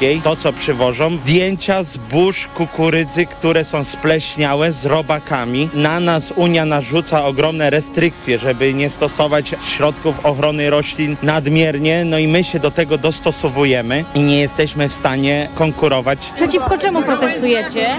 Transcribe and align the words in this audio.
Europejskiej, 0.00 0.22
to 0.22 0.36
co 0.36 0.52
przywożą, 0.52 1.16
zdjęcia 1.16 1.82
zbóż, 1.82 2.48
kukurydzy, 2.54 3.26
które 3.26 3.64
są 3.64 3.84
spleśniałe 3.84 4.72
z 4.72 4.86
robakami. 4.86 5.68
Na 5.74 6.00
nas 6.00 6.32
Unia 6.36 6.64
narzuca 6.64 7.24
ogromne 7.24 7.70
restrykcje, 7.70 8.38
żeby 8.38 8.74
nie 8.74 8.90
stosować 8.90 9.54
środków 9.68 10.14
ochrony 10.26 10.70
roślin 10.70 11.16
nadmiernie, 11.22 12.04
no 12.04 12.18
i 12.18 12.28
my 12.28 12.44
się 12.44 12.58
do 12.58 12.70
tego 12.70 12.98
dostosowujemy 12.98 14.04
i 14.14 14.20
nie 14.20 14.40
jesteśmy 14.40 14.88
w 14.88 14.94
stanie 14.94 15.48
konkurować. 15.54 16.18
Przeciwko 16.34 16.78
czemu 16.78 17.02
protestujecie? 17.02 17.96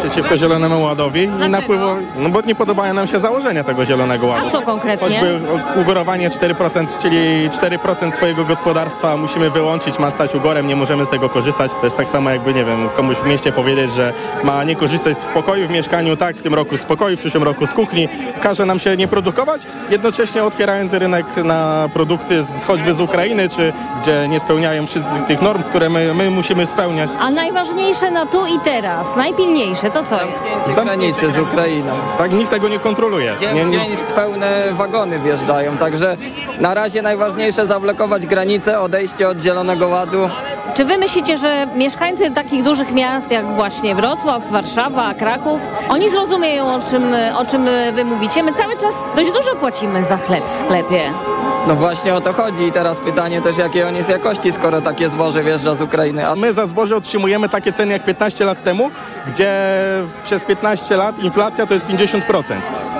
Przeciwko 0.00 0.36
Zielonemu 0.38 0.82
Ładowi 0.82 1.22
i 1.46 1.48
napływu, 1.48 1.96
no 2.16 2.28
bo 2.28 2.40
nie 2.40 2.54
podobają 2.54 2.94
nam 2.94 3.06
się 3.06 3.18
założenia 3.18 3.64
tego 3.64 3.84
Zielonego 3.84 4.26
Ładu. 4.26 4.46
A 4.46 4.50
co 4.50 4.62
konkretnie? 4.62 5.08
Choćby 5.08 5.40
ugorowanie 5.80 6.30
4%, 6.30 6.86
czyli 7.02 7.50
4% 7.50 8.12
swojego 8.12 8.44
gospodarstwa 8.44 9.16
musimy 9.16 9.50
wyłączyć, 9.50 9.98
ma 9.98 10.10
stać 10.10 10.34
ugorem, 10.34 10.66
nie 10.66 10.76
możemy 10.76 11.04
z 11.04 11.08
tego 11.08 11.28
korzystać. 11.28 11.43
To 11.52 11.84
jest 11.84 11.96
tak 11.96 12.08
samo 12.08 12.30
jakby, 12.30 12.54
nie 12.54 12.64
wiem, 12.64 12.88
komuś 12.96 13.16
w 13.16 13.26
mieście 13.26 13.52
powiedzieć, 13.52 13.92
że 13.92 14.12
ma 14.44 14.64
nie 14.64 14.76
korzystać 14.76 15.18
z 15.18 15.24
pokoju 15.24 15.68
w 15.68 15.70
mieszkaniu, 15.70 16.16
tak, 16.16 16.36
w 16.36 16.42
tym 16.42 16.54
roku 16.54 16.76
z 16.76 16.84
pokoju, 16.84 17.16
w 17.16 17.20
przyszłym 17.20 17.42
roku 17.42 17.66
z 17.66 17.72
kuchni. 17.72 18.08
Każe 18.42 18.66
nam 18.66 18.78
się 18.78 18.96
nie 18.96 19.08
produkować, 19.08 19.62
jednocześnie 19.90 20.44
otwierając 20.44 20.92
rynek 20.92 21.26
na 21.36 21.88
produkty 21.92 22.42
z, 22.42 22.64
choćby 22.64 22.94
z 22.94 23.00
Ukrainy, 23.00 23.48
czy 23.48 23.72
gdzie 24.02 24.28
nie 24.28 24.40
spełniają 24.40 24.86
wszystkich 24.86 25.22
tych 25.22 25.42
norm, 25.42 25.62
które 25.62 25.90
my, 25.90 26.14
my 26.14 26.30
musimy 26.30 26.66
spełniać. 26.66 27.10
A 27.20 27.30
najważniejsze 27.30 28.10
na 28.10 28.26
tu 28.26 28.46
i 28.46 28.60
teraz, 28.64 29.16
najpilniejsze, 29.16 29.90
to 29.90 30.04
co 30.04 30.14
jest? 30.24 30.80
granicy 30.84 31.30
z 31.30 31.38
Ukrainą. 31.38 31.92
Tak, 32.18 32.32
nikt 32.32 32.50
tego 32.50 32.68
nie 32.68 32.78
kontroluje. 32.78 33.36
Dzień 33.40 33.54
Nie, 33.54 33.64
nie, 33.64 33.78
dzień 33.78 33.96
pełne 34.14 34.64
wagony 34.72 35.18
wjeżdżają, 35.18 35.76
także 35.76 36.16
na 36.60 36.74
razie 36.74 37.02
najważniejsze 37.02 37.66
zablokować 37.66 38.26
granice, 38.26 38.80
odejście 38.80 39.28
od 39.28 39.40
Zielonego 39.40 39.88
Ładu. 39.88 40.30
Czy 40.74 40.84
wy 40.84 40.98
myślicie, 40.98 41.33
że 41.36 41.66
mieszkańcy 41.74 42.30
takich 42.30 42.62
dużych 42.62 42.92
miast 42.92 43.30
jak 43.30 43.46
właśnie 43.46 43.94
Wrocław, 43.94 44.50
Warszawa, 44.50 45.14
Kraków, 45.14 45.60
oni 45.88 46.10
zrozumieją 46.10 46.74
o 46.74 46.82
czym, 46.82 47.04
o 47.36 47.44
czym 47.44 47.68
wy 47.92 48.04
mówicie? 48.04 48.42
My 48.42 48.52
cały 48.52 48.76
czas 48.76 49.12
dość 49.16 49.30
dużo 49.32 49.54
płacimy 49.54 50.04
za 50.04 50.16
chleb 50.16 50.44
w 50.48 50.56
sklepie. 50.56 51.00
No 51.68 51.74
właśnie 51.74 52.14
o 52.14 52.20
to 52.20 52.32
chodzi 52.32 52.62
i 52.64 52.72
teraz 52.72 53.00
pytanie 53.00 53.40
też 53.40 53.58
jakiej 53.58 53.84
on 53.84 53.96
jest 53.96 54.10
jakości, 54.10 54.52
skoro 54.52 54.80
takie 54.80 55.10
zboże 55.10 55.42
wjeżdża 55.42 55.74
z 55.74 55.80
Ukrainy. 55.80 56.26
A 56.28 56.36
My 56.36 56.52
za 56.52 56.66
zboże 56.66 56.96
otrzymujemy 56.96 57.48
takie 57.48 57.72
ceny 57.72 57.92
jak 57.92 58.04
15 58.04 58.44
lat 58.44 58.62
temu, 58.62 58.90
gdzie 59.26 59.52
przez 60.24 60.44
15 60.44 60.96
lat 60.96 61.18
inflacja 61.18 61.66
to 61.66 61.74
jest 61.74 61.86
50%. 61.86 62.54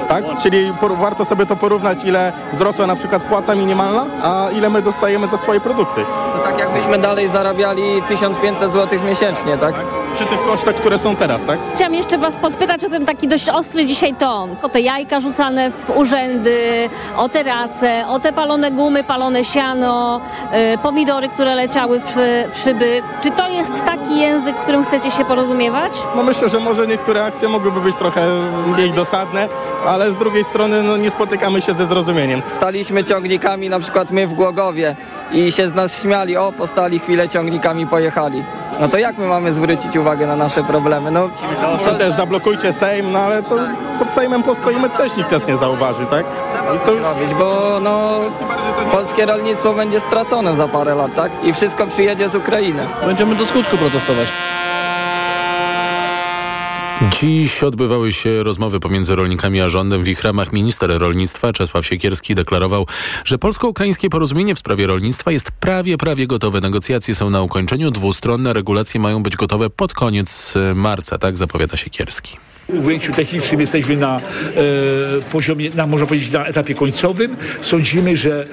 Tak? 0.08 0.24
Czyli 0.42 0.72
warto 1.00 1.24
sobie 1.24 1.46
to 1.46 1.56
porównać, 1.56 2.04
ile 2.04 2.32
wzrosła 2.52 2.86
na 2.86 2.96
przykład 2.96 3.22
płaca 3.22 3.54
minimalna, 3.54 4.06
a 4.22 4.50
ile 4.50 4.70
my 4.70 4.82
dostajemy 4.82 5.28
za 5.28 5.36
swoje 5.36 5.60
produkty. 5.60 6.04
to 6.36 6.38
tak 6.38 6.58
jakbyśmy 6.58 6.98
dalej 6.98 7.28
zarabiali 7.28 8.02
1500 8.08 8.72
zł 8.72 8.98
miesięcznie, 9.06 9.56
tak? 9.58 9.74
Przy 10.14 10.26
tych 10.26 10.42
kosztach, 10.42 10.74
które 10.74 10.98
są 10.98 11.16
teraz, 11.16 11.44
tak? 11.46 11.58
Chciałam 11.74 11.94
jeszcze 11.94 12.18
was 12.18 12.36
podpytać 12.36 12.84
o 12.84 12.88
ten 12.90 13.06
taki 13.06 13.28
dość 13.28 13.48
ostry 13.48 13.86
dzisiaj 13.86 14.14
ton. 14.14 14.56
O 14.62 14.68
te 14.68 14.80
jajka 14.80 15.20
rzucane 15.20 15.70
w 15.70 15.90
urzędy, 15.96 16.90
o 17.16 17.28
te 17.28 17.42
race, 17.42 18.04
o 18.08 18.20
te 18.20 18.32
palone 18.32 18.70
gumy, 18.70 19.04
palone 19.04 19.44
siano, 19.44 20.20
y, 20.74 20.78
pomidory, 20.78 21.28
które 21.28 21.54
leciały 21.54 22.00
w, 22.00 22.14
w 22.52 22.58
szyby. 22.58 23.02
Czy 23.22 23.30
to 23.30 23.48
jest 23.48 23.84
taki 23.84 24.20
język, 24.20 24.56
którym 24.56 24.84
chcecie 24.84 25.10
się 25.10 25.24
porozumiewać? 25.24 25.92
No 26.16 26.22
myślę, 26.22 26.48
że 26.48 26.60
może 26.60 26.86
niektóre 26.86 27.24
akcje 27.24 27.48
mogłyby 27.48 27.80
być 27.80 27.96
trochę 27.96 28.26
mniej 28.66 28.92
dosadne, 28.92 29.48
ale 29.86 30.10
z 30.10 30.16
drugiej 30.16 30.44
strony 30.44 30.82
no, 30.82 30.96
nie 30.96 31.10
spotykamy 31.10 31.62
się 31.62 31.74
ze 31.74 31.86
zrozumieniem. 31.86 32.42
Staliśmy 32.46 33.04
ciągnikami, 33.04 33.68
na 33.68 33.78
przykład 33.78 34.10
my 34.10 34.26
w 34.26 34.34
Głogowie 34.34 34.96
i 35.32 35.52
się 35.52 35.68
z 35.68 35.74
nas 35.74 36.02
śmiali, 36.02 36.36
o 36.36 36.52
postali 36.52 36.98
chwilę 36.98 37.28
ciągnikami 37.28 37.86
pojechali. 37.86 38.42
No 38.80 38.88
to 38.88 38.98
jak 38.98 39.18
my 39.18 39.26
mamy 39.26 39.52
zwrócić 39.52 39.96
uwagę 39.96 40.26
na 40.26 40.36
nasze 40.36 40.64
problemy? 40.64 41.10
No, 41.10 41.30
Co 41.84 41.94
też 41.94 42.14
zablokujcie 42.14 42.72
Sejm, 42.72 43.12
no 43.12 43.18
ale 43.18 43.42
to 43.42 43.56
pod 43.98 44.10
Sejmem 44.10 44.42
postoimy, 44.42 44.90
też 44.90 45.16
nikt 45.16 45.32
nas 45.32 45.48
nie 45.48 45.56
zauważy, 45.56 46.06
tak? 46.06 46.26
I 46.76 46.78
to 46.78 46.98
robić, 46.98 47.34
bo 47.38 47.78
no, 47.82 48.20
polskie 48.92 49.26
rolnictwo 49.26 49.72
będzie 49.72 50.00
stracone 50.00 50.56
za 50.56 50.68
parę 50.68 50.94
lat, 50.94 51.14
tak? 51.14 51.32
I 51.44 51.52
wszystko 51.52 51.86
przyjedzie 51.86 52.28
z 52.28 52.34
Ukrainy. 52.34 52.86
Będziemy 53.06 53.34
do 53.34 53.46
skutku 53.46 53.76
protestować. 53.76 54.28
Dziś 57.02 57.62
odbywały 57.62 58.12
się 58.12 58.42
rozmowy 58.42 58.80
pomiędzy 58.80 59.16
rolnikami 59.16 59.60
a 59.60 59.68
rządem. 59.68 60.04
W 60.04 60.08
ich 60.08 60.22
ramach 60.22 60.52
minister 60.52 60.98
rolnictwa 60.98 61.52
Czesław 61.52 61.86
Siekierski 61.86 62.34
deklarował, 62.34 62.86
że 63.24 63.38
polsko-ukraińskie 63.38 64.10
porozumienie 64.10 64.54
w 64.54 64.58
sprawie 64.58 64.86
rolnictwa 64.86 65.32
jest 65.32 65.50
prawie, 65.50 65.96
prawie 65.96 66.26
gotowe. 66.26 66.60
Negocjacje 66.60 67.14
są 67.14 67.30
na 67.30 67.42
ukończeniu. 67.42 67.90
Dwustronne 67.90 68.52
regulacje 68.52 69.00
mają 69.00 69.22
być 69.22 69.36
gotowe 69.36 69.70
pod 69.70 69.94
koniec 69.94 70.54
e, 70.56 70.74
marca, 70.74 71.18
tak 71.18 71.36
zapowiada 71.36 71.76
Siekierski. 71.76 72.36
W 72.68 72.86
ujęciu 72.86 73.12
technicznym 73.12 73.60
jesteśmy 73.60 73.96
na 73.96 74.16
e, 74.16 74.20
poziomie, 75.32 75.70
na, 75.74 75.86
można 75.86 76.06
powiedzieć, 76.06 76.30
na 76.30 76.46
etapie 76.46 76.74
końcowym. 76.74 77.36
Sądzimy, 77.60 78.16
że 78.16 78.46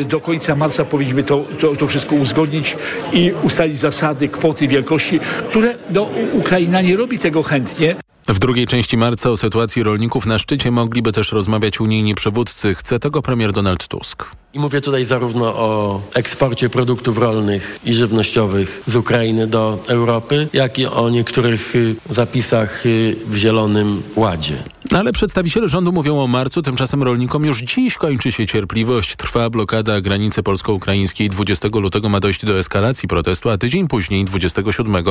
e, 0.00 0.04
do 0.04 0.20
końca 0.20 0.56
marca 0.56 0.84
powinniśmy 0.84 1.22
to, 1.22 1.44
to, 1.60 1.76
to 1.76 1.86
wszystko 1.86 2.14
uzgodnić 2.14 2.76
i 3.12 3.32
ustalić 3.42 3.78
zasady, 3.78 4.28
kwoty, 4.28 4.68
wielkości, 4.68 5.20
które 5.50 5.74
no, 5.90 6.08
Ukraina 6.32 6.80
nie 6.80 6.96
robi 6.96 7.18
tego 7.18 7.42
chętnie. 7.42 7.96
W 8.28 8.38
drugiej 8.38 8.66
części 8.66 8.96
marca 8.96 9.30
o 9.30 9.36
sytuacji 9.36 9.82
rolników 9.82 10.26
na 10.26 10.38
szczycie 10.38 10.70
mogliby 10.70 11.12
też 11.12 11.32
rozmawiać 11.32 11.80
unijni 11.80 12.14
przywódcy. 12.14 12.74
Chce 12.74 12.98
tego 12.98 13.22
premier 13.22 13.52
Donald 13.52 13.88
Tusk. 13.88 14.24
I 14.56 14.58
mówię 14.58 14.80
tutaj 14.80 15.04
zarówno 15.04 15.46
o 15.46 16.00
eksporcie 16.14 16.70
produktów 16.70 17.18
rolnych 17.18 17.80
i 17.84 17.94
żywnościowych 17.94 18.82
z 18.86 18.96
Ukrainy 18.96 19.46
do 19.46 19.78
Europy, 19.88 20.48
jak 20.52 20.78
i 20.78 20.86
o 20.86 21.10
niektórych 21.10 21.76
y, 21.76 21.94
zapisach 22.10 22.86
y, 22.86 23.16
w 23.26 23.36
Zielonym 23.36 24.02
Ładzie. 24.14 24.56
No 24.92 24.98
Ale 24.98 25.12
przedstawiciele 25.12 25.68
rządu 25.68 25.92
mówią 25.92 26.18
o 26.18 26.26
marcu, 26.26 26.62
tymczasem 26.62 27.02
rolnikom 27.02 27.44
już 27.44 27.60
dziś 27.60 27.94
kończy 27.96 28.32
się 28.32 28.46
cierpliwość. 28.46 29.16
Trwa 29.16 29.50
blokada 29.50 30.00
granicy 30.00 30.42
polsko-ukraińskiej. 30.42 31.28
20 31.28 31.68
lutego 31.72 32.08
ma 32.08 32.20
dojść 32.20 32.44
do 32.44 32.58
eskalacji 32.58 33.08
protestu, 33.08 33.50
a 33.50 33.58
tydzień 33.58 33.88
później, 33.88 34.24
27 34.24 35.04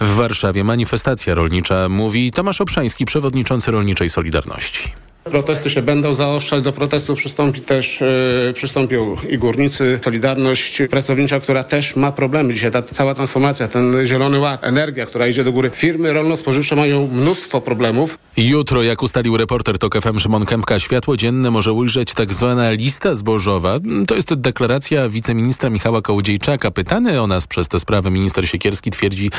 w 0.00 0.14
Warszawie 0.14 0.64
manifestacja 0.64 1.34
rolnicza, 1.34 1.88
mówi 1.88 2.32
Tomasz 2.32 2.60
Obszański, 2.60 3.04
przewodniczący 3.04 3.70
Rolniczej 3.70 4.10
Solidarności. 4.10 5.03
Protesty 5.24 5.70
się 5.70 5.82
będą 5.82 6.14
zaostrzać, 6.14 6.62
do 6.64 6.72
protestów 6.72 7.18
przystąpi 7.18 7.60
też, 7.60 8.02
e, 8.02 8.52
przystąpią 8.54 9.16
i 9.28 9.38
górnicy, 9.38 9.98
Solidarność 10.04 10.82
Pracownicza, 10.90 11.40
która 11.40 11.64
też 11.64 11.96
ma 11.96 12.12
problemy. 12.12 12.54
Dzisiaj 12.54 12.70
ta 12.70 12.82
cała 12.82 13.14
transformacja, 13.14 13.68
ten 13.68 14.06
zielony 14.06 14.38
ład, 14.38 14.64
energia, 14.64 15.06
która 15.06 15.26
idzie 15.26 15.44
do 15.44 15.52
góry. 15.52 15.70
Firmy 15.70 16.12
rolno-spożywcze 16.12 16.76
mają 16.76 17.08
mnóstwo 17.12 17.60
problemów. 17.60 18.18
Jutro, 18.36 18.82
jak 18.82 19.02
ustalił 19.02 19.36
reporter 19.36 19.78
TOK 19.78 20.02
FM 20.02 20.18
Szymon 20.18 20.46
Kępka, 20.46 20.80
światło 20.80 21.16
dzienne 21.16 21.50
może 21.50 21.72
ujrzeć 21.72 22.14
tak 22.14 22.34
zwana 22.34 22.70
lista 22.70 23.14
zbożowa. 23.14 23.78
To 24.06 24.14
jest 24.14 24.34
deklaracja 24.34 25.08
wiceministra 25.08 25.70
Michała 25.70 26.02
Kołodziejczaka. 26.02 26.70
Pytany 26.70 27.22
o 27.22 27.26
nas 27.26 27.46
przez 27.46 27.68
tę 27.68 27.80
sprawę 27.80 28.10
minister 28.10 28.48
Siekierski 28.48 28.90
twierdzi, 28.90 29.30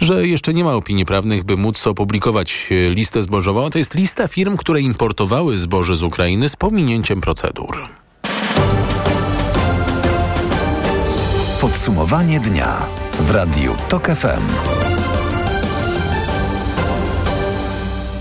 że 0.00 0.26
jeszcze 0.26 0.54
nie 0.54 0.64
ma 0.64 0.74
opinii 0.74 1.06
prawnych, 1.06 1.44
by 1.44 1.56
móc 1.56 1.86
opublikować 1.86 2.68
e, 2.70 2.90
listę 2.94 3.22
zbożową. 3.22 3.70
To 3.70 3.78
jest 3.78 3.94
lista 3.94 4.28
firm, 4.28 4.56
które 4.56 4.80
importowały 4.80 5.31
zboże 5.54 5.96
z 5.96 6.02
Ukrainy 6.02 6.48
z 6.48 6.56
pominięciem 6.56 7.20
procedur. 7.20 7.88
Podsumowanie 11.60 12.40
dnia 12.40 12.86
w 13.20 13.30
Radiu 13.30 13.74
TOK 13.88 14.06
FM. 14.06 14.42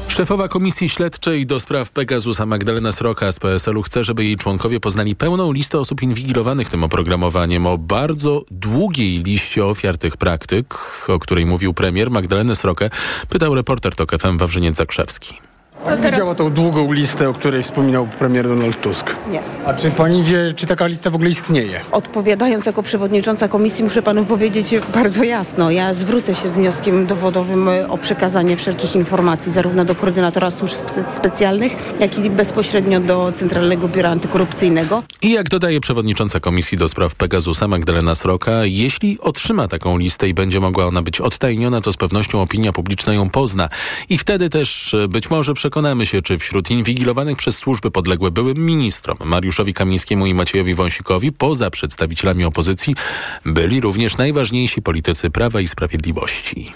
Szefowa 0.07 0.47
Komisji 0.47 0.89
Śledczej 0.89 1.45
do 1.45 1.59
spraw 1.59 1.89
Pegasusa 1.89 2.45
Magdalena 2.45 2.91
Sroka 2.91 3.31
z 3.31 3.39
PSL-u 3.39 3.81
chce, 3.81 4.03
żeby 4.03 4.23
jej 4.23 4.37
członkowie 4.37 4.79
poznali 4.79 5.15
pełną 5.15 5.51
listę 5.51 5.79
osób 5.79 6.01
inwigilowanych 6.03 6.69
tym 6.69 6.83
oprogramowaniem. 6.83 7.67
O 7.67 7.77
bardzo 7.77 8.43
długiej 8.51 9.23
liście 9.23 9.65
ofiar 9.65 9.97
tych 9.97 10.17
praktyk, 10.17 10.75
o 11.07 11.19
której 11.19 11.45
mówił 11.45 11.73
premier 11.73 12.11
Magdalenę 12.11 12.55
Srokę, 12.55 12.89
pytał 13.29 13.55
reporter 13.55 13.95
TOK 13.95 14.11
FM 14.11 14.37
Wawrzyniec 14.37 14.75
Zakrzewski. 14.75 15.50
Pani 15.85 16.01
widziała 16.01 16.35
tą 16.35 16.49
długą 16.49 16.93
listę, 16.93 17.29
o 17.29 17.33
której 17.33 17.63
wspominał 17.63 18.07
premier 18.19 18.47
Donald 18.47 18.81
Tusk. 18.81 19.15
Nie. 19.31 19.39
A 19.65 19.73
czy 19.73 19.91
pani 19.91 20.23
wie, 20.23 20.53
czy 20.55 20.65
taka 20.65 20.87
lista 20.87 21.09
w 21.09 21.15
ogóle 21.15 21.29
istnieje? 21.29 21.81
Odpowiadając 21.91 22.65
jako 22.65 22.83
przewodnicząca 22.83 23.47
komisji, 23.47 23.83
muszę 23.83 24.01
panu 24.01 24.25
powiedzieć 24.25 24.75
bardzo 24.93 25.23
jasno. 25.23 25.71
Ja 25.71 25.93
zwrócę 25.93 26.35
się 26.35 26.49
z 26.49 26.53
wnioskiem 26.53 27.05
dowodowym 27.05 27.69
o 27.89 27.97
przekazanie 27.97 28.57
wszelkich 28.57 28.95
informacji 28.95 29.51
zarówno 29.51 29.85
do 29.85 29.95
koordynatora 29.95 30.51
służb 30.51 30.73
spe- 30.75 31.11
specjalnych, 31.11 31.75
jak 31.99 32.17
i 32.19 32.29
bezpośrednio 32.29 32.99
do 32.99 33.31
Centralnego 33.35 33.87
Biura 33.87 34.09
Antykorupcyjnego. 34.09 35.03
I 35.21 35.31
jak 35.31 35.49
dodaje 35.49 35.79
przewodnicząca 35.79 36.39
Komisji 36.39 36.77
do 36.77 36.87
spraw 36.87 37.15
Pegasusa 37.15 37.67
Magdalena 37.67 38.15
Sroka, 38.15 38.51
jeśli 38.65 39.19
otrzyma 39.19 39.67
taką 39.67 39.97
listę 39.97 40.29
i 40.29 40.33
będzie 40.33 40.59
mogła 40.59 40.85
ona 40.85 41.01
być 41.01 41.21
odtajniona, 41.21 41.81
to 41.81 41.91
z 41.91 41.97
pewnością 41.97 42.41
opinia 42.41 42.71
publiczna 42.71 43.13
ją 43.13 43.29
pozna. 43.29 43.69
I 44.09 44.17
wtedy 44.17 44.49
też 44.49 44.93
e, 44.93 45.07
być 45.07 45.29
może 45.29 45.53
przekona 45.53 45.70
przekonamy 45.71 46.05
się, 46.05 46.21
czy 46.21 46.37
wśród 46.37 46.71
inwigilowanych 46.71 47.37
przez 47.37 47.57
służby 47.57 47.91
podległe 47.91 48.31
byłym 48.31 48.57
ministrom 48.57 49.17
Mariuszowi 49.25 49.73
Kamińskiemu 49.73 50.25
i 50.25 50.33
Maciejowi 50.33 50.73
Wąsikowi, 50.73 51.31
poza 51.31 51.69
przedstawicielami 51.69 52.45
opozycji, 52.45 52.95
byli 53.45 53.81
również 53.81 54.17
najważniejsi 54.17 54.81
politycy 54.81 55.29
Prawa 55.29 55.61
i 55.61 55.67
Sprawiedliwości. 55.67 56.73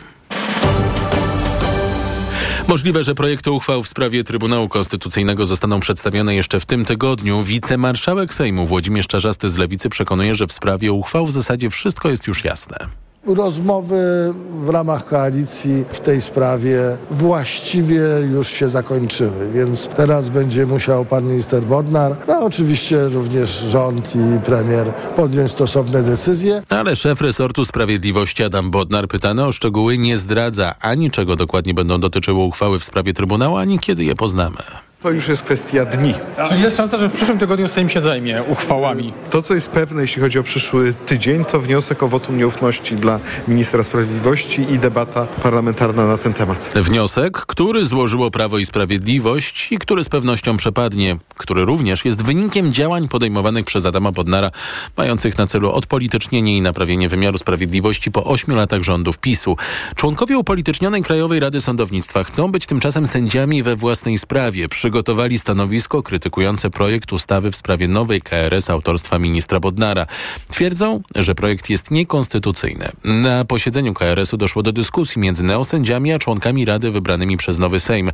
Możliwe, 2.68 3.04
że 3.04 3.16
projekty 3.16 3.52
uchwał 3.52 3.84
w 3.84 3.88
sprawie 3.88 4.24
Trybunału 4.24 4.70
Konstytucyjnego 4.70 5.46
zostaną 5.46 5.80
przedstawione 5.80 6.36
jeszcze 6.36 6.60
w 6.60 6.66
tym 6.66 6.86
tygodniu. 6.86 7.44
Wicemarszałek 7.44 8.34
Sejmu 8.34 8.66
Włodzimierz 8.66 9.08
Czarzasty 9.08 9.50
z 9.50 9.58
Lewicy 9.58 9.90
przekonuje, 9.90 10.36
że 10.36 10.48
w 10.48 10.52
sprawie 10.52 10.92
uchwał 10.92 11.26
w 11.26 11.32
zasadzie 11.32 11.70
wszystko 11.70 12.10
jest 12.10 12.28
już 12.28 12.44
jasne. 12.44 13.05
Rozmowy 13.26 14.34
w 14.62 14.70
ramach 14.70 15.06
koalicji 15.06 15.86
w 15.90 16.00
tej 16.00 16.22
sprawie 16.22 16.98
właściwie 17.12 18.02
już 18.32 18.48
się 18.48 18.70
zakończyły, 18.70 19.52
więc 19.54 19.88
teraz 19.88 20.30
będzie 20.30 20.66
musiał 20.66 21.06
pan 21.06 21.26
minister 21.26 21.64
Bodnar, 21.64 22.16
a 22.28 22.40
oczywiście 22.40 23.08
również 23.08 23.50
rząd 23.50 24.16
i 24.16 24.40
premier 24.46 24.94
podjąć 25.16 25.52
stosowne 25.52 26.04
decyzje. 26.04 26.64
Ale 26.70 26.96
szef 26.96 27.22
resortu 27.22 27.66
sprawiedliwości 27.66 28.44
Adam 28.44 28.72
Bodnar 28.72 29.08
pytany 29.08 29.46
o 29.46 29.52
szczegóły 29.52 29.98
nie 29.98 30.18
zdradza 30.18 30.76
ani 30.82 31.12
czego 31.12 31.36
dokładnie 31.36 31.74
będą 31.74 32.00
dotyczyły 32.00 32.44
uchwały 32.44 32.80
w 32.80 32.84
sprawie 32.84 33.14
Trybunału, 33.14 33.58
ani 33.58 33.80
kiedy 33.80 34.04
je 34.04 34.16
poznamy. 34.16 34.58
To 35.06 35.12
już 35.12 35.28
jest 35.28 35.44
kwestia 35.44 35.86
dni. 35.86 36.14
Czyli 36.50 36.62
jest 36.62 36.78
szansa, 36.78 36.98
że 36.98 37.10
w 37.10 37.14
przyszłym 37.14 37.40
tygodniu 37.40 37.68
Sejm 37.68 37.90
się 37.90 38.02
zajmie 38.02 38.44
uchwałami. 38.44 39.14
To, 39.30 39.42
co 39.42 39.56
jest 39.56 39.72
pewne, 39.72 40.02
jeśli 40.02 40.22
chodzi 40.22 40.40
o 40.40 40.44
przyszły 40.44 40.94
tydzień, 41.06 41.46
to 41.46 41.60
wniosek 41.60 42.04
o 42.04 42.08
wotum 42.08 42.38
nieufności 42.38 42.96
dla 42.96 43.20
ministra 43.48 43.84
sprawiedliwości 43.84 44.62
i 44.72 44.80
debata 44.80 45.28
parlamentarna 45.44 46.08
na 46.08 46.18
ten 46.18 46.34
temat. 46.34 46.72
Wniosek, 46.76 47.38
który 47.38 47.86
złożyło 47.86 48.32
Prawo 48.32 48.58
i 48.58 48.66
Sprawiedliwość 48.66 49.72
i 49.72 49.78
który 49.78 50.04
z 50.04 50.10
pewnością 50.10 50.58
przepadnie, 50.58 51.18
który 51.38 51.66
również 51.66 52.06
jest 52.06 52.22
wynikiem 52.22 52.74
działań 52.74 53.08
podejmowanych 53.08 53.66
przez 53.66 53.86
Adama 53.86 54.12
Bodnara, 54.12 54.52
mających 54.98 55.38
na 55.38 55.48
celu 55.48 55.72
odpolitycznienie 55.72 56.58
i 56.58 56.62
naprawienie 56.62 57.10
wymiaru 57.10 57.38
sprawiedliwości 57.38 58.12
po 58.12 58.24
ośmiu 58.24 58.56
latach 58.56 58.84
rządów 58.84 59.18
PiSu. 59.18 59.58
Członkowie 59.96 60.38
upolitycznionej 60.38 61.04
Krajowej 61.04 61.40
Rady 61.40 61.62
Sądownictwa 61.62 62.24
chcą 62.24 62.52
być 62.52 62.66
tymczasem 62.66 63.06
sędziami 63.06 63.64
we 63.64 63.76
własnej 63.76 64.18
sprawie. 64.18 64.68
Przygotowali 64.96 65.40
stanowisko 65.40 66.04
krytykujące 66.04 66.70
projekt 66.70 67.14
ustawy 67.14 67.52
w 67.52 67.56
sprawie 67.56 67.88
nowej 67.88 68.22
KRS 68.22 68.70
autorstwa 68.70 69.20
ministra 69.20 69.60
Bodnara. 69.60 70.08
Twierdzą, 70.50 71.02
że 71.16 71.36
projekt 71.36 71.70
jest 71.70 71.92
niekonstytucyjny. 71.92 72.90
Na 73.04 73.46
posiedzeniu 73.46 73.94
KRS-u 73.94 74.38
doszło 74.38 74.64
do 74.64 74.72
dyskusji 74.72 75.22
między 75.22 75.44
neosędziami 75.44 76.14
a 76.14 76.20
członkami 76.20 76.66
Rady 76.66 76.92
wybranymi 76.92 77.38
przez 77.38 77.60
nowy 77.60 77.80
Sejm. 77.80 78.12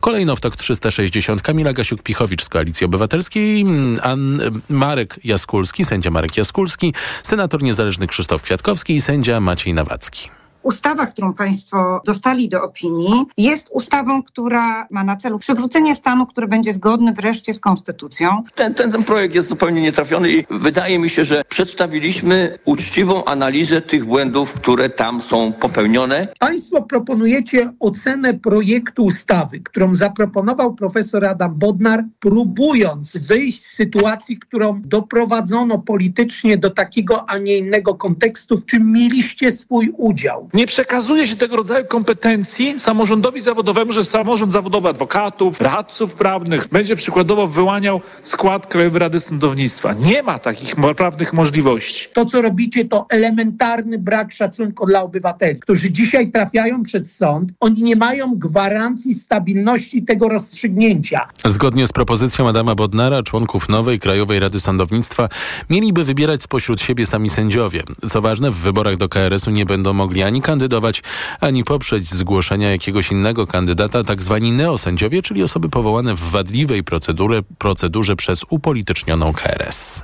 Kolejno 0.00 0.36
w 0.36 0.40
TOK 0.40 0.56
360 0.56 1.42
Kamila 1.42 1.72
Gasiuk-Pichowicz 1.72 2.44
z 2.44 2.48
Koalicji 2.48 2.84
Obywatelskiej, 2.84 3.64
An 4.02 4.40
Marek 4.68 5.20
Jaskulski, 5.24 5.84
sędzia 5.84 6.10
Marek 6.10 6.36
Jaskulski, 6.36 6.94
senator 7.22 7.62
niezależny 7.62 8.06
Krzysztof 8.06 8.42
Kwiatkowski 8.42 8.94
i 8.94 9.00
sędzia 9.00 9.40
Maciej 9.40 9.74
Nawacki. 9.74 10.41
Ustawa, 10.62 11.06
którą 11.06 11.32
Państwo 11.32 12.02
dostali 12.04 12.48
do 12.48 12.62
opinii, 12.62 13.24
jest 13.38 13.68
ustawą, 13.72 14.22
która 14.22 14.86
ma 14.90 15.04
na 15.04 15.16
celu 15.16 15.38
przywrócenie 15.38 15.94
stanu, 15.94 16.26
który 16.26 16.48
będzie 16.48 16.72
zgodny 16.72 17.12
wreszcie 17.12 17.54
z 17.54 17.60
konstytucją. 17.60 18.42
Ten, 18.54 18.74
ten, 18.74 18.92
ten 18.92 19.04
projekt 19.04 19.34
jest 19.34 19.48
zupełnie 19.48 19.82
nietrafiony 19.82 20.30
i 20.30 20.44
wydaje 20.50 20.98
mi 20.98 21.10
się, 21.10 21.24
że 21.24 21.42
przedstawiliśmy 21.48 22.58
uczciwą 22.64 23.24
analizę 23.24 23.80
tych 23.80 24.04
błędów, 24.04 24.52
które 24.52 24.90
tam 24.90 25.20
są 25.20 25.52
popełnione. 25.52 26.28
Państwo 26.38 26.82
proponujecie 26.82 27.72
ocenę 27.80 28.34
projektu 28.34 29.04
ustawy, 29.04 29.60
którą 29.60 29.94
zaproponował 29.94 30.74
profesor 30.74 31.24
Adam 31.24 31.54
Bodnar, 31.54 32.04
próbując 32.20 33.16
wyjść 33.16 33.66
z 33.66 33.74
sytuacji, 33.74 34.38
którą 34.38 34.80
doprowadzono 34.84 35.78
politycznie 35.78 36.58
do 36.58 36.70
takiego, 36.70 37.30
a 37.30 37.38
nie 37.38 37.56
innego 37.56 37.94
kontekstu, 37.94 38.58
w 38.58 38.66
czym 38.66 38.92
mieliście 38.92 39.52
swój 39.52 39.92
udział. 39.96 40.48
Nie 40.54 40.66
przekazuje 40.66 41.26
się 41.26 41.36
tego 41.36 41.56
rodzaju 41.56 41.86
kompetencji 41.86 42.80
samorządowi 42.80 43.40
zawodowemu, 43.40 43.92
że 43.92 44.04
samorząd 44.04 44.52
zawodowy 44.52 44.88
adwokatów, 44.88 45.60
radców 45.60 46.14
prawnych 46.14 46.68
będzie 46.68 46.96
przykładowo 46.96 47.46
wyłaniał 47.46 48.00
skład 48.22 48.66
Krajowej 48.66 49.00
Rady 49.00 49.20
Sądownictwa. 49.20 49.92
Nie 49.92 50.22
ma 50.22 50.38
takich 50.38 50.74
prawnych 50.96 51.32
możliwości. 51.32 52.08
To, 52.12 52.24
co 52.24 52.42
robicie, 52.42 52.84
to 52.84 53.06
elementarny 53.08 53.98
brak 53.98 54.32
szacunku 54.32 54.86
dla 54.86 55.02
obywateli, 55.02 55.60
którzy 55.60 55.90
dzisiaj 55.90 56.30
trafiają 56.30 56.82
przed 56.82 57.10
sąd. 57.10 57.52
Oni 57.60 57.82
nie 57.82 57.96
mają 57.96 58.34
gwarancji 58.38 59.14
stabilności 59.14 60.02
tego 60.02 60.28
rozstrzygnięcia. 60.28 61.28
Zgodnie 61.44 61.86
z 61.86 61.92
propozycją 61.92 62.48
Adama 62.48 62.74
Bodnara, 62.74 63.22
członków 63.22 63.68
nowej 63.68 63.98
Krajowej 63.98 64.40
Rady 64.40 64.60
Sądownictwa 64.60 65.28
mieliby 65.70 66.04
wybierać 66.04 66.42
spośród 66.42 66.80
siebie 66.80 67.06
sami 67.06 67.30
sędziowie. 67.30 67.82
Co 68.08 68.20
ważne, 68.20 68.50
w 68.50 68.56
wyborach 68.56 68.96
do 68.96 69.08
KRS-u 69.08 69.50
nie 69.50 69.66
będą 69.66 69.92
mogli 69.92 70.22
ani 70.22 70.41
kandydować, 70.42 71.02
ani 71.40 71.64
poprzeć 71.64 72.14
zgłoszenia 72.14 72.70
jakiegoś 72.70 73.10
innego 73.10 73.46
kandydata, 73.46 74.04
tak 74.04 74.22
zwani 74.22 74.52
neosędziowie, 74.52 75.22
czyli 75.22 75.42
osoby 75.42 75.68
powołane 75.68 76.14
w 76.14 76.20
wadliwej 76.20 76.84
procedurze, 76.84 77.42
procedurze 77.58 78.16
przez 78.16 78.44
upolitycznioną 78.50 79.32
KRS. 79.32 80.02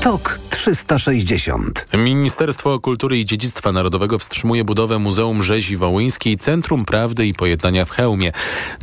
TOK 0.00 0.38
360. 0.62 1.86
Ministerstwo 1.94 2.80
Kultury 2.80 3.18
i 3.18 3.26
Dziedzictwa 3.26 3.72
Narodowego 3.72 4.18
wstrzymuje 4.18 4.64
budowę 4.64 4.98
Muzeum 4.98 5.42
Rzezi 5.42 5.76
Wołyńskiej 5.76 6.38
Centrum 6.38 6.84
Prawdy 6.84 7.26
i 7.26 7.34
Pojednania 7.34 7.84
w 7.84 7.90
Chełmie. 7.90 8.32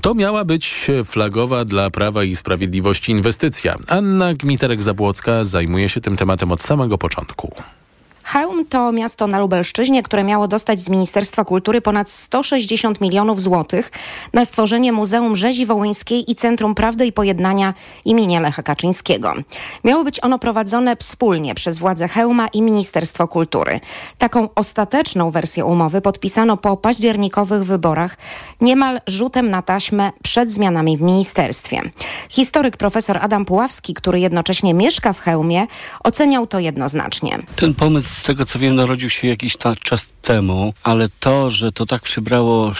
To 0.01 0.13
miała 0.13 0.45
być 0.45 0.87
flagowa 1.05 1.65
dla 1.65 1.89
Prawa 1.89 2.23
i 2.23 2.35
Sprawiedliwości 2.35 3.11
inwestycja. 3.11 3.75
Anna 3.87 4.33
Gmiterek-Zabłocka 4.33 5.43
zajmuje 5.43 5.89
się 5.89 6.01
tym 6.01 6.17
tematem 6.17 6.51
od 6.51 6.61
samego 6.61 6.97
początku. 6.97 7.55
Chełm 8.33 8.65
to 8.65 8.91
miasto 8.91 9.27
na 9.27 9.39
Lubelszczyźnie, 9.39 10.03
które 10.03 10.23
miało 10.23 10.47
dostać 10.47 10.79
z 10.79 10.89
Ministerstwa 10.89 11.45
Kultury 11.45 11.81
ponad 11.81 12.09
160 12.09 13.01
milionów 13.01 13.41
złotych 13.41 13.91
na 14.33 14.45
stworzenie 14.45 14.91
Muzeum 14.91 15.35
Rzezi 15.35 15.65
Wołyńskiej 15.65 16.31
i 16.31 16.35
Centrum 16.35 16.75
Prawdy 16.75 17.05
i 17.05 17.11
Pojednania 17.11 17.73
imienia 18.05 18.39
Lecha 18.39 18.63
Kaczyńskiego. 18.63 19.33
Miało 19.83 20.03
być 20.03 20.23
ono 20.23 20.39
prowadzone 20.39 20.95
wspólnie 20.95 21.55
przez 21.55 21.79
władze 21.79 22.07
Chełma 22.07 22.47
i 22.47 22.61
Ministerstwo 22.61 23.27
Kultury. 23.27 23.79
Taką 24.17 24.49
ostateczną 24.55 25.29
wersję 25.29 25.65
umowy 25.65 26.01
podpisano 26.01 26.57
po 26.57 26.77
październikowych 26.77 27.63
wyborach 27.63 28.17
niemal 28.61 29.01
rzutem 29.07 29.49
na 29.49 29.61
taśmę 29.61 30.11
przed 30.23 30.51
zmianami 30.51 30.97
w 30.97 31.01
ministerstwie. 31.01 31.81
Historyk 32.29 32.77
profesor 32.77 33.17
Adam 33.21 33.45
Puławski, 33.45 33.93
który 33.93 34.19
jednocześnie 34.19 34.73
mieszka 34.73 35.13
w 35.13 35.19
Chełmie, 35.19 35.67
oceniał 36.03 36.47
to 36.47 36.59
jednoznacznie. 36.59 37.39
Ten 37.55 37.73
pomysł 37.73 38.18
z 38.19 38.23
tego 38.23 38.45
co 38.45 38.59
wiem, 38.59 38.75
narodził 38.75 39.09
się 39.09 39.27
jakiś 39.27 39.57
czas 39.83 40.13
temu, 40.21 40.73
ale 40.83 41.09
to, 41.19 41.49
że 41.49 41.71
to 41.71 41.85
tak 41.85 42.01
przybrało 42.01 42.73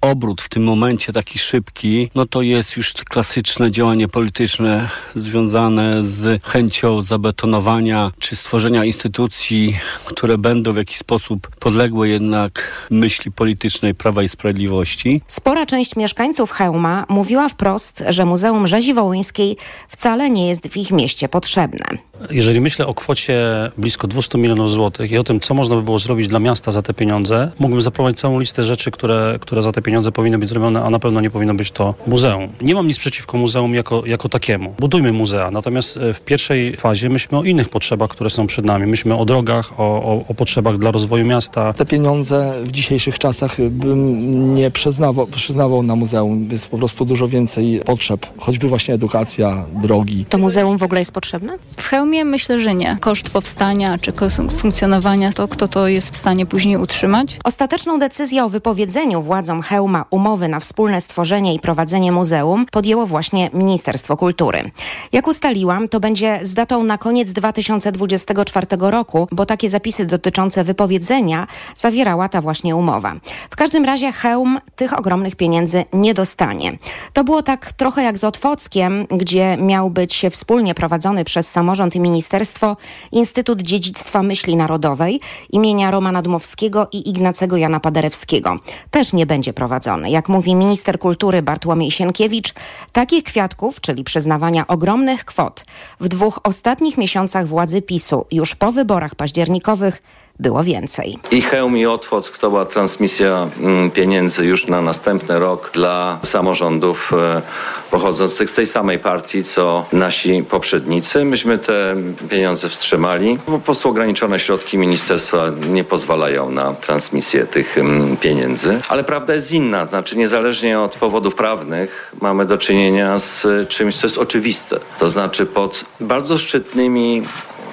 obrót 0.00 0.42
w 0.42 0.48
tym 0.48 0.64
momencie 0.64 1.12
taki 1.12 1.38
szybki, 1.38 2.10
no 2.14 2.26
to 2.26 2.42
jest 2.42 2.76
już 2.76 2.92
klasyczne 2.92 3.70
działanie 3.70 4.08
polityczne 4.08 4.88
związane 5.16 6.02
z 6.02 6.44
chęcią 6.44 7.02
zabetonowania 7.02 8.10
czy 8.18 8.36
stworzenia 8.36 8.84
instytucji, 8.84 9.76
które 10.04 10.38
będą 10.38 10.72
w 10.72 10.76
jakiś 10.76 10.96
sposób 10.96 11.48
podległe 11.56 12.08
jednak 12.08 12.70
myśli 12.90 13.32
politycznej 13.32 13.94
Prawa 13.94 14.22
i 14.22 14.28
Sprawiedliwości. 14.28 15.20
Spora 15.26 15.66
część 15.66 15.96
mieszkańców 15.96 16.50
Chełma 16.50 17.04
mówiła 17.08 17.48
wprost, 17.48 18.04
że 18.08 18.24
Muzeum 18.24 18.66
Rzezi 18.66 18.94
Wołyńskiej 18.94 19.56
wcale 19.88 20.30
nie 20.30 20.48
jest 20.48 20.68
w 20.68 20.76
ich 20.76 20.90
mieście 20.90 21.28
potrzebne. 21.28 21.84
Jeżeli 22.30 22.60
myślę 22.60 22.86
o 22.86 22.94
kwocie 22.94 23.38
blisko 23.78 24.06
200 24.06 24.38
milionów 24.38 24.70
złotych 24.70 25.10
i 25.10 25.18
o 25.18 25.24
tym, 25.24 25.40
co 25.40 25.54
można 25.54 25.76
by 25.76 25.82
było 25.82 25.98
zrobić 25.98 26.28
dla 26.28 26.38
miasta 26.38 26.72
za 26.72 26.82
te 26.82 26.94
pieniądze, 26.94 27.50
mógłbym 27.58 27.80
zaprowadzić 27.80 28.20
całą 28.20 28.40
listę 28.40 28.64
rzeczy, 28.64 28.90
które, 28.90 29.38
które 29.40 29.62
za 29.62 29.72
te 29.72 29.82
pieniądze 29.82 29.87
powinny 30.18 30.38
być 30.38 30.48
zrobione, 30.48 30.84
a 30.84 30.90
na 30.90 30.98
pewno 30.98 31.20
nie 31.20 31.30
powinno 31.30 31.54
być 31.54 31.70
to 31.70 31.94
muzeum. 32.06 32.48
Nie 32.60 32.74
mam 32.74 32.86
nic 32.86 32.98
przeciwko 32.98 33.38
muzeum 33.38 33.74
jako, 33.74 34.06
jako 34.06 34.28
takiemu. 34.28 34.74
Budujmy 34.78 35.12
muzea, 35.12 35.50
natomiast 35.50 35.96
e, 35.96 36.14
w 36.14 36.20
pierwszej 36.20 36.76
fazie 36.76 37.08
myślmy 37.08 37.38
o 37.38 37.44
innych 37.44 37.68
potrzebach, 37.68 38.10
które 38.10 38.30
są 38.30 38.46
przed 38.46 38.64
nami. 38.64 38.86
Myślmy 38.86 39.16
o 39.16 39.24
drogach, 39.24 39.80
o, 39.80 39.84
o, 39.84 40.24
o 40.28 40.34
potrzebach 40.34 40.78
dla 40.78 40.90
rozwoju 40.90 41.26
miasta. 41.26 41.72
Te 41.72 41.86
pieniądze 41.86 42.54
w 42.64 42.70
dzisiejszych 42.70 43.18
czasach 43.18 43.56
bym 43.70 44.54
nie 44.54 44.70
przyznawał, 44.70 45.26
przyznawał 45.26 45.82
na 45.82 45.96
muzeum. 45.96 46.48
Jest 46.52 46.68
po 46.68 46.78
prostu 46.78 47.04
dużo 47.04 47.28
więcej 47.28 47.80
potrzeb, 47.86 48.26
choćby 48.38 48.68
właśnie 48.68 48.94
edukacja, 48.94 49.64
drogi. 49.82 50.24
To 50.28 50.38
muzeum 50.38 50.78
w 50.78 50.82
ogóle 50.82 51.00
jest 51.00 51.12
potrzebne? 51.12 51.58
W 51.76 51.86
Chełmie 51.86 52.24
myślę, 52.24 52.60
że 52.60 52.74
nie. 52.74 52.96
Koszt 53.00 53.30
powstania 53.30 53.98
czy 53.98 54.12
koszt 54.12 54.40
funkcjonowania, 54.56 55.32
to 55.32 55.48
kto 55.48 55.68
to 55.68 55.88
jest 55.88 56.10
w 56.10 56.16
stanie 56.16 56.46
później 56.46 56.76
utrzymać? 56.76 57.38
Ostateczną 57.44 57.98
decyzję 57.98 58.44
o 58.44 58.48
wypowiedzeniu 58.48 59.22
władzom 59.22 59.62
Chełma 59.62 59.77
Chełma 59.78 60.04
umowy 60.10 60.48
na 60.48 60.60
wspólne 60.60 61.00
stworzenie 61.00 61.54
i 61.54 61.60
prowadzenie 61.60 62.12
muzeum 62.12 62.66
podjęło 62.70 63.06
właśnie 63.06 63.50
Ministerstwo 63.52 64.16
Kultury. 64.16 64.70
Jak 65.12 65.28
ustaliłam, 65.28 65.88
to 65.88 66.00
będzie 66.00 66.40
z 66.42 66.54
datą 66.54 66.82
na 66.82 66.98
koniec 66.98 67.32
2024 67.32 68.66
roku, 68.80 69.28
bo 69.32 69.46
takie 69.46 69.70
zapisy 69.70 70.04
dotyczące 70.06 70.64
wypowiedzenia 70.64 71.46
zawierała 71.76 72.28
ta 72.28 72.40
właśnie 72.40 72.76
umowa. 72.76 73.14
W 73.50 73.56
każdym 73.56 73.84
razie 73.84 74.12
Chełm 74.12 74.58
tych 74.76 74.98
ogromnych 74.98 75.36
pieniędzy 75.36 75.84
nie 75.92 76.14
dostanie. 76.14 76.78
To 77.12 77.24
było 77.24 77.42
tak 77.42 77.72
trochę 77.72 78.02
jak 78.02 78.18
z 78.18 78.24
Otwockiem, 78.24 79.06
gdzie 79.10 79.56
miał 79.56 79.90
być 79.90 80.26
wspólnie 80.30 80.74
prowadzony 80.74 81.24
przez 81.24 81.50
samorząd 81.50 81.96
i 81.96 82.00
ministerstwo 82.00 82.76
Instytut 83.12 83.62
Dziedzictwa 83.62 84.22
Myśli 84.22 84.56
Narodowej 84.56 85.20
imienia 85.50 85.90
Romana 85.90 86.22
Dmowskiego 86.22 86.88
i 86.92 87.08
Ignacego 87.08 87.56
Jana 87.56 87.80
Paderewskiego. 87.80 88.56
Też 88.90 89.12
nie 89.12 89.26
będzie 89.26 89.52
prowadzony. 89.52 89.67
Jak 90.04 90.28
mówi 90.28 90.54
minister 90.54 90.98
kultury 90.98 91.42
Bartłomiej 91.42 91.90
Sienkiewicz, 91.90 92.54
takich 92.92 93.24
kwiatków, 93.24 93.80
czyli 93.80 94.04
przyznawania 94.04 94.66
ogromnych 94.66 95.24
kwot 95.24 95.64
w 96.00 96.08
dwóch 96.08 96.40
ostatnich 96.44 96.98
miesiącach 96.98 97.46
władzy 97.46 97.82
PiSu, 97.82 98.26
już 98.32 98.54
po 98.54 98.72
wyborach 98.72 99.14
październikowych, 99.14 100.02
było 100.40 100.62
więcej. 100.62 101.18
I 101.30 101.42
Chełm 101.42 101.76
i 101.76 101.86
Otwock 101.86 102.38
to 102.38 102.50
była 102.50 102.66
transmisja 102.66 103.48
mm, 103.60 103.90
pieniędzy 103.90 104.46
już 104.46 104.66
na 104.66 104.80
następny 104.80 105.38
rok 105.38 105.70
dla 105.74 106.18
samorządów 106.22 107.12
e, 107.12 107.42
pochodzących 107.90 108.50
z 108.50 108.54
tej 108.54 108.66
samej 108.66 108.98
partii, 108.98 109.44
co 109.44 109.84
nasi 109.92 110.44
poprzednicy. 110.50 111.24
Myśmy 111.24 111.58
te 111.58 111.96
pieniądze 112.30 112.68
wstrzymali. 112.68 113.38
Po 113.46 113.58
prostu 113.58 113.88
ograniczone 113.88 114.40
środki 114.40 114.78
ministerstwa 114.78 115.46
nie 115.70 115.84
pozwalają 115.84 116.50
na 116.50 116.74
transmisję 116.74 117.46
tych 117.46 117.78
mm, 117.78 118.16
pieniędzy. 118.16 118.80
Ale 118.88 119.04
prawda 119.04 119.34
jest 119.34 119.52
inna, 119.52 119.86
znaczy 119.86 120.16
niezależnie 120.16 120.80
od 120.80 120.96
powodów 120.96 121.34
prawnych 121.34 122.14
mamy 122.20 122.46
do 122.46 122.58
czynienia 122.58 123.18
z 123.18 123.46
czymś, 123.68 123.96
co 123.96 124.06
jest 124.06 124.18
oczywiste. 124.18 124.80
To 124.98 125.08
znaczy 125.08 125.46
pod 125.46 125.84
bardzo 126.00 126.38
szczytnymi 126.38 127.22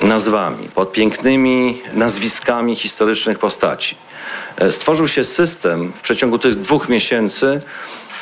nazwami, 0.01 0.69
pod 0.75 0.91
pięknymi 0.91 1.81
nazwiskami 1.93 2.75
historycznych 2.75 3.39
postaci. 3.39 3.95
E, 4.57 4.71
stworzył 4.71 5.07
się 5.07 5.23
system 5.23 5.93
w 5.95 6.01
przeciągu 6.01 6.39
tych 6.39 6.61
dwóch 6.61 6.89
miesięcy 6.89 7.61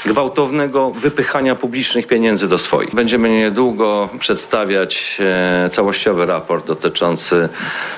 gwałtownego 0.05 0.91
wypychania 0.91 1.55
publicznych 1.55 2.07
pieniędzy 2.07 2.47
do 2.47 2.57
swoich. 2.57 2.95
Będziemy 2.95 3.29
niedługo 3.29 4.09
przedstawiać 4.19 5.17
e, 5.19 5.69
całościowy 5.69 6.25
raport 6.25 6.67
dotyczący 6.67 7.49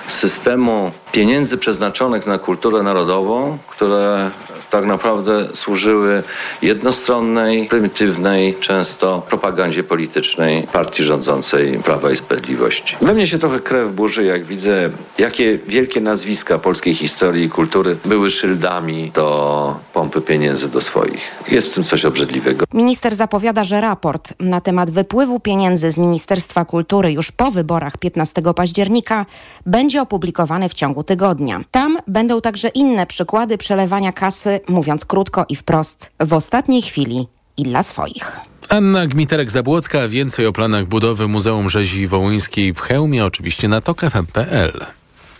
systemu 0.08 0.92
pieniędzy 1.12 1.58
przeznaczonych 1.58 2.28
na 2.28 2.38
kulturę 2.38 2.84
narodową, 2.84 3.58
które 3.68 4.32
tak 4.70 4.86
naprawdę 4.86 5.48
służyły 5.54 6.24
jednostronnej, 6.62 7.68
prymitywnej, 7.68 8.56
często 8.60 9.22
propagandzie 9.30 9.84
politycznej 9.84 10.68
partii 10.74 11.04
rządzącej 11.04 11.80
Prawa 11.84 12.12
i 12.12 12.16
Sprawiedliwości. 12.16 12.96
We 13.02 13.14
mnie 13.14 13.28
się 13.28 13.38
trochę 13.38 13.60
krew 13.60 13.92
burzy, 13.92 14.24
jak 14.24 14.46
widzę, 14.46 14.90
jakie 15.18 15.58
wielkie 15.58 16.02
nazwiska 16.02 16.60
polskiej 16.60 16.96
historii 16.96 17.46
i 17.46 17.50
kultury 17.50 17.98
były 18.06 18.30
szyldami 18.30 19.12
do 19.12 19.80
pompy 19.94 20.22
pieniędzy 20.22 20.70
do 20.70 20.82
swoich. 20.82 21.22
Jest 21.52 21.72
w 21.72 21.74
tym 21.74 21.84
coś 21.84 22.06
obrzydliwego. 22.06 22.66
Minister 22.74 23.16
zapowiada, 23.16 23.64
że 23.64 23.82
raport 23.82 24.34
na 24.40 24.62
temat 24.62 24.92
wypływu 24.92 25.40
pieniędzy 25.40 25.92
z 25.92 25.98
Ministerstwa 25.98 26.66
Kultury 26.66 27.12
już 27.12 27.32
po 27.32 27.52
wyborach 27.52 27.98
15 27.98 28.42
października 28.56 29.26
będzie 29.66 30.02
opublikowany 30.02 30.70
w 30.70 30.74
ciągu 30.74 31.04
tygodnia. 31.04 31.62
Tam 31.72 31.98
będą 32.08 32.42
także 32.42 32.68
inne 32.68 33.08
przykłady 33.08 33.58
przelewania 33.58 34.12
kasy 34.12 34.55
mówiąc 34.68 35.06
krótko 35.06 35.46
i 35.50 35.56
wprost, 35.56 36.12
w 36.20 36.34
ostatniej 36.34 36.82
chwili 36.82 37.28
i 37.58 37.64
dla 37.64 37.84
swoich. 37.84 38.40
Anna 38.70 39.08
Gmiterek-Zabłocka, 39.08 40.10
więcej 40.10 40.46
o 40.46 40.54
planach 40.54 40.86
budowy 40.86 41.28
Muzeum 41.28 41.70
Rzezi 41.70 42.08
Wołyńskiej 42.08 42.74
w 42.74 42.80
Chełmie, 42.80 43.26
oczywiście 43.26 43.68
na 43.68 43.82
tokfm.pl. 43.82 44.86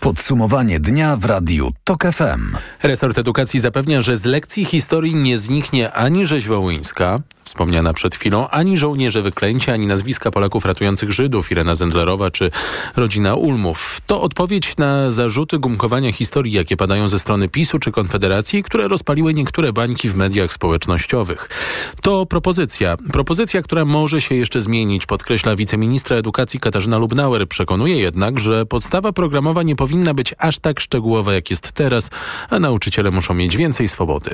Podsumowanie 0.00 0.80
dnia 0.80 1.16
w 1.16 1.24
radiu 1.24 1.72
TOK 1.84 2.04
FM. 2.12 2.56
Resort 2.82 3.18
Edukacji 3.18 3.60
zapewnia, 3.60 4.02
że 4.02 4.16
z 4.16 4.24
lekcji 4.24 4.64
historii 4.64 5.14
nie 5.14 5.38
zniknie 5.38 5.92
ani 5.92 6.26
rzeź 6.26 6.46
wołyńska, 6.48 7.20
wspomniana 7.44 7.92
przed 7.92 8.14
chwilą, 8.14 8.48
ani 8.48 8.78
żołnierze 8.78 9.22
wyklęcia, 9.22 9.72
ani 9.72 9.86
nazwiska 9.86 10.30
Polaków 10.30 10.64
ratujących 10.64 11.12
Żydów, 11.12 11.50
Irena 11.50 11.74
Zendlerowa 11.74 12.30
czy 12.30 12.50
rodzina 12.96 13.34
Ulmów. 13.34 14.00
To 14.06 14.22
odpowiedź 14.22 14.76
na 14.76 15.10
zarzuty 15.10 15.58
gumkowania 15.58 16.12
historii, 16.12 16.52
jakie 16.52 16.76
padają 16.76 17.08
ze 17.08 17.18
strony 17.18 17.48
PiSu 17.48 17.78
czy 17.78 17.92
Konfederacji, 17.92 18.62
które 18.62 18.88
rozpaliły 18.88 19.34
niektóre 19.34 19.72
bańki 19.72 20.08
w 20.10 20.16
mediach 20.16 20.52
społecznościowych. 20.52 21.48
To 22.02 22.26
propozycja. 22.26 22.96
Propozycja, 23.12 23.62
która 23.62 23.84
może 23.84 24.20
się 24.20 24.34
jeszcze 24.34 24.60
zmienić, 24.60 25.06
podkreśla 25.06 25.56
wiceministra 25.56 26.16
edukacji 26.16 26.60
Katarzyna 26.60 26.98
Lubnauer. 26.98 27.48
Przekonuje 27.48 27.96
jednak, 27.96 28.40
że 28.40 28.66
podstawa 28.66 29.12
programowa 29.12 29.62
nie 29.62 29.76
powinna 29.76 29.95
być 30.04 30.34
aż 30.38 30.58
tak 30.58 30.80
szczegółowa, 30.80 31.34
jak 31.34 31.50
jest 31.50 31.72
teraz, 31.72 32.10
a 32.50 32.58
nauczyciele 32.58 33.10
muszą 33.10 33.34
mieć 33.34 33.56
więcej 33.56 33.88
swobody. 33.88 34.30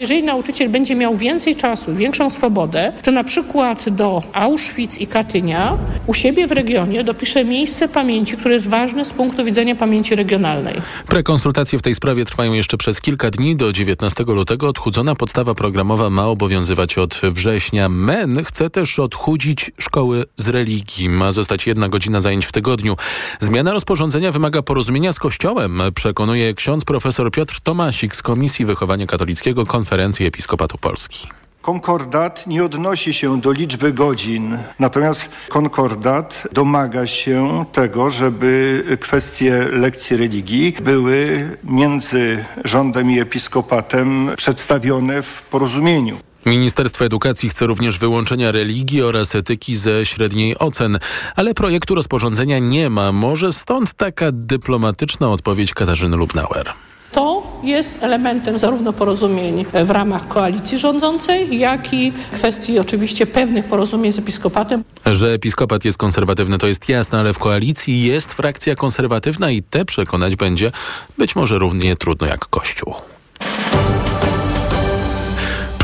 Jeżeli 0.00 0.22
nauczyciel 0.22 0.70
będzie 0.70 0.94
miał 0.94 1.16
więcej 1.16 1.56
czasu, 1.56 1.94
większą 1.94 2.30
swobodę, 2.30 2.92
to 3.02 3.10
na 3.10 3.24
przykład 3.24 3.88
do 3.88 4.22
Auschwitz 4.32 4.98
i 5.00 5.06
Katynia 5.06 5.78
u 6.06 6.14
siebie 6.14 6.46
w 6.46 6.52
regionie 6.52 7.04
dopisze 7.04 7.44
miejsce 7.44 7.88
pamięci, 7.88 8.36
które 8.36 8.54
jest 8.54 8.68
ważne 8.68 9.04
z 9.04 9.12
punktu 9.12 9.44
widzenia 9.44 9.74
pamięci 9.74 10.16
regionalnej. 10.16 10.74
Prekonsultacje 11.06 11.78
w 11.78 11.82
tej 11.82 11.94
sprawie 11.94 12.24
trwają 12.24 12.52
jeszcze 12.52 12.76
przez 12.76 13.00
kilka 13.00 13.30
dni. 13.30 13.56
Do 13.56 13.72
19 13.72 14.24
lutego 14.26 14.68
odchudzona 14.68 15.14
podstawa 15.14 15.54
programowa 15.54 16.10
ma 16.10 16.26
obowiązywać 16.26 16.98
od 16.98 17.14
września. 17.14 17.88
MEN 17.88 18.44
chce 18.44 18.70
też 18.70 18.98
odchudzić 18.98 19.70
szkoły 19.78 20.24
z 20.36 20.48
religii. 20.48 21.08
Ma 21.08 21.32
zostać 21.32 21.66
jedna 21.66 21.88
godzina 21.88 22.20
zajęć 22.20 22.46
w 22.46 22.52
tygodniu. 22.52 22.96
Zmiana 23.40 23.72
rozporządzenia 23.72 24.32
wymaga 24.32 24.62
porozumienia 24.62 24.93
z 24.94 25.18
Kościołem, 25.18 25.82
przekonuje 25.94 26.54
ksiądz 26.54 26.84
profesor 26.84 27.30
Piotr 27.30 27.60
Tomasik 27.60 28.16
z 28.16 28.22
Komisji 28.22 28.64
Wychowania 28.64 29.06
Katolickiego 29.06 29.66
Konferencji 29.66 30.26
Episkopatu 30.26 30.78
Polski. 30.78 31.28
Konkordat 31.62 32.46
nie 32.46 32.64
odnosi 32.64 33.12
się 33.12 33.40
do 33.40 33.52
liczby 33.52 33.92
godzin, 33.92 34.58
natomiast 34.78 35.28
konkordat 35.48 36.48
domaga 36.52 37.06
się 37.06 37.64
tego, 37.72 38.10
żeby 38.10 38.82
kwestie 39.00 39.68
lekcji 39.72 40.16
religii 40.16 40.76
były 40.82 41.48
między 41.64 42.44
rządem 42.64 43.10
i 43.10 43.20
episkopatem 43.20 44.30
przedstawione 44.36 45.22
w 45.22 45.42
porozumieniu. 45.42 46.16
Ministerstwo 46.46 47.04
Edukacji 47.04 47.48
chce 47.48 47.66
również 47.66 47.98
wyłączenia 47.98 48.52
religii 48.52 49.02
oraz 49.02 49.34
etyki 49.34 49.76
ze 49.76 50.06
średniej 50.06 50.58
ocen, 50.58 50.98
ale 51.36 51.54
projektu 51.54 51.94
rozporządzenia 51.94 52.58
nie 52.58 52.90
ma. 52.90 53.12
Może 53.12 53.52
stąd 53.52 53.94
taka 53.94 54.26
dyplomatyczna 54.32 55.30
odpowiedź 55.30 55.74
Katarzyny 55.74 56.16
Lubnauer. 56.16 56.72
To 57.12 57.42
jest 57.62 57.98
elementem 58.00 58.58
zarówno 58.58 58.92
porozumień 58.92 59.64
w 59.84 59.90
ramach 59.90 60.28
koalicji 60.28 60.78
rządzącej, 60.78 61.58
jak 61.58 61.94
i 61.94 62.12
kwestii 62.34 62.78
oczywiście 62.78 63.26
pewnych 63.26 63.64
porozumień 63.64 64.12
z 64.12 64.18
episkopatem. 64.18 64.84
Że 65.06 65.32
episkopat 65.32 65.84
jest 65.84 65.98
konserwatywny 65.98 66.58
to 66.58 66.66
jest 66.66 66.88
jasne, 66.88 67.20
ale 67.20 67.32
w 67.32 67.38
koalicji 67.38 68.02
jest 68.02 68.32
frakcja 68.32 68.74
konserwatywna 68.74 69.50
i 69.50 69.62
te 69.62 69.84
przekonać 69.84 70.36
będzie 70.36 70.72
być 71.18 71.36
może 71.36 71.58
równie 71.58 71.96
trudno 71.96 72.26
jak 72.26 72.46
Kościół. 72.46 72.94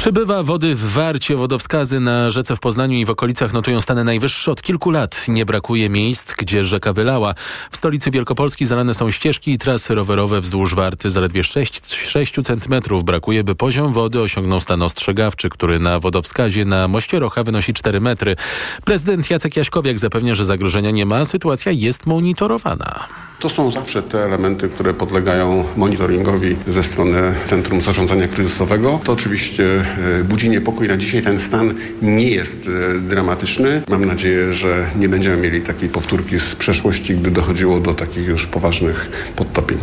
Przybywa 0.00 0.42
wody 0.42 0.75
w 0.75 0.92
Warcie. 0.92 1.37
Wodowskazy 1.37 2.00
na 2.00 2.30
rzece 2.30 2.57
w 2.57 2.61
Poznaniu 2.61 2.99
i 2.99 3.04
w 3.04 3.11
okolicach 3.11 3.52
notują 3.52 3.80
stany 3.80 4.04
najwyższe 4.04 4.52
od 4.52 4.62
kilku 4.62 4.90
lat. 4.90 5.28
Nie 5.28 5.45
brakuje 5.45 5.88
miejsc, 5.88 6.33
gdzie 6.38 6.64
rzeka 6.64 6.92
wylała. 6.92 7.35
W 7.71 7.76
stolicy 7.76 8.11
Wielkopolski 8.11 8.66
zalane 8.66 8.95
są 8.95 9.11
ścieżki 9.11 9.52
i 9.52 9.59
trasy 9.59 9.95
rowerowe 9.95 10.40
wzdłuż 10.40 10.75
Warty. 10.75 11.11
Zaledwie 11.11 11.45
6, 11.45 11.95
6 11.95 12.35
cm 12.35 12.80
brakuje, 13.04 13.45
by 13.45 13.54
poziom 13.54 13.92
wody 13.92 14.21
osiągnął 14.21 14.61
stan 14.61 14.83
ostrzegawczy, 14.83 15.49
który 15.49 15.78
na 15.78 16.00
wodowskazie 16.00 16.64
na 16.64 16.88
moście 16.88 17.19
Rocha 17.19 17.45
wynosi 17.45 17.75
4 17.75 18.00
metry. 18.00 18.37
Prezydent 18.85 19.30
Jacek 19.30 19.57
Jaśkowiak 19.57 19.99
zapewnia, 19.99 20.35
że 20.35 20.45
zagrożenia 20.45 20.90
nie 20.90 21.07
ma. 21.07 21.25
Sytuacja 21.25 21.73
jest 21.73 22.07
monitorowana. 22.07 23.07
To 23.40 23.49
są 23.49 23.71
zawsze 23.71 24.02
te 24.02 24.25
elementy, 24.25 24.69
które 24.69 24.95
podlegają 24.95 25.64
monitoringowi 25.76 26.57
ze 26.69 26.83
strony 26.83 27.35
Centrum 27.45 27.80
Zarządzania 27.80 28.28
Kryzysowego. 28.28 29.00
To 29.04 29.12
oczywiście 29.12 29.85
budzi 30.25 30.50
niepokój. 30.50 30.88
Na 30.88 30.97
dzisiaj 30.97 31.23
ten 31.23 31.38
stan 31.38 31.75
nie 32.02 32.30
jest 32.30 32.70
e, 32.94 32.99
dramatyczny. 32.99 33.82
Mam 33.88 34.04
nadzieję, 34.04 34.52
że 34.52 34.87
nie 34.97 35.09
będziemy 35.09 35.37
mieli 35.37 35.61
takiej 35.61 35.88
powtórki 35.88 36.40
z 36.40 36.54
przeszłości, 36.54 37.14
gdy 37.14 37.30
dochodziło 37.30 37.80
do 37.80 37.94
takich 37.94 38.26
już 38.26 38.47
poważnych 38.47 39.11
podtopień. 39.37 39.78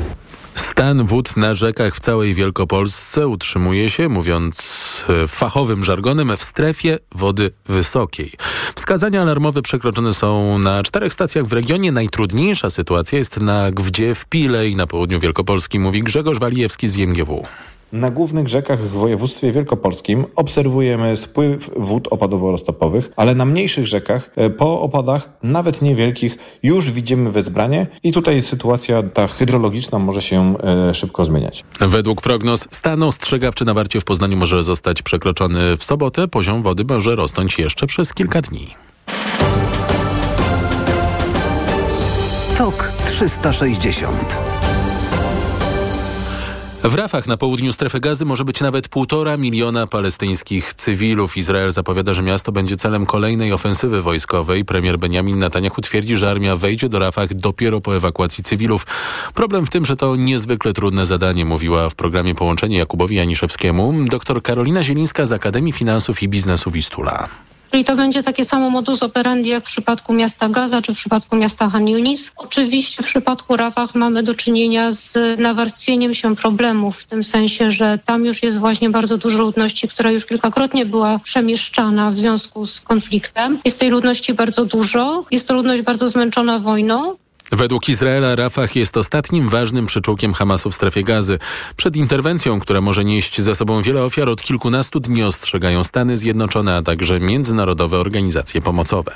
Stan 0.55 1.05
wód 1.05 1.37
na 1.37 1.55
rzekach 1.55 1.95
w 1.95 1.99
całej 1.99 2.33
Wielkopolsce 2.33 3.27
utrzymuje 3.27 3.89
się, 3.89 4.09
mówiąc 4.09 4.57
e, 5.09 5.27
fachowym 5.27 5.83
żargonem, 5.83 6.37
w 6.37 6.43
strefie 6.43 6.99
wody 7.15 7.51
wysokiej. 7.65 8.31
Wskazania 8.75 9.21
alarmowe 9.21 9.61
przekroczone 9.61 10.13
są 10.13 10.59
na 10.59 10.83
czterech 10.83 11.13
stacjach 11.13 11.45
w 11.45 11.53
regionie. 11.53 11.91
Najtrudniejsza 11.91 12.69
sytuacja 12.69 13.17
jest 13.17 13.39
na 13.39 13.71
Gwdzie 13.71 14.15
w 14.15 14.25
Pile 14.25 14.69
i 14.69 14.75
na 14.75 14.87
południu 14.87 15.19
Wielkopolski, 15.19 15.79
mówi 15.79 16.03
Grzegorz 16.03 16.39
Walijewski 16.39 16.87
z 16.87 16.95
IMGW. 16.95 17.45
Na 17.91 18.11
głównych 18.11 18.47
rzekach 18.47 18.79
w 18.79 18.91
województwie 18.91 19.51
wielkopolskim 19.51 20.25
obserwujemy 20.35 21.17
spływ 21.17 21.69
wód 21.77 22.07
opadowo-roztopowych, 22.07 23.09
ale 23.15 23.35
na 23.35 23.45
mniejszych 23.45 23.87
rzekach 23.87 24.31
e, 24.35 24.49
po 24.49 24.81
opadach, 24.81 25.29
nawet 25.43 25.81
niewielkich, 25.81 26.37
już 26.63 26.91
widzimy 26.91 27.31
wezbranie 27.31 27.87
i 28.03 28.13
tutaj 28.13 28.41
sytuacja 28.41 29.03
ta 29.03 29.27
hydrologiczna 29.27 29.99
może 29.99 30.21
się 30.21 30.55
e, 30.89 30.93
szybko 30.93 31.25
zmieniać. 31.25 31.63
Według 31.79 32.21
prognoz 32.21 32.67
stan 32.71 33.03
ostrzegawczy 33.03 33.65
na 33.65 33.73
Warcie 33.73 34.01
w 34.01 34.05
Poznaniu 34.05 34.37
może 34.37 34.63
zostać 34.63 35.01
przekroczony 35.01 35.77
w 35.77 35.83
sobotę. 35.83 36.27
Poziom 36.27 36.63
wody 36.63 36.85
może 36.89 37.15
rosnąć 37.15 37.59
jeszcze 37.59 37.87
przez 37.87 38.13
kilka 38.13 38.41
dni. 38.41 38.75
TOK 42.57 42.91
360 43.05 44.66
w 46.89 46.95
Rafach 46.95 47.27
na 47.27 47.37
południu 47.37 47.73
strefy 47.73 47.99
gazy 47.99 48.25
może 48.25 48.45
być 48.45 48.61
nawet 48.61 48.87
półtora 48.87 49.37
miliona 49.37 49.87
palestyńskich 49.87 50.73
cywilów. 50.73 51.37
Izrael 51.37 51.71
zapowiada, 51.71 52.13
że 52.13 52.21
miasto 52.23 52.51
będzie 52.51 52.77
celem 52.77 53.05
kolejnej 53.05 53.53
ofensywy 53.53 54.01
wojskowej. 54.01 54.65
Premier 54.65 54.99
Benjamin 54.99 55.39
Netanyahu 55.39 55.81
twierdzi, 55.81 56.17
że 56.17 56.29
armia 56.29 56.55
wejdzie 56.55 56.89
do 56.89 56.99
Rafach 56.99 57.33
dopiero 57.33 57.81
po 57.81 57.95
ewakuacji 57.95 58.43
cywilów. 58.43 58.85
Problem 59.33 59.65
w 59.65 59.69
tym, 59.69 59.85
że 59.85 59.95
to 59.95 60.15
niezwykle 60.15 60.73
trudne 60.73 61.05
zadanie, 61.05 61.45
mówiła 61.45 61.89
w 61.89 61.95
programie 61.95 62.35
Połączenie 62.35 62.77
Jakubowi 62.77 63.15
Janiszewskiemu 63.15 63.93
dr 64.05 64.43
Karolina 64.43 64.83
Zielińska 64.83 65.25
z 65.25 65.31
Akademii 65.31 65.73
Finansów 65.73 66.23
i 66.23 66.29
Biznesu 66.29 66.71
Wistula. 66.71 67.27
Czyli 67.71 67.85
to 67.85 67.95
będzie 67.95 68.23
takie 68.23 68.45
samo 68.45 68.69
modus 68.69 69.03
operandi 69.03 69.49
jak 69.49 69.63
w 69.63 69.67
przypadku 69.67 70.13
miasta 70.13 70.49
Gaza 70.49 70.81
czy 70.81 70.93
w 70.93 70.97
przypadku 70.97 71.35
miasta 71.35 71.69
Han 71.69 71.87
Yunis. 71.87 72.31
Oczywiście 72.35 73.03
w 73.03 73.05
przypadku 73.05 73.57
Rafah 73.57 73.95
mamy 73.95 74.23
do 74.23 74.33
czynienia 74.33 74.91
z 74.91 75.39
nawarstwieniem 75.39 76.13
się 76.13 76.35
problemów 76.35 76.97
w 76.97 77.05
tym 77.05 77.23
sensie, 77.23 77.71
że 77.71 77.99
tam 78.05 78.25
już 78.25 78.43
jest 78.43 78.57
właśnie 78.57 78.89
bardzo 78.89 79.17
dużo 79.17 79.39
ludności, 79.43 79.87
która 79.87 80.11
już 80.11 80.25
kilkakrotnie 80.25 80.85
była 80.85 81.19
przemieszczana 81.19 82.11
w 82.11 82.19
związku 82.19 82.65
z 82.65 82.81
konfliktem. 82.81 83.59
Jest 83.65 83.79
tej 83.79 83.89
ludności 83.89 84.33
bardzo 84.33 84.65
dużo. 84.65 85.25
Jest 85.31 85.47
to 85.47 85.53
ludność 85.53 85.81
bardzo 85.81 86.09
zmęczona 86.09 86.59
wojną. 86.59 87.15
Według 87.51 87.89
Izraela 87.89 88.35
Rafah 88.35 88.75
jest 88.75 88.97
ostatnim 88.97 89.49
ważnym 89.49 89.85
przyczółkiem 89.85 90.33
Hamasu 90.33 90.69
w 90.69 90.75
strefie 90.75 91.03
gazy. 91.03 91.39
Przed 91.75 91.95
interwencją, 91.95 92.59
która 92.59 92.81
może 92.81 93.05
nieść 93.05 93.41
za 93.41 93.55
sobą 93.55 93.81
wiele 93.81 94.03
ofiar, 94.03 94.29
od 94.29 94.41
kilkunastu 94.41 94.99
dni 94.99 95.23
ostrzegają 95.23 95.83
Stany 95.83 96.17
Zjednoczone, 96.17 96.75
a 96.75 96.81
także 96.81 97.19
międzynarodowe 97.19 97.97
organizacje 97.97 98.61
pomocowe. 98.61 99.15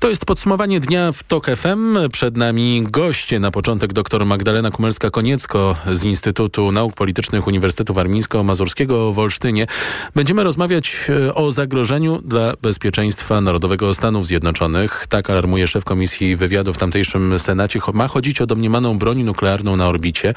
To 0.00 0.08
jest 0.08 0.24
podsumowanie 0.24 0.80
dnia 0.80 1.12
w 1.12 1.22
TOK 1.22 1.46
FM. 1.56 1.96
Przed 2.12 2.36
nami 2.36 2.84
goście 2.90 3.40
na 3.40 3.50
początek 3.50 3.92
dr 3.92 4.26
Magdalena 4.26 4.70
Kumelska-Koniecko 4.70 5.74
z 5.92 6.04
Instytutu 6.04 6.72
Nauk 6.72 6.94
Politycznych 6.94 7.46
Uniwersytetu 7.46 7.94
Warmińsko-Mazurskiego 7.94 9.12
w 9.12 9.18
Olsztynie. 9.18 9.66
Będziemy 10.14 10.44
rozmawiać 10.44 10.96
e, 11.08 11.34
o 11.34 11.50
zagrożeniu 11.50 12.18
dla 12.24 12.52
bezpieczeństwa 12.62 13.40
narodowego 13.40 13.94
Stanów 13.94 14.26
Zjednoczonych. 14.26 15.06
Tak 15.08 15.30
alarmuje 15.30 15.68
szef 15.68 15.84
Komisji 15.84 16.36
Wywiadu 16.36 16.74
w 16.74 16.78
tamtejszym 16.78 17.38
Senacie 17.38 17.65
ma 17.94 18.08
chodzić 18.08 18.40
o 18.40 18.46
domniemaną 18.46 18.98
broń 18.98 19.22
nuklearną 19.22 19.76
na 19.76 19.86
orbicie. 19.86 20.34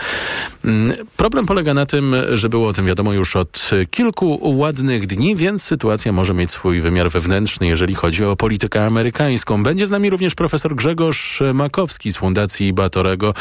Mm, 0.66 0.94
problem 1.18 1.46
polega 1.46 1.74
na 1.74 1.86
tym, 1.86 2.16
że 2.34 2.50
było 2.50 2.68
o 2.68 2.74
tym 2.74 2.86
wiadomo 2.86 3.14
już 3.14 3.36
od 3.36 3.70
kilku 3.92 4.40
ładnych 4.58 5.08
dni, 5.08 5.36
więc 5.36 5.64
sytuacja 5.64 6.12
może 6.12 6.34
mieć 6.34 6.52
swój 6.52 6.82
wymiar 6.82 7.10
wewnętrzny, 7.12 7.68
jeżeli 7.68 7.96
chodzi 7.96 8.26
o 8.26 8.36
politykę 8.36 8.86
amerykańską. 8.86 9.64
Będzie 9.64 9.88
z 9.88 9.92
nami 9.92 10.10
również 10.10 10.36
profesor 10.36 10.76
Grzegorz 10.76 11.44
Makowski 11.54 12.14
z 12.14 12.18
Fundacji 12.18 12.74
Batorego. 12.74 13.34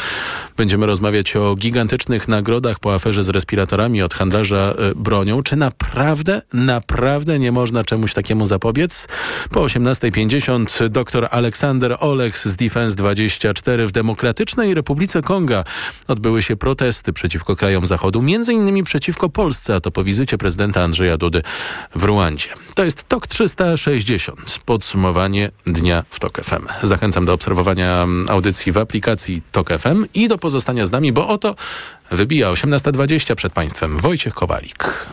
Będziemy 0.57 0.85
rozmawiać 0.85 1.35
o 1.35 1.55
gigantycznych 1.55 2.27
nagrodach 2.27 2.79
po 2.79 2.93
aferze 2.93 3.23
z 3.23 3.29
respiratorami 3.29 4.01
od 4.01 4.13
handlarza 4.13 4.73
e, 4.77 4.95
bronią. 4.95 5.43
Czy 5.43 5.55
naprawdę, 5.55 6.41
naprawdę 6.53 7.39
nie 7.39 7.51
można 7.51 7.83
czemuś 7.83 8.13
takiemu 8.13 8.45
zapobiec? 8.45 9.07
Po 9.49 9.61
18.50 9.61 10.89
dr 10.89 11.27
Aleksander 11.31 11.97
Oleks 11.99 12.47
z 12.47 12.55
Defense 12.55 12.95
24 12.95 13.78
w 13.87 13.91
Demokratycznej 13.91 14.73
Republice 14.73 15.21
Konga 15.21 15.63
odbyły 16.07 16.43
się 16.43 16.55
protesty 16.55 17.13
przeciwko 17.13 17.55
krajom 17.55 17.87
Zachodu, 17.87 18.21
między 18.21 18.53
innymi 18.53 18.83
przeciwko 18.83 19.29
Polsce, 19.29 19.75
a 19.75 19.79
to 19.79 19.91
po 19.91 20.03
wizycie 20.03 20.37
prezydenta 20.37 20.83
Andrzeja 20.83 21.17
Dudy 21.17 21.41
w 21.95 22.03
Ruandzie. 22.03 22.49
To 22.75 22.83
jest 22.83 23.07
TOK 23.07 23.27
360, 23.27 24.59
podsumowanie 24.65 25.51
dnia 25.65 26.03
w 26.09 26.19
TOK 26.19 26.41
FM. 26.41 26.67
Zachęcam 26.83 27.25
do 27.25 27.33
obserwowania 27.33 28.07
audycji 28.27 28.71
w 28.71 28.77
aplikacji 28.77 29.41
TOK 29.51 29.69
FM 29.69 30.05
i 30.13 30.27
do 30.27 30.37
pozostania 30.37 30.85
z 30.85 30.91
nami, 30.91 31.11
bo 31.11 31.27
oto 31.27 31.55
wybija 32.11 32.51
18.20 32.51 33.35
przed 33.35 33.53
Państwem 33.53 33.99
Wojciech 33.99 34.33
Kowalik. 34.33 35.07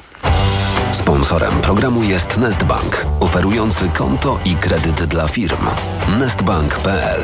Sponsorem 0.93 1.61
programu 1.61 2.03
jest 2.03 2.39
Nestbank, 2.39 3.07
oferujący 3.21 3.89
konto 3.89 4.41
i 4.45 4.57
kredyty 4.57 5.07
dla 5.07 5.29
firm. 5.29 5.67
Nestbank.pl 6.19 7.21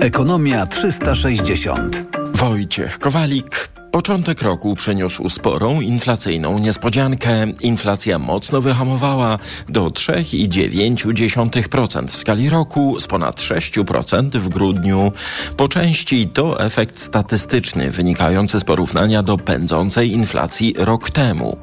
Ekonomia 0.00 0.66
360. 0.66 2.04
Wojciech 2.40 2.98
Kowalik. 2.98 3.70
Początek 3.96 4.42
roku 4.42 4.74
przyniósł 4.74 5.28
sporą 5.28 5.80
inflacyjną 5.80 6.58
niespodziankę. 6.58 7.46
Inflacja 7.60 8.18
mocno 8.18 8.60
wyhamowała 8.60 9.38
do 9.68 9.86
3,9% 9.86 12.08
w 12.08 12.16
skali 12.16 12.50
roku 12.50 13.00
z 13.00 13.06
ponad 13.06 13.40
6% 13.40 14.38
w 14.38 14.48
grudniu. 14.48 15.12
Po 15.56 15.68
części 15.68 16.28
to 16.28 16.60
efekt 16.60 16.98
statystyczny 16.98 17.90
wynikający 17.90 18.60
z 18.60 18.64
porównania 18.64 19.22
do 19.22 19.36
pędzącej 19.36 20.12
inflacji 20.12 20.74
rok 20.78 21.10
temu. 21.10 21.56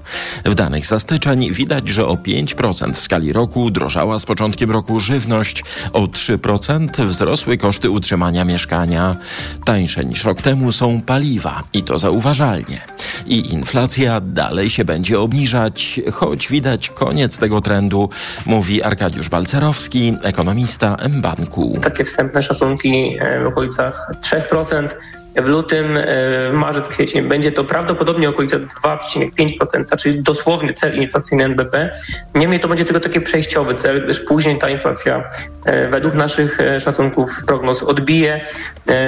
W 0.45 0.55
danych 0.55 0.85
za 0.85 0.99
styczeń 0.99 1.51
widać, 1.51 1.89
że 1.89 2.07
o 2.07 2.15
5% 2.15 2.93
w 2.93 2.99
skali 2.99 3.33
roku 3.33 3.71
drożała 3.71 4.19
z 4.19 4.25
początkiem 4.25 4.71
roku 4.71 4.99
żywność, 4.99 5.63
o 5.93 6.05
3% 6.05 7.05
wzrosły 7.05 7.57
koszty 7.57 7.89
utrzymania 7.89 8.45
mieszkania. 8.45 9.15
Tańsze 9.65 10.05
niż 10.05 10.23
rok 10.23 10.41
temu 10.41 10.71
są 10.71 11.01
paliwa 11.01 11.63
i 11.73 11.83
to 11.83 11.99
zauważamy 11.99 12.22
zauważalnie. 12.23 12.81
I 13.25 13.53
inflacja 13.53 14.21
dalej 14.21 14.69
się 14.69 14.85
będzie 14.85 15.19
obniżać, 15.19 16.01
choć 16.11 16.47
widać 16.47 16.89
koniec 16.89 17.39
tego 17.39 17.61
trendu, 17.61 18.09
mówi 18.45 18.83
Arkadiusz 18.83 19.29
Balcerowski, 19.29 20.17
ekonomista 20.23 20.97
mBanku. 21.09 21.79
Takie 21.83 22.05
wstępne 22.05 22.43
szacunki 22.43 23.17
e, 23.19 23.43
w 23.43 23.47
okolicach 23.47 24.11
3% 24.21 24.89
w 25.35 25.45
lutym, 25.45 25.97
e, 25.97 26.53
marzec, 26.53 26.87
kwiecień 26.87 27.27
będzie 27.27 27.51
to 27.51 27.63
prawdopodobnie 27.63 28.29
okolice 28.29 28.59
2,5%, 28.59 29.95
czyli 29.99 30.23
dosłowny 30.23 30.73
cel 30.73 30.95
inflacyjny 30.95 31.43
NBP. 31.43 31.89
Niemniej 32.35 32.59
to 32.59 32.67
będzie 32.67 32.85
tylko 32.85 32.99
taki 32.99 33.21
przejściowy 33.21 33.75
cel, 33.75 34.03
gdyż 34.03 34.19
później 34.19 34.57
ta 34.57 34.69
inflacja 34.69 35.23
e, 35.65 35.87
według 35.87 36.13
naszych 36.13 36.59
e, 36.59 36.79
szacunków 36.79 37.45
prognoz 37.45 37.83
odbije. 37.83 38.39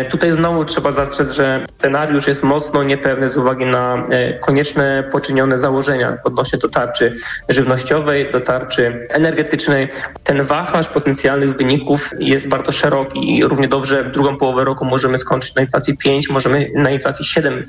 Tutaj 0.10 0.32
znowu 0.32 0.66
trzeba 0.66 0.92
zastrzec, 0.92 1.34
że 1.34 1.66
scenariusz 1.72 2.28
jest 2.28 2.44
mocno 2.44 2.84
niepewny 2.84 3.30
z 3.30 3.38
uwagi 3.38 3.66
na 3.66 4.08
konieczne 4.42 5.04
poczynione 5.12 5.58
założenia 5.58 6.18
odnośnie 6.24 6.60
do 6.60 6.70
tarczy 6.70 7.14
żywnościowej, 7.50 8.32
do 8.32 8.42
tarczy 8.42 9.08
energetycznej. 9.10 9.90
Ten 10.24 10.44
wachlarz 10.44 10.88
potencjalnych 10.88 11.58
wyników 11.58 12.10
jest 12.20 12.48
bardzo 12.48 12.72
szeroki 12.72 13.38
i 13.38 13.44
równie 13.44 13.68
dobrze 13.68 14.04
w 14.04 14.12
drugą 14.12 14.38
połowę 14.38 14.64
roku 14.64 14.86
możemy 14.86 15.18
skończyć 15.18 15.56
na 15.56 15.62
inflacji 15.62 15.98
5 15.98 16.15
5, 16.16 16.30
możemy 16.30 16.72
na 16.76 16.92
inflacji 16.92 17.26
7%. 17.26 17.64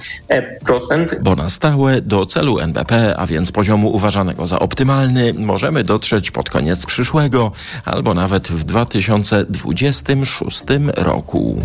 Bo 1.22 1.35
na 1.35 1.50
stałe 1.50 2.00
do 2.00 2.26
celu 2.26 2.59
NBP, 2.59 3.16
a 3.16 3.26
więc 3.26 3.52
poziomu 3.52 3.90
uważanego 3.90 4.46
za 4.46 4.59
optymalny, 4.59 5.35
możemy 5.35 5.85
dotrzeć 5.85 6.30
pod 6.30 6.50
koniec 6.50 6.87
przyszłego 6.87 7.52
albo 7.85 8.14
nawet 8.14 8.48
w 8.48 8.64
2026 8.64 10.64
roku. 10.96 11.62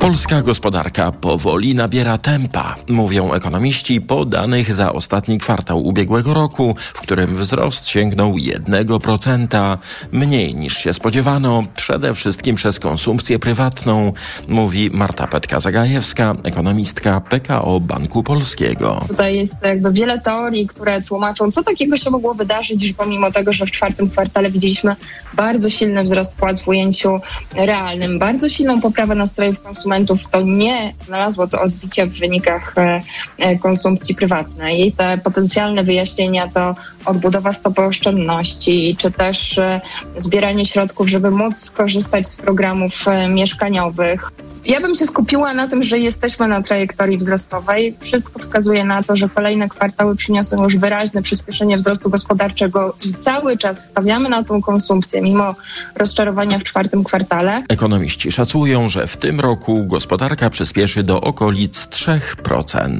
Polska 0.00 0.42
gospodarka 0.42 1.12
powoli 1.12 1.74
nabiera 1.74 2.18
tempa, 2.18 2.74
mówią 2.88 3.32
ekonomiści 3.32 4.00
po 4.00 4.24
danych 4.24 4.72
za 4.72 4.92
ostatni 4.92 5.38
kwartał 5.38 5.86
ubiegłego 5.86 6.34
roku, 6.34 6.74
w 6.94 7.00
którym 7.00 7.36
wzrost 7.36 7.88
sięgnął 7.88 8.32
1%, 8.32 9.78
mniej 10.12 10.54
niż 10.54 10.76
się 10.76 10.92
spodziewano, 10.92 11.64
przede 11.76 12.14
wszystkim 12.14 12.56
przez 12.56 12.80
konsumpcję 12.80 13.38
prywatną, 13.38 14.12
mówi 14.48 14.90
Marta 14.92 15.26
Petka-Zagajewska, 15.26 16.34
ekonomistka 16.44 17.20
PKO 17.20 17.80
Banku 17.80 18.22
Polskiego. 18.22 19.04
Tutaj 19.08 19.36
jest 19.36 19.54
jakby 19.62 19.92
wiele 19.92 20.20
teorii, 20.20 20.66
które 20.66 21.02
tłumaczą, 21.02 21.50
co 21.50 21.62
takiego 21.62 21.96
się 21.96 22.10
mogło 22.10 22.34
wydarzyć, 22.34 22.86
że 22.86 22.94
pomimo 22.94 23.30
tego, 23.32 23.52
że 23.52 23.66
w 23.66 23.70
czwartym 23.70 24.10
kwartale 24.10 24.50
widzieliśmy 24.50 24.96
bardzo 25.34 25.70
silny 25.70 26.02
wzrost 26.02 26.36
płac 26.36 26.60
w 26.60 26.68
ujęciu 26.68 27.20
realnym, 27.54 28.18
bardzo 28.18 28.48
silną 28.48 28.80
poprawę 28.80 29.14
nastrojów 29.36 29.62
konsumentów, 29.62 30.26
to 30.30 30.40
nie 30.40 30.92
znalazło 31.06 31.46
to 31.46 31.60
odbicia 31.60 32.06
w 32.06 32.08
wynikach 32.08 32.74
e, 32.78 33.02
e, 33.38 33.58
konsumpcji 33.58 34.14
prywatnej. 34.14 34.92
Te 34.92 35.18
potencjalne 35.18 35.84
wyjaśnienia 35.84 36.48
to 36.48 36.74
odbudowa 37.04 37.52
stopy 37.52 37.82
oszczędności, 37.82 38.96
czy 38.98 39.10
też 39.10 39.58
e, 39.58 39.80
zbieranie 40.16 40.66
środków, 40.66 41.08
żeby 41.08 41.30
móc 41.30 41.58
skorzystać 41.58 42.26
z 42.26 42.36
programów 42.36 43.04
mieszkaniowych 43.28 44.30
Ja 44.66 44.80
bym 44.80 44.94
się 44.94 45.06
skupiła 45.06 45.54
na 45.54 45.68
tym, 45.68 45.82
że 45.84 45.98
jesteśmy 45.98 46.48
na 46.48 46.62
trajektorii 46.62 47.18
wzrostowej. 47.18 47.96
Wszystko 48.00 48.38
wskazuje 48.38 48.84
na 48.84 49.02
to, 49.02 49.16
że 49.16 49.28
kolejne 49.28 49.68
kwartały 49.68 50.16
przyniosą 50.16 50.62
już 50.62 50.76
wyraźne 50.76 51.22
przyspieszenie 51.22 51.76
wzrostu 51.76 52.10
gospodarczego 52.10 52.96
i 53.04 53.14
cały 53.14 53.58
czas 53.58 53.84
stawiamy 53.84 54.28
na 54.28 54.44
tą 54.44 54.62
konsumpcję, 54.62 55.22
mimo 55.22 55.54
rozczarowania 55.96 56.58
w 56.58 56.64
czwartym 56.64 57.04
kwartale. 57.04 57.62
Ekonomiści 57.68 58.32
szacują, 58.32 58.88
że 58.88 59.06
w 59.06 59.16
tym 59.16 59.40
roku 59.40 59.84
gospodarka 59.84 60.50
przyspieszy 60.50 61.02
do 61.02 61.20
okolic 61.20 61.86
3%. 61.86 62.96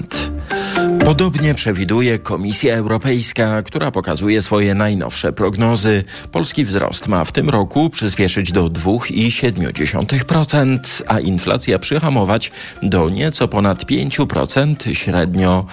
Podobnie 1.07 1.55
przewiduje 1.55 2.19
Komisja 2.19 2.77
Europejska, 2.77 3.63
która 3.63 3.91
pokazuje 3.91 4.43
swoje 4.43 4.75
najnowsze 4.75 5.33
prognozy. 5.33 6.05
Polski 6.33 6.65
wzrost 6.65 7.09
ma 7.09 7.25
w 7.25 7.33
tym 7.33 7.51
roku 7.51 7.91
przyspieszyć 7.91 8.53
do 8.53 8.65
2,7%, 8.65 11.03
a 11.07 11.21
inflacja 11.21 11.79
przyhamować 11.79 12.53
do 12.83 13.11
nieco 13.11 13.49
ponad 13.49 13.85
5% 13.85 14.95
średnio. 14.95 15.67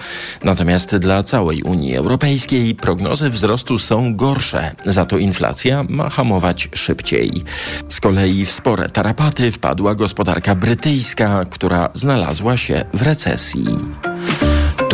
Natomiast 0.44 0.96
dla 0.96 1.22
całej 1.22 1.62
Unii 1.62 1.96
Europejskiej 1.96 2.74
prognozy 2.74 3.30
wzrostu 3.30 3.78
są 3.78 4.16
gorsze, 4.16 4.74
za 4.86 5.06
to 5.06 5.18
inflacja 5.18 5.84
ma 5.88 6.08
hamować 6.08 6.68
szybciej. 6.74 7.44
Z 7.88 8.00
kolei 8.00 8.46
w 8.46 8.52
spore 8.52 8.90
tarapaty 8.90 9.52
wpadła 9.52 9.94
gospodarka 9.94 10.54
brytyjska, 10.54 11.44
która 11.50 11.88
znalazła 11.94 12.56
się 12.56 12.84
w 12.92 13.02
recesji. 13.02 13.64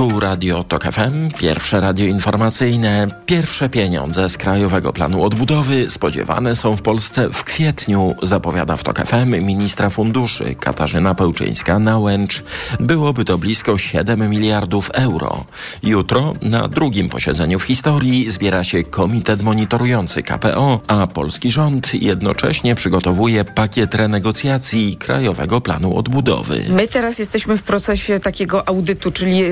Tu 0.01 0.21
Radio 0.21 0.65
Tok 0.65 0.85
FM, 0.85 1.31
pierwsze 1.39 1.81
radio 1.81 2.07
informacyjne, 2.07 3.09
pierwsze 3.27 3.69
pieniądze 3.69 4.29
z 4.29 4.37
Krajowego 4.37 4.93
Planu 4.93 5.25
Odbudowy 5.25 5.91
spodziewane 5.91 6.57
są 6.57 6.77
w 6.77 6.83
Polsce 6.83 7.29
w 7.33 7.45
kwietniu, 7.45 8.15
zapowiada 8.23 8.77
w 8.77 8.85
Tok 8.85 9.07
FM 9.07 9.31
ministra 9.31 9.91
funduszy 9.91 10.55
Katarzyna 10.61 11.15
Pełczyńska-Nałęcz. 11.15 12.43
Byłoby 12.81 13.25
to 13.25 13.39
blisko 13.39 13.79
7 13.79 14.31
miliardów 14.31 14.91
euro. 14.91 15.45
Jutro 15.83 16.35
na 16.43 16.69
drugim 16.69 17.09
posiedzeniu 17.09 17.59
w 17.59 17.63
historii 17.63 18.31
zbiera 18.31 18.65
się 18.65 18.85
komitet 18.85 19.43
monitorujący 19.43 20.23
KPO, 20.23 20.81
a 20.87 21.07
polski 21.07 21.51
rząd 21.51 21.95
jednocześnie 21.95 22.75
przygotowuje 22.75 23.45
pakiet 23.45 23.95
renegocjacji 23.95 24.97
Krajowego 24.97 25.61
Planu 25.61 25.97
Odbudowy. 25.97 26.65
My 26.69 26.89
teraz 26.89 27.19
jesteśmy 27.19 27.57
w 27.57 27.63
procesie 27.63 28.21
takiego 28.21 28.69
audytu, 28.69 29.11
czyli 29.11 29.43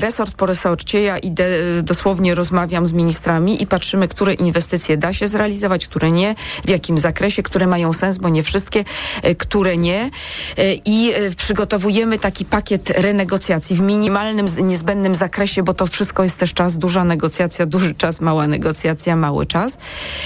resort 0.00 0.34
po 0.34 0.46
resorcie, 0.46 1.02
ja 1.02 1.18
idę, 1.18 1.46
dosłownie 1.82 2.34
rozmawiam 2.34 2.86
z 2.86 2.92
ministrami 2.92 3.62
i 3.62 3.66
patrzymy, 3.66 4.08
które 4.08 4.32
inwestycje 4.34 4.96
da 4.96 5.12
się 5.12 5.28
zrealizować, 5.28 5.86
które 5.86 6.10
nie, 6.12 6.34
w 6.64 6.68
jakim 6.68 6.98
zakresie, 6.98 7.42
które 7.42 7.66
mają 7.66 7.92
sens, 7.92 8.18
bo 8.18 8.28
nie 8.28 8.42
wszystkie, 8.42 8.84
e, 9.22 9.34
które 9.34 9.76
nie. 9.76 10.10
E, 10.56 10.74
I 10.74 11.12
e, 11.14 11.30
przygotowujemy 11.30 12.18
taki 12.18 12.44
pakiet 12.44 12.90
renegocjacji 12.90 13.76
w 13.76 13.80
minimalnym, 13.80 14.46
niezbędnym 14.62 15.14
zakresie, 15.14 15.62
bo 15.62 15.74
to 15.74 15.86
wszystko 15.86 16.22
jest 16.22 16.38
też 16.38 16.54
czas, 16.54 16.78
duża 16.78 17.04
negocjacja, 17.04 17.66
duży 17.66 17.94
czas, 17.94 18.20
mała 18.20 18.46
negocjacja, 18.46 19.16
mały 19.16 19.46
czas, 19.46 19.78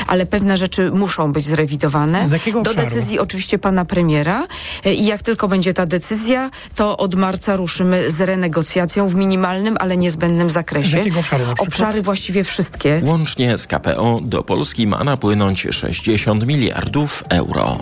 ale 0.07 0.27
pewne 0.27 0.59
rzeczy 0.59 0.91
muszą 0.91 1.33
być 1.33 1.45
zrewidowane. 1.45 2.25
Z 2.25 2.33
jakiego 2.33 2.63
Do 2.63 2.71
obszaru? 2.71 2.89
decyzji 2.89 3.19
oczywiście 3.19 3.59
pana 3.59 3.85
premiera 3.85 4.47
i 4.85 5.07
jak 5.07 5.23
tylko 5.23 5.49
będzie 5.49 5.75
ta 5.75 5.87
decyzja, 5.87 6.51
to 6.75 6.97
od 6.97 7.15
marca 7.15 7.57
ruszymy 7.57 8.11
z 8.11 8.21
renegocjacją 8.21 9.09
w 9.09 9.15
minimalnym, 9.21 9.77
ale 9.81 9.97
niezbędnym 9.97 10.51
zakresie. 10.51 10.89
Z 10.89 10.93
jakiego 10.93 11.21
obszaru 11.21 11.47
na 11.47 11.55
przykład? 11.55 11.69
Obszary 11.69 12.03
właściwie 12.03 12.45
wszystkie. 12.45 13.01
Łącznie 13.05 13.59
z 13.59 13.67
KPO 13.67 14.21
do 14.23 14.43
Polski 14.43 14.87
ma 14.87 15.05
napłynąć 15.05 15.67
60 15.71 16.47
miliardów 16.47 17.25
euro. 17.29 17.79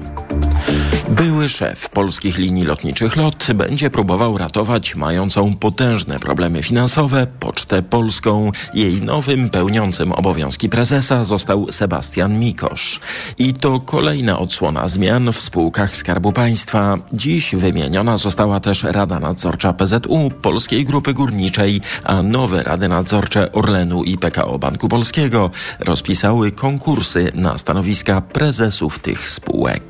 Były 1.09 1.38
szef 1.47 1.89
polskich 1.89 2.39
linii 2.39 2.65
lotniczych 2.65 3.17
LOT 3.17 3.47
będzie 3.55 3.91
próbował 3.91 4.39
ratować 4.39 4.97
mającą 4.97 5.55
potężne 5.55 6.21
problemy 6.21 6.63
finansowe 6.63 7.27
Pocztę 7.41 7.83
Polską. 7.83 8.53
Jej 8.75 9.03
nowym 9.03 9.51
pełniącym 9.51 10.13
obowiązki 10.13 10.69
prezesa 10.69 11.25
został 11.25 11.73
Sebastian 11.73 12.39
Mikosz. 12.39 13.01
I 13.39 13.55
to 13.55 13.81
kolejna 13.81 14.39
odsłona 14.39 14.89
zmian 14.89 15.33
w 15.33 15.41
spółkach 15.41 15.97
Skarbu 15.97 16.33
Państwa. 16.33 16.99
Dziś 17.13 17.55
wymieniona 17.55 18.17
została 18.17 18.61
też 18.61 18.83
Rada 18.83 19.21
Nadzorcza 19.21 19.73
PZU, 19.73 20.31
Polskiej 20.43 20.85
Grupy 20.85 21.15
Górniczej, 21.15 21.81
a 22.05 22.23
nowe 22.23 22.63
Rady 22.63 22.89
Nadzorcze 22.89 23.53
Orlenu 23.53 24.05
i 24.05 24.19
PKO 24.19 24.59
Banku 24.59 24.89
Polskiego 24.89 25.51
rozpisały 25.81 26.51
konkursy 26.51 27.33
na 27.35 27.59
stanowiska 27.59 28.21
prezesów 28.21 28.99
tych 28.99 29.29
spółek. 29.29 29.83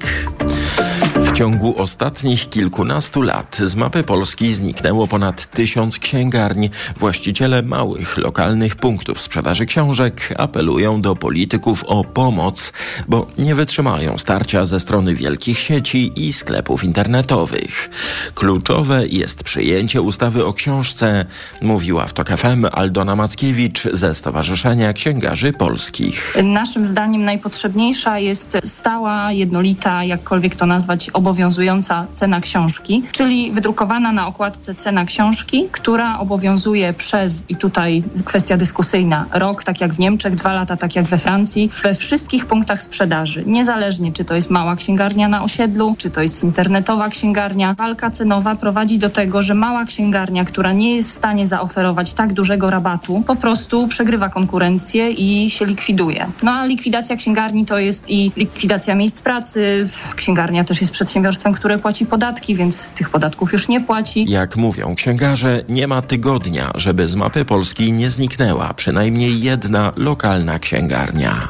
Ciągu 1.39 1.83
ostatnich 1.83 2.49
kilkunastu 2.49 3.23
lat 3.23 3.57
z 3.57 3.75
mapy 3.75 4.05
Polski 4.05 4.53
zniknęło 4.53 5.07
ponad 5.07 5.51
tysiąc 5.51 5.99
księgarni. 5.99 6.71
Właściciele 6.97 7.63
małych, 7.63 8.19
lokalnych 8.19 8.77
punktów 8.77 9.21
sprzedaży 9.21 9.67
książek 9.67 10.35
apelują 10.39 11.03
do 11.03 11.17
polityków 11.17 11.85
o 11.85 12.05
pomoc, 12.05 12.73
bo 13.09 13.27
nie 13.39 13.55
wytrzymają 13.55 14.19
starcia 14.19 14.65
ze 14.65 14.81
strony 14.81 15.15
wielkich 15.15 15.59
sieci 15.59 16.13
i 16.17 16.33
sklepów 16.33 16.85
internetowych. 16.85 17.91
Kluczowe 18.35 19.07
jest 19.07 19.45
przyjęcie 19.45 20.03
ustawy 20.03 20.47
o 20.47 20.53
książce, 20.53 21.25
mówiła 21.63 22.07
w 22.07 22.13
TOK 22.13 22.29
FM 22.29 22.67
Aldona 22.73 23.17
Mackiewicz 23.17 23.83
ze 23.93 24.15
Stowarzyszenia 24.15 24.93
Księgarzy 24.93 25.53
Polskich. 25.53 26.37
Naszym 26.43 26.85
zdaniem 26.85 27.25
najpotrzebniejsza 27.25 28.19
jest 28.19 28.59
stała, 28.65 29.33
jednolita, 29.33 30.05
jakkolwiek 30.05 30.57
to 30.57 30.67
nazwać, 30.67 31.11
obowiązująca 31.29 32.07
cena 32.13 32.41
książki, 32.41 33.03
czyli 33.13 33.53
wydrukowana 33.53 34.13
na 34.13 34.27
okładce 34.27 34.75
cena 34.75 35.05
książki, 35.05 35.69
która 35.73 36.19
obowiązuje 36.19 36.93
przez, 36.93 37.45
i 37.49 37.57
tutaj 37.57 38.03
kwestia 38.25 38.57
dyskusyjna, 38.57 39.27
rok, 39.33 39.65
tak 39.65 39.81
jak 39.81 39.95
w 39.95 39.99
Niemczech, 39.99 40.35
dwa 40.35 40.53
lata, 40.53 40.77
tak 40.77 40.97
jak 40.97 41.05
we 41.05 41.19
Francji, 41.19 41.71
we 41.83 41.95
wszystkich 41.95 42.47
punktach 42.47 42.83
sprzedaży. 42.83 43.43
Niezależnie, 43.47 44.13
czy 44.13 44.25
to 44.25 44.35
jest 44.35 44.51
mała 44.51 44.77
księgarnia 44.77 45.29
na 45.29 45.43
osiedlu, 45.43 45.95
czy 45.99 46.11
to 46.11 46.23
jest 46.23 46.45
internetowa 46.45 47.09
księgarnia. 47.09 47.75
Walka 47.79 48.11
cenowa 48.11 48.55
prowadzi 48.57 48.99
do 48.99 49.11
tego, 49.11 49.43
że 49.43 49.55
mała 49.55 49.85
księgarnia, 49.85 50.45
która 50.45 50.73
nie 50.73 50.95
jest 50.95 51.11
w 51.11 51.15
stanie 51.15 51.47
zaoferować 51.47 52.15
tak 52.15 52.33
dużego 52.33 52.71
rabatu, 52.71 53.23
po 53.27 53.37
prostu 53.37 53.89
przegrywa 53.89 54.29
konkurencję 54.29 55.11
i 55.11 55.51
się 55.51 55.67
likwiduje. 55.67 56.27
No 56.43 56.53
a 56.53 56.65
likwidacja 56.65 57.17
księgarni 57.17 57.67
to 57.67 57.79
jest 57.79 58.11
i 58.11 58.33
likwidacja 58.37 58.95
miejsc 58.95 59.23
pracy. 59.23 59.89
Księgarnia 60.17 60.65
też 60.65 60.81
jest 60.81 60.93
przedsiębiorstwem, 60.93 61.18
które 61.55 61.79
płaci 61.79 62.07
podatki, 62.07 62.55
więc 62.55 62.91
tych 62.91 63.11
podatków 63.11 63.53
już 63.53 63.69
nie 63.69 63.81
płaci. 63.81 64.27
Jak 64.29 64.57
mówią 64.57 64.95
księgarze, 64.95 65.63
nie 65.69 65.89
ma 65.89 66.03
tygodnia, 66.03 66.71
żeby 66.75 67.09
z 67.09 67.15
mapy 67.15 67.45
Polski 67.45 67.93
nie 67.93 68.11
zniknęła 68.11 68.75
przynajmniej 68.75 69.43
jedna 69.43 69.93
lokalna 69.97 70.59
księgarnia. 70.59 71.49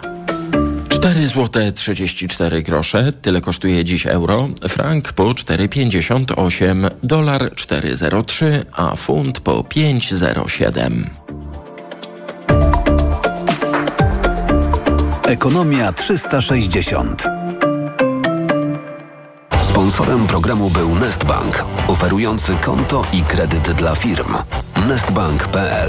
4 0.89 1.29
zł 1.29 1.73
34 1.75 2.63
grosze, 2.63 3.13
tyle 3.13 3.41
kosztuje 3.41 3.85
dziś 3.85 4.07
euro, 4.07 4.49
frank 4.69 5.13
po 5.13 5.25
4,58, 5.25 6.91
dolar 7.03 7.53
4,03, 7.55 8.47
a 8.73 8.97
funt 8.97 9.41
po 9.41 9.53
5,07. 9.61 10.91
Ekonomia 15.29 15.93
360. 15.93 17.25
Sponsorem 19.69 20.27
programu 20.27 20.71
był 20.71 20.95
Nestbank, 20.95 21.65
oferujący 21.89 22.55
konto 22.55 23.03
i 23.13 23.23
kredyt 23.23 23.71
dla 23.71 23.95
firm. 23.95 24.35
Nestbank.pl 24.89 25.89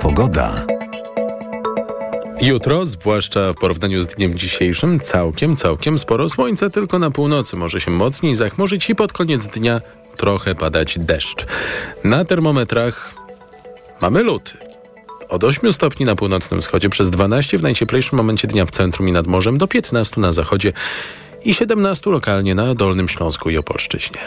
Pogoda. 0.00 0.66
Jutro, 2.42 2.84
zwłaszcza 2.84 3.52
w 3.52 3.56
porównaniu 3.56 4.00
z 4.02 4.06
dniem 4.06 4.38
dzisiejszym, 4.38 5.00
całkiem, 5.00 5.56
całkiem 5.56 5.98
sporo 5.98 6.28
słońca, 6.28 6.70
tylko 6.70 6.98
na 6.98 7.10
północy 7.10 7.56
może 7.56 7.80
się 7.80 7.90
mocniej 7.90 8.34
zachmurzyć 8.34 8.90
i 8.90 8.94
pod 8.94 9.12
koniec 9.12 9.46
dnia 9.46 9.80
trochę 10.16 10.54
padać 10.54 10.98
deszcz. 10.98 11.46
Na 12.04 12.24
termometrach 12.24 13.14
mamy 14.00 14.22
luty. 14.22 14.67
Od 15.28 15.44
8 15.44 15.72
stopni 15.72 16.06
na 16.06 16.16
północnym 16.16 16.60
wschodzie, 16.60 16.88
przez 16.88 17.10
12 17.10 17.58
w 17.58 17.62
najcieplejszym 17.62 18.16
momencie 18.16 18.48
dnia 18.48 18.66
w 18.66 18.70
centrum 18.70 19.08
i 19.08 19.12
nad 19.12 19.26
morzem, 19.26 19.58
do 19.58 19.66
15 19.66 20.20
na 20.20 20.32
zachodzie 20.32 20.72
i 21.44 21.54
17 21.54 22.10
lokalnie 22.10 22.54
na 22.54 22.74
Dolnym 22.74 23.08
Śląsku 23.08 23.50
i 23.50 23.56
Opolszczyźnie. 23.56 24.20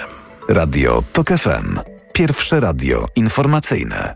Radio 0.48 1.04
TOK 1.14 1.28
FM. 1.28 1.80
Pierwsze 2.14 2.60
radio 2.60 3.06
informacyjne. 3.16 4.16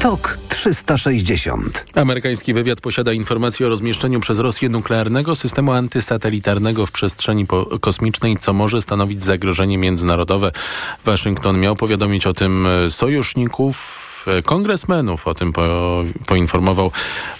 TOK 0.00 0.39
360. 0.50 1.84
Amerykański 1.94 2.54
wywiad 2.54 2.80
posiada 2.80 3.12
informacje 3.12 3.66
o 3.66 3.68
rozmieszczeniu 3.68 4.20
przez 4.20 4.38
Rosję 4.38 4.68
nuklearnego 4.68 5.36
systemu 5.36 5.72
antysatelitarnego 5.72 6.86
w 6.86 6.92
przestrzeni 6.92 7.46
kosmicznej, 7.80 8.36
co 8.36 8.52
może 8.52 8.82
stanowić 8.82 9.22
zagrożenie 9.22 9.78
międzynarodowe. 9.78 10.52
Waszyngton 11.04 11.60
miał 11.60 11.76
powiadomić 11.76 12.26
o 12.26 12.34
tym 12.34 12.66
sojuszników 12.88 14.19
wywiadów 14.19 14.19
kongresmenów. 14.44 15.28
O 15.28 15.34
tym 15.34 15.52
po, 15.52 16.04
poinformował 16.26 16.92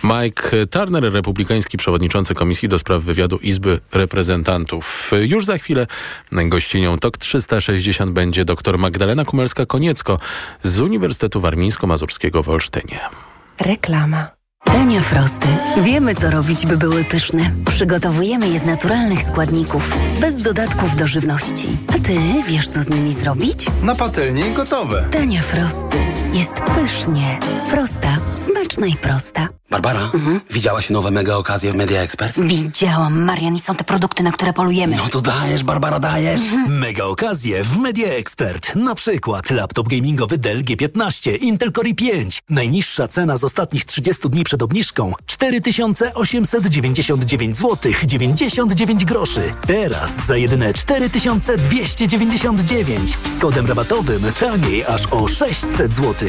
Mike 0.05 0.66
Turner, 0.66 1.12
republikański 1.12 1.79
przewodniczący 1.79 2.35
Komisji 2.35 2.69
do 2.69 2.79
Spraw 2.79 3.03
Wywiadu 3.03 3.37
Izby 3.37 3.81
Reprezentantów. 3.93 5.11
Już 5.21 5.45
za 5.45 5.59
chwilę 5.59 5.87
gościnią 6.33 6.99
TOK 6.99 7.19
360 7.19 8.12
będzie 8.12 8.45
dr 8.45 8.79
Magdalena 8.79 9.25
Kumelska-Koniecko 9.25 10.19
z 10.62 10.81
Uniwersytetu 10.81 11.40
Warmińsko-Mazurskiego 11.40 12.43
w 12.43 12.49
Olsztynie. 12.49 13.01
Reklama. 13.61 14.39
Dania 14.72 15.00
Frosty. 15.00 15.48
Wiemy, 15.83 16.14
co 16.14 16.30
robić, 16.30 16.66
by 16.66 16.76
były 16.76 17.04
pyszne. 17.04 17.50
Przygotowujemy 17.64 18.48
je 18.48 18.59
z 18.59 18.64
naturalnych 18.64 19.22
składników, 19.22 19.94
bez 20.20 20.38
dodatków 20.42 20.96
do 20.96 21.06
żywności. 21.06 21.66
A 21.88 21.92
ty 21.92 22.18
wiesz, 22.48 22.68
co 22.68 22.83
z 22.83 22.88
nimi 22.88 23.12
zrobić? 23.12 23.66
Na 23.83 23.94
patelni 23.94 24.52
gotowe. 24.52 25.04
Dania 25.12 25.42
Frosty. 25.42 25.96
Jest 26.33 26.52
pysznie. 26.52 27.38
Frosta. 27.66 28.16
Smaczna 28.46 28.87
i 28.87 28.96
prosta. 28.96 29.48
Barbara, 29.70 30.11
mhm. 30.14 30.40
widziałaś 30.50 30.90
nowe 30.90 31.11
mega 31.11 31.37
okazje 31.37 31.72
w 31.72 31.76
Media 31.76 32.00
Expert? 32.00 32.40
Widziałam, 32.40 33.24
Marian, 33.24 33.56
i 33.56 33.61
są 33.61 33.74
te 33.74 33.85
produkty, 33.85 34.22
na 34.22 34.33
które 34.33 34.52
polujemy. 34.52 34.96
No 34.96 35.09
to 35.09 35.20
dajesz, 35.20 35.64
Barbara, 35.64 35.98
dajesz. 35.98 36.40
Mhm. 36.40 36.78
Mega 36.78 37.04
okazje 37.04 37.64
w 37.64 37.76
Media 37.76 38.09
Expert. 38.09 38.76
Na 38.76 38.94
przykład 38.94 39.50
laptop 39.50 39.88
gamingowy 39.88 40.38
Dell 40.38 40.62
G15, 40.62 41.38
Intel 41.40 41.72
Core 41.72 41.88
i5. 41.88 42.40
Najniższa 42.48 43.09
cena 43.09 43.37
z 43.37 43.44
ostatnich 43.44 43.85
30 43.85 44.30
dni 44.30 44.44
przed 44.44 44.60
obniżką 44.62 45.12
4899 45.27 47.59
zł 47.59 47.92
99 48.05 49.05
groszy. 49.05 49.42
Teraz 49.66 50.27
za 50.27 50.37
jedyne 50.37 50.75
4299 50.75 53.18
z 53.37 53.38
kodem 53.38 53.66
rabatowym 53.66 54.23
taniej 54.40 54.85
aż 54.85 55.07
o 55.07 55.29
600 55.29 55.92
zł. 55.92 56.29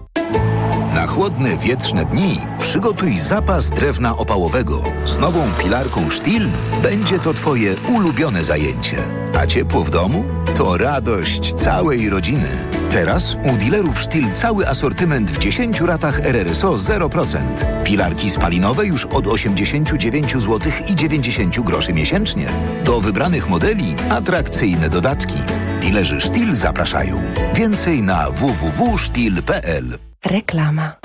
Na 0.95 1.07
chłodne, 1.07 1.57
wietrzne 1.57 2.05
dni 2.05 2.41
przygotuj 2.59 3.19
zapas 3.19 3.69
drewna 3.69 4.17
opałowego. 4.17 4.83
Z 5.05 5.19
nową 5.19 5.39
pilarką 5.63 6.11
Stihl 6.11 6.47
będzie 6.83 7.19
to 7.19 7.33
Twoje 7.33 7.75
ulubione 7.95 8.43
zajęcie. 8.43 8.97
A 9.39 9.47
ciepło 9.47 9.83
w 9.83 9.89
domu? 9.89 10.23
To 10.55 10.77
radość 10.77 11.53
całej 11.53 12.09
rodziny. 12.09 12.47
Teraz 12.91 13.37
u 13.43 13.57
dealerów 13.57 14.03
Stihl 14.03 14.31
cały 14.33 14.67
asortyment 14.67 15.31
w 15.31 15.37
10 15.37 15.81
ratach 15.81 16.25
RRSO 16.25 16.73
0%. 16.73 17.37
Pilarki 17.83 18.29
spalinowe 18.29 18.85
już 18.85 19.05
od 19.05 19.27
89 19.27 20.31
zł 20.31 20.59
i 20.87 20.95
90 20.95 21.59
groszy 21.59 21.93
miesięcznie. 21.93 22.47
Do 22.85 23.01
wybranych 23.01 23.49
modeli 23.49 23.95
atrakcyjne 24.09 24.89
dodatki. 24.89 25.37
Dealerzy 25.81 26.21
Stihl 26.21 26.53
zapraszają. 26.53 27.21
Więcej 27.53 28.01
na 28.01 28.31
www.stihl.pl 28.31 29.97
Reklama. 30.25 30.95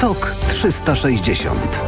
TOK 0.00 0.34
360 0.48 1.80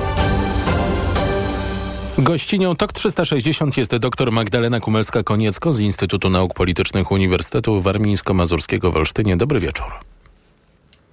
Gościnią 2.18 2.76
TOK 2.76 2.92
360 2.92 3.76
jest 3.76 3.96
dr 3.96 4.33
Magdalena 4.33 4.81
Kumelska-Koniecko 4.81 5.72
z 5.72 5.81
Instytutu 5.81 6.31
Nauk 6.31 6.55
Politycznych 6.55 7.11
Uniwersytetu 7.11 7.81
Warmińsko-Mazurskiego 7.81 8.92
w 8.92 8.96
Olsztynie. 8.96 9.37
Dobry 9.37 9.61
wieczór. 9.61 9.92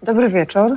Dobry 0.04 0.30
wieczór. 0.30 0.72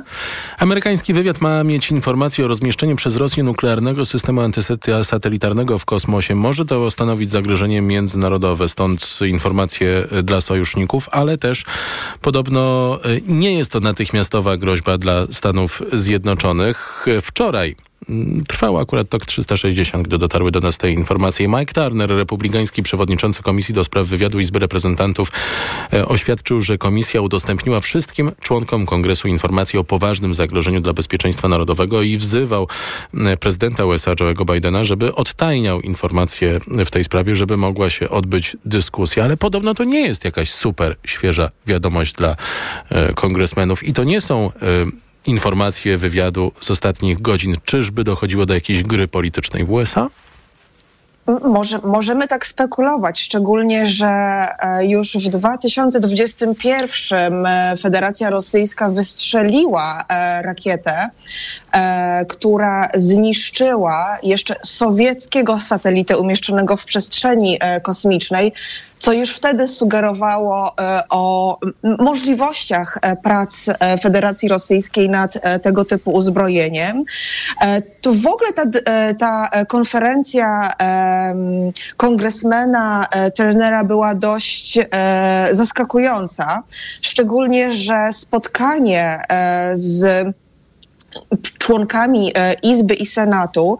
Amerykański 0.57 1.13
wywiad 1.13 1.41
ma 1.41 1.63
mieć 1.63 1.91
informację 1.91 2.45
o 2.45 2.47
rozmieszczeniu 2.47 2.95
przez 2.95 3.15
Rosję 3.15 3.43
nuklearnego 3.43 4.05
systemu 4.05 4.41
antysatelitarnego 4.41 5.79
w 5.79 5.85
kosmosie. 5.85 6.35
Może 6.35 6.65
to 6.65 6.91
stanowić 6.91 7.31
zagrożenie 7.31 7.81
międzynarodowe, 7.81 8.69
stąd 8.69 9.19
informacje 9.29 10.07
dla 10.23 10.41
sojuszników, 10.41 11.09
ale 11.11 11.37
też 11.37 11.63
podobno 12.21 12.99
e, 13.03 13.07
nie 13.27 13.57
jest 13.57 13.71
to 13.71 13.79
natychmiastowa 13.79 14.57
groźba 14.57 14.97
dla 14.97 15.27
Stanów 15.31 15.81
Zjednoczonych. 15.93 17.05
Wczoraj 17.21 17.75
Trwało 18.47 18.81
akurat 18.81 19.09
TOK 19.09 19.25
360, 19.25 20.07
gdy 20.07 20.17
dotarły 20.17 20.51
do 20.51 20.59
nas 20.59 20.77
te 20.77 20.91
informacje. 20.91 21.47
Mike 21.47 21.73
Turner, 21.73 22.09
republikański 22.09 22.83
przewodniczący 22.83 23.43
Komisji 23.43 23.73
do 23.73 23.83
Spraw 23.83 24.07
Wywiadu 24.07 24.39
Izby 24.39 24.59
Reprezentantów, 24.59 25.31
e, 25.93 26.05
oświadczył, 26.05 26.61
że 26.61 26.77
komisja 26.77 27.21
udostępniła 27.21 27.79
wszystkim 27.79 28.31
członkom 28.41 28.85
Kongresu 28.85 29.27
informacje 29.27 29.79
o 29.79 29.83
poważnym 29.83 30.33
zagrożeniu 30.33 30.81
dla 30.81 30.93
bezpieczeństwa 30.93 31.47
narodowego 31.47 32.01
i 32.01 32.17
wzywał 32.17 32.67
e, 33.13 33.37
prezydenta 33.37 33.85
USA 33.85 34.13
Joe'ego 34.13 34.53
Bidena, 34.53 34.83
żeby 34.83 35.15
odtajniał 35.15 35.81
informacje 35.81 36.59
w 36.85 36.91
tej 36.91 37.03
sprawie, 37.03 37.35
żeby 37.35 37.57
mogła 37.57 37.89
się 37.89 38.09
odbyć 38.09 38.57
dyskusja. 38.65 39.23
Ale 39.23 39.37
podobno 39.37 39.73
to 39.73 39.83
nie 39.83 40.01
jest 40.01 40.25
jakaś 40.25 40.51
super 40.51 40.95
świeża 41.05 41.49
wiadomość 41.67 42.13
dla 42.13 42.35
e, 42.89 43.13
kongresmenów 43.13 43.83
i 43.83 43.93
to 43.93 44.03
nie 44.03 44.21
są 44.21 44.51
informacje 45.25 45.97
wywiadu 45.97 46.51
z 46.61 46.71
ostatnich 46.71 47.21
godzin. 47.21 47.55
Czyżby 47.65 48.03
dochodziło 48.03 48.45
do 48.45 48.53
jakiejś 48.53 48.83
gry 48.83 49.07
politycznej 49.07 49.65
w 49.65 49.71
USA? 49.71 50.09
Może, 51.41 51.79
możemy 51.83 52.27
tak 52.27 52.47
spekulować, 52.47 53.21
szczególnie, 53.21 53.89
że 53.89 54.07
e, 54.07 54.87
już 54.87 55.17
w 55.17 55.29
2021 55.29 57.45
e, 57.45 57.75
Federacja 57.81 58.29
Rosyjska 58.29 58.89
wystrzeliła 58.89 60.05
e, 60.09 60.41
rakietę, 60.41 61.09
która 62.27 62.89
zniszczyła 62.95 64.17
jeszcze 64.23 64.55
sowieckiego 64.63 65.59
satelitę 65.59 66.17
umieszczonego 66.17 66.77
w 66.77 66.85
przestrzeni 66.85 67.59
kosmicznej, 67.83 68.53
co 69.01 69.13
już 69.13 69.35
wtedy 69.35 69.67
sugerowało 69.67 70.73
e, 70.77 71.03
o 71.09 71.57
możliwościach 71.99 72.97
e, 73.01 73.15
prac 73.15 73.65
e, 73.67 73.97
Federacji 73.97 74.49
Rosyjskiej 74.49 75.09
nad 75.09 75.61
tego 75.61 75.85
typu 75.85 76.11
uzbrojeniem. 76.11 77.03
To 78.01 78.13
w 78.13 78.27
ogóle 78.27 78.53
ta, 78.53 78.63
ta 79.19 79.65
konferencja 79.65 80.73
kongresmena 81.97 83.05
Turnera 83.37 83.83
była 83.83 84.15
dość 84.15 84.79
zaskakująca, 85.51 86.63
szczególnie, 87.01 87.73
że 87.73 88.09
spotkanie 88.13 89.21
z 89.73 90.27
członkami 91.57 92.31
e, 92.35 92.53
Izby 92.53 92.93
i 92.93 93.05
Senatu 93.05 93.77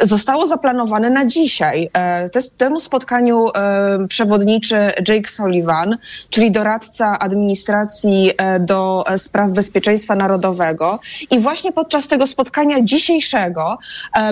zostało 0.00 0.46
zaplanowane 0.46 1.10
na 1.10 1.26
dzisiaj. 1.26 1.90
E, 1.96 2.28
temu 2.56 2.80
spotkaniu 2.80 3.48
e, 3.48 4.06
przewodniczy 4.08 4.76
Jake 5.08 5.28
Sullivan, 5.28 5.96
czyli 6.30 6.50
doradca 6.50 7.18
administracji 7.18 8.32
do 8.60 9.04
spraw 9.16 9.50
bezpieczeństwa 9.50 10.14
narodowego. 10.14 10.98
I 11.30 11.38
właśnie 11.38 11.72
podczas 11.72 12.06
tego 12.06 12.26
spotkania 12.26 12.76
dzisiejszego 12.82 13.78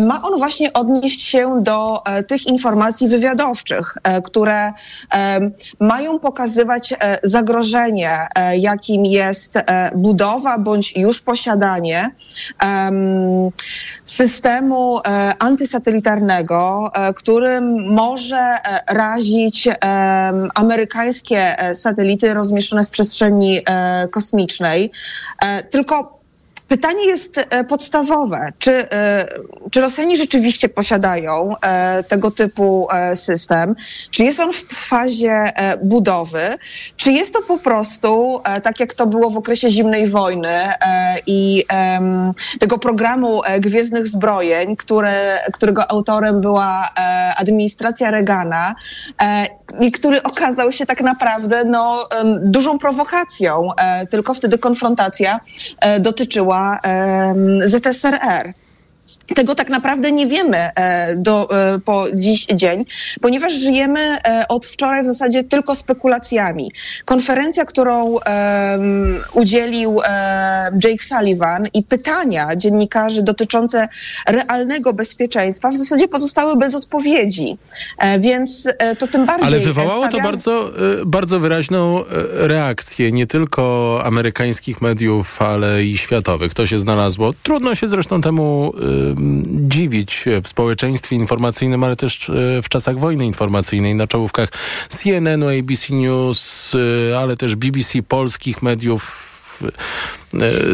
ma 0.00 0.22
on 0.22 0.38
właśnie 0.38 0.72
odnieść 0.72 1.22
się 1.22 1.62
do 1.62 2.02
tych 2.28 2.46
informacji 2.46 3.08
wywiadowczych, 3.08 3.94
które 4.24 4.72
mają 5.80 6.18
pokazywać 6.18 6.94
zagrożenie, 7.22 8.18
jakim 8.56 9.04
jest 9.04 9.54
budowa 9.94 10.58
bądź 10.58 10.96
już 10.96 11.20
posiadanie 11.20 12.10
systemu 14.07 14.98
e, 14.98 15.35
antysatelitarnego, 15.38 16.90
e, 16.94 17.14
którym 17.14 17.92
może 17.94 18.37
e, 18.38 18.81
razić 18.88 19.68
amerykańskie 20.55 21.57
satelity 21.74 22.35
rozmieszczone 22.35 22.85
w 22.85 22.90
przestrzeni 22.90 23.61
kosmicznej. 24.11 24.90
Tylko 25.70 26.19
Pytanie 26.70 27.06
jest 27.06 27.38
e, 27.38 27.64
podstawowe. 27.64 28.52
Czy, 28.59 28.90
e, 28.92 29.26
czy 29.70 29.80
Rosjanie 29.80 30.16
rzeczywiście 30.16 30.68
posiadają 30.68 31.52
e, 31.62 32.04
tego 32.04 32.30
typu 32.30 32.88
system? 33.14 33.74
Czy 34.11 34.24
jest 34.24 34.40
on 34.40 34.52
w 34.52 34.64
fazie 34.74 35.44
budowy? 35.83 36.40
Czy 36.96 37.12
jest 37.12 37.35
to 37.35 37.42
po 37.42 37.59
prostu, 37.59 38.40
tak 38.62 38.80
jak 38.80 38.94
to 38.94 39.06
było 39.06 39.30
w 39.30 39.37
okresie 39.37 39.70
zimnej 39.70 40.06
wojny 40.06 40.72
i 41.26 41.64
tego 42.61 42.78
programu 42.78 43.42
Gwiezdnych 43.59 44.09
Zbrojeń, 44.09 44.76
które, 44.76 45.40
którego 45.52 45.90
autorem 45.90 46.40
była 46.40 46.88
administracja 47.37 48.11
Reagana 48.11 48.74
i 49.80 49.92
który 49.92 50.22
okazał 50.22 50.72
się 50.72 50.87
tak 50.87 51.00
naprawdę 51.00 51.64
no, 51.64 52.09
dużą 52.42 52.78
prowokacją, 52.78 53.68
tylko 54.11 54.35
wtedy 54.35 54.59
konfrontacja 54.59 55.40
dotyczyła 56.00 56.60
ZSRR. 57.73 58.46
Tego 59.35 59.55
tak 59.55 59.68
naprawdę 59.68 60.12
nie 60.12 60.27
wiemy 60.27 60.57
e, 60.59 61.16
do, 61.16 61.49
e, 61.75 61.79
po 61.79 62.07
dziś 62.14 62.46
dzień, 62.55 62.85
ponieważ 63.20 63.53
żyjemy 63.53 64.01
e, 64.01 64.44
od 64.49 64.66
wczoraj 64.66 65.03
w 65.03 65.07
zasadzie 65.07 65.44
tylko 65.44 65.75
spekulacjami. 65.75 66.73
Konferencja, 67.05 67.64
którą 67.64 68.05
um, 68.05 68.20
udzielił 69.33 69.90
um, 69.90 70.05
Jake 70.85 71.05
Sullivan 71.05 71.68
i 71.75 71.83
pytania 71.83 72.57
dziennikarzy 72.57 73.23
dotyczące 73.23 73.88
realnego 74.27 74.92
bezpieczeństwa 74.92 75.70
w 75.70 75.79
zasadzie 75.79 76.09
pozostały 76.09 76.57
bez 76.57 76.75
odpowiedzi. 76.75 77.59
Więc 78.18 78.68
to 78.99 79.07
tym 79.07 79.27
bardziej. 79.27 79.46
Ale 79.46 79.61
wywołało 79.61 80.07
stawiam... 80.07 80.11
to 80.11 80.31
bardzo, 80.31 80.70
bardzo 81.07 81.40
wyraźną 81.40 82.05
reakcję 82.33 83.12
nie 83.12 83.27
tylko 83.27 84.01
amerykańskich 84.05 84.83
mediów, 84.83 85.42
ale 85.42 85.85
i 85.85 85.99
światowych. 85.99 86.55
To 86.55 86.66
się 86.66 86.79
znalazło. 86.79 87.33
Trudno 87.42 87.75
się 87.75 87.88
zresztą 87.88 88.20
temu 88.20 88.73
dziwić 89.46 90.24
w 90.42 90.48
społeczeństwie 90.48 91.16
informacyjnym, 91.16 91.84
ale 91.84 91.96
też 91.96 92.30
e, 92.30 92.62
w 92.62 92.68
czasach 92.68 92.98
wojny 92.98 93.26
informacyjnej 93.26 93.94
na 93.94 94.06
czołówkach 94.06 94.48
CNN-u, 94.88 95.48
ABC 95.48 95.94
News, 95.94 96.72
e, 97.10 97.18
ale 97.18 97.36
też 97.36 97.56
BBC, 97.56 98.02
polskich 98.02 98.62
mediów, 98.62 99.26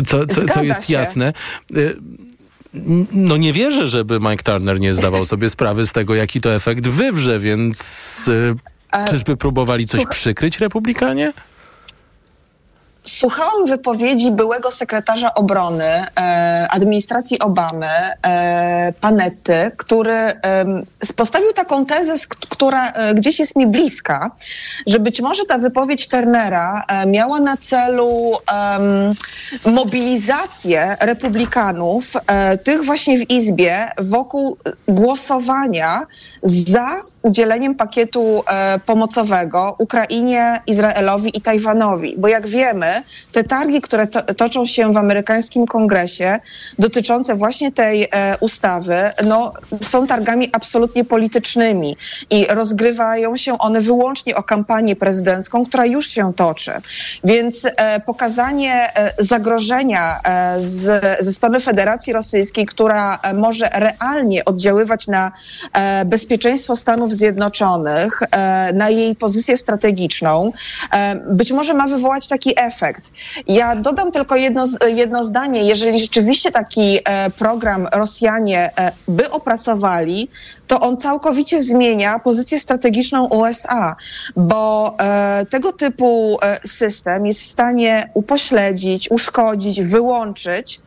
co, 0.07 0.27
co, 0.27 0.49
co 0.55 0.63
jest 0.63 0.91
jasne 0.91 1.33
no 3.13 3.37
nie 3.37 3.53
wierzę, 3.53 3.89
żeby 3.89 4.21
Mike 4.21 4.43
Turner 4.43 4.81
nie 4.81 4.95
zdawał 4.95 5.25
sobie 5.35 5.49
sprawy 5.49 5.87
z 5.87 5.93
tego, 5.93 6.15
jaki 6.15 6.41
to 6.41 6.55
efekt 6.55 6.89
wywrze, 6.89 7.39
więc 7.39 8.31
czyżby 9.11 9.37
próbowali 9.37 9.87
coś 9.87 10.07
przykryć 10.07 10.61
republikanie? 10.61 11.33
Słuchałam 13.09 13.67
wypowiedzi 13.67 14.31
byłego 14.31 14.71
sekretarza 14.71 15.35
obrony 15.35 15.85
e, 15.85 16.69
administracji 16.71 17.39
Obamy, 17.39 17.87
e, 17.87 18.93
Panetty, 19.01 19.71
który 19.77 20.13
e, 20.13 20.35
postawił 21.17 21.53
taką 21.53 21.87
tezę, 21.87 22.15
która 22.49 22.91
e, 22.91 23.15
gdzieś 23.15 23.39
jest 23.39 23.57
mi 23.57 23.67
bliska, 23.67 24.31
że 24.87 24.99
być 24.99 25.21
może 25.21 25.45
ta 25.45 25.59
wypowiedź 25.59 26.09
Turnera 26.09 26.85
e, 26.89 27.07
miała 27.07 27.41
na 27.41 27.57
celu 27.57 28.33
mobilizację 29.67 30.97
republikanów, 31.01 32.13
e, 32.27 32.59
tych 32.59 32.85
właśnie 32.85 33.19
w 33.19 33.31
Izbie, 33.31 33.89
wokół 33.99 34.57
głosowania 34.89 36.01
za 36.43 36.87
udzieleniem 37.23 37.75
pakietu 37.75 38.43
pomocowego 38.87 39.77
Ukrainie, 39.79 40.61
Izraelowi 40.67 41.39
i 41.39 41.41
Tajwanowi. 41.41 42.15
Bo 42.19 42.29
jak 42.29 42.47
wiemy, 42.47 42.96
te 43.33 43.45
targi, 43.45 43.81
które 43.81 44.07
to, 44.07 44.23
toczą 44.23 44.67
się 44.67 44.93
w 44.93 44.97
amerykańskim 44.97 45.67
kongresie 45.67 46.39
dotyczące 46.79 47.35
właśnie 47.35 47.73
tej 47.73 48.03
e, 48.05 48.37
ustawy, 48.41 49.11
no, 49.25 49.53
są 49.83 50.07
targami 50.07 50.51
absolutnie 50.53 51.05
politycznymi 51.05 51.97
i 52.31 52.47
rozgrywają 52.51 53.37
się 53.37 53.59
one 53.59 53.81
wyłącznie 53.81 54.37
o 54.37 54.43
kampanię 54.43 54.97
prezydencką, 54.97 55.67
która 55.67 55.87
już 55.87 56.09
się 56.09 56.33
toczy. 56.35 56.73
Więc 57.25 57.67
e, 57.77 58.01
pokazanie 58.01 58.97
e, 58.97 59.13
zagrożenia 59.19 60.21
e, 60.25 60.63
z, 60.63 61.03
ze 61.25 61.33
strony 61.33 61.61
Federacji 61.61 62.13
Rosyjskiej, 62.13 62.67
która 62.67 63.19
e, 63.23 63.35
może 63.35 63.69
realnie 63.73 64.45
oddziaływać 64.45 65.07
na 65.07 65.33
bezpieczeństwo 66.07 66.37
bezpieczeństwo 66.37 66.77
Stanów 66.77 67.13
Zjednoczonych, 67.15 68.23
e, 68.23 68.73
na 68.73 68.91
jej 68.91 69.17
pozycję 69.17 69.57
strategiczną, 69.57 70.53
e, 70.93 71.15
być 71.15 71.53
może 71.53 71.75
ma 71.75 71.89
wywołać 71.89 72.29
taki 72.29 72.53
efekt. 72.57 72.86
Ja 73.47 73.77
dodam 73.77 74.13
tylko 74.13 74.37
jedno, 74.37 74.65
jedno 74.87 75.25
zdanie. 75.25 75.63
Jeżeli 75.63 76.01
rzeczywiście 76.01 76.53
taki 76.53 76.99
e, 77.05 77.31
program 77.31 77.89
Rosjanie 77.93 78.71
by 79.09 79.31
opracowali, 79.31 80.29
to 80.67 80.81
on 80.81 80.97
całkowicie 80.97 81.63
zmienia 81.63 82.19
pozycję 82.19 82.61
strategiczną 82.61 83.25
USA, 83.29 83.97
bo 84.37 84.95
e, 85.01 85.47
tego 85.51 85.73
typu 85.73 86.39
system 86.65 87.27
jest 87.27 87.41
w 87.41 87.47
stanie 87.47 88.11
upośledzić, 88.15 89.11
uszkodzić, 89.11 89.83
wyłączyć 89.83 90.81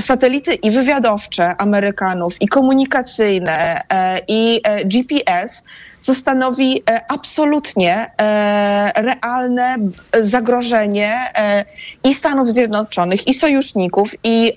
satelity 0.00 0.54
i 0.54 0.70
wywiadowcze 0.70 1.56
Amerykanów, 1.56 2.42
i 2.42 2.48
komunikacyjne, 2.48 3.80
e, 3.92 4.20
i 4.28 4.60
e, 4.64 4.84
GPS 4.84 5.62
co 6.00 6.14
stanowi 6.14 6.82
e, 6.90 7.00
absolutnie 7.08 8.06
e, 8.20 9.02
realne 9.02 9.76
zagrożenie 10.20 11.14
e, 11.34 11.64
i 12.04 12.14
Stanów 12.14 12.50
Zjednoczonych, 12.50 13.28
i 13.28 13.34
sojuszników, 13.34 14.14
i 14.24 14.52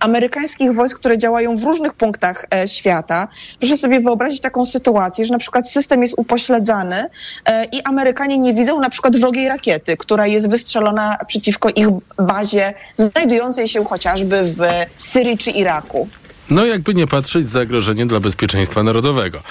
amerykańskich 0.00 0.74
wojsk, 0.74 0.98
które 0.98 1.18
działają 1.18 1.56
w 1.56 1.62
różnych 1.62 1.94
punktach 1.94 2.46
świata. 2.66 3.28
Proszę 3.58 3.76
sobie 3.76 4.00
wyobrazić 4.00 4.40
taką 4.40 4.64
sytuację, 4.64 5.26
że 5.26 5.32
na 5.32 5.38
przykład 5.38 5.70
system 5.70 6.02
jest 6.02 6.14
upośledzany 6.16 7.06
i 7.72 7.82
Amerykanie 7.82 8.38
nie 8.38 8.54
widzą 8.54 8.80
na 8.80 8.90
przykład 8.90 9.16
wrogiej 9.16 9.48
rakiety, 9.48 9.96
która 9.96 10.26
jest 10.26 10.50
wystrzelona 10.50 11.16
przeciwko 11.26 11.68
ich 11.70 11.88
bazie, 12.18 12.74
znajdującej 12.96 13.68
się 13.68 13.84
chociażby 13.84 14.42
w 14.42 14.62
Syrii 15.02 15.38
czy 15.38 15.50
Iraku. 15.50 16.08
No 16.50 16.66
jakby 16.66 16.94
nie 16.94 17.06
patrzeć, 17.06 17.48
zagrożenie 17.48 18.06
dla 18.06 18.20
bezpieczeństwa 18.20 18.82
narodowego. 18.82 19.42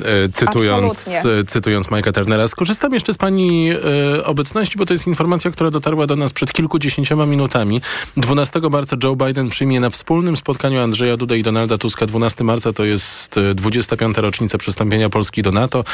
E, 0.00 0.28
cytując, 0.28 1.08
e, 1.08 1.44
cytując 1.44 1.90
Majka 1.90 2.12
Turnera. 2.12 2.48
Skorzystam 2.48 2.94
jeszcze 2.94 3.14
z 3.14 3.18
Pani 3.18 3.70
e, 3.70 4.24
obecności, 4.24 4.78
bo 4.78 4.86
to 4.86 4.94
jest 4.94 5.06
informacja, 5.06 5.50
która 5.50 5.70
dotarła 5.70 6.06
do 6.06 6.16
nas 6.16 6.32
przed 6.32 6.52
kilkudziesięcioma 6.52 7.26
minutami. 7.26 7.80
12 8.16 8.60
marca 8.70 8.96
Joe 9.04 9.16
Biden 9.16 9.50
przyjmie 9.50 9.80
na 9.80 9.90
wspólnym 9.90 10.36
spotkaniu 10.36 10.80
Andrzeja 10.80 11.16
Duda 11.16 11.36
i 11.36 11.42
Donalda 11.42 11.78
Tuska. 11.78 12.06
12 12.06 12.44
marca 12.44 12.72
to 12.72 12.84
jest 12.84 13.40
25. 13.54 14.18
E, 14.18 14.20
rocznica 14.20 14.58
przystąpienia 14.58 15.08
Polski 15.08 15.42
do 15.42 15.52
NATO. 15.52 15.84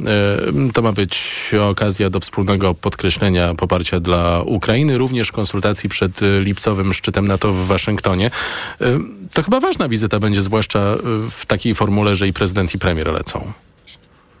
E, 0.00 0.04
to 0.72 0.82
ma 0.82 0.92
być 0.92 1.50
okazja 1.70 2.10
do 2.10 2.20
wspólnego 2.20 2.74
podkreślenia 2.74 3.54
poparcia 3.54 4.00
dla 4.00 4.42
Ukrainy, 4.42 4.98
również 4.98 5.32
konsultacji 5.32 5.88
przed 5.88 6.22
e, 6.22 6.40
lipcowym 6.40 6.92
szczytem 6.92 7.28
NATO 7.28 7.52
w 7.52 7.66
Waszyngtonie. 7.66 8.30
To 9.32 9.42
chyba 9.42 9.60
ważna 9.60 9.88
wizyta 9.88 10.18
będzie, 10.18 10.42
zwłaszcza 10.42 10.96
w 11.30 11.46
takiej 11.46 11.74
formule, 11.74 12.16
że 12.16 12.28
i 12.28 12.32
prezydent 12.32 12.74
i 12.74 12.78
premier 12.78 13.06
lecą. 13.06 13.39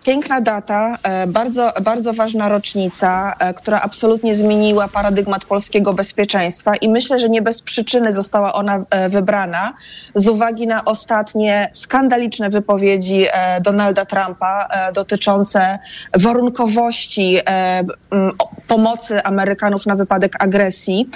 Piękna 0.04 0.40
data, 0.40 0.98
e, 1.02 1.26
bardzo, 1.26 1.72
bardzo 1.82 2.12
ważna 2.12 2.48
rocznica, 2.48 3.34
e, 3.38 3.54
która 3.54 3.80
absolutnie 3.80 4.34
zmieniła 4.34 4.88
paradygmat 4.88 5.44
polskiego 5.44 5.94
bezpieczeństwa 5.94 6.76
i 6.76 6.88
myślę, 6.88 7.18
że 7.18 7.28
nie 7.28 7.42
bez 7.42 7.62
przyczyny 7.62 8.12
została 8.12 8.52
ona 8.52 8.84
e, 8.90 9.08
wybrana 9.08 9.72
z 10.14 10.28
uwagi 10.28 10.66
na 10.66 10.84
ostatnie 10.84 11.68
skandaliczne 11.72 12.50
wypowiedzi 12.50 13.26
Donalda 13.62 14.04
Trumpa 14.04 14.68
dotyczące 14.94 15.78
warunkowości 16.16 17.38
pomocy 18.68 19.22
Amerykanów 19.24 19.86
na 19.86 19.96
wypadek 19.96 20.44
agresji 20.44 21.10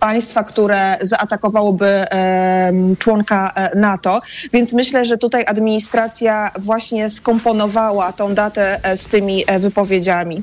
państwa, 0.00 0.44
które 0.44 0.98
zaatakowałoby 1.00 1.86
e, 1.86 2.72
członka 2.98 3.52
NATO. 3.74 4.20
Więc 4.52 4.72
myślę, 4.72 5.04
że 5.04 5.18
tutaj 5.18 5.44
administracja 5.46 6.50
właśnie 6.58 7.08
skomponowała 7.08 8.12
tą 8.12 8.34
datę 8.34 8.80
e, 8.82 8.96
z 8.96 9.06
tymi 9.06 9.44
e, 9.46 9.58
wypowiedziami. 9.58 10.42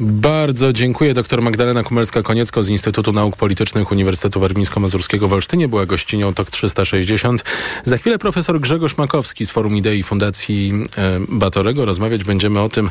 Bardzo 0.00 0.72
dziękuję. 0.72 1.14
Dr 1.14 1.42
Magdalena 1.42 1.82
Kumelska-Koniecko 1.82 2.62
z 2.62 2.68
Instytutu 2.68 3.12
Nauk 3.12 3.36
Politycznych 3.36 3.92
Uniwersytetu 3.92 4.40
Warmińsko-Mazurskiego 4.40 5.28
w 5.28 5.32
Olsztynie 5.32 5.68
była 5.68 5.86
gościnią 5.86 6.34
TOK 6.34 6.50
360. 6.50 7.44
Za 7.84 7.98
chwilę 7.98 8.18
profesor 8.18 8.60
Grzegorz 8.60 8.96
Makowski 8.96 9.46
z 9.46 9.50
Forum 9.50 9.76
Idei 9.76 10.02
Fundacji 10.02 10.72
e, 10.96 11.20
Batorego. 11.28 11.84
Rozmawiać 11.84 12.24
będziemy 12.24 12.60
o 12.60 12.68
tym, 12.68 12.90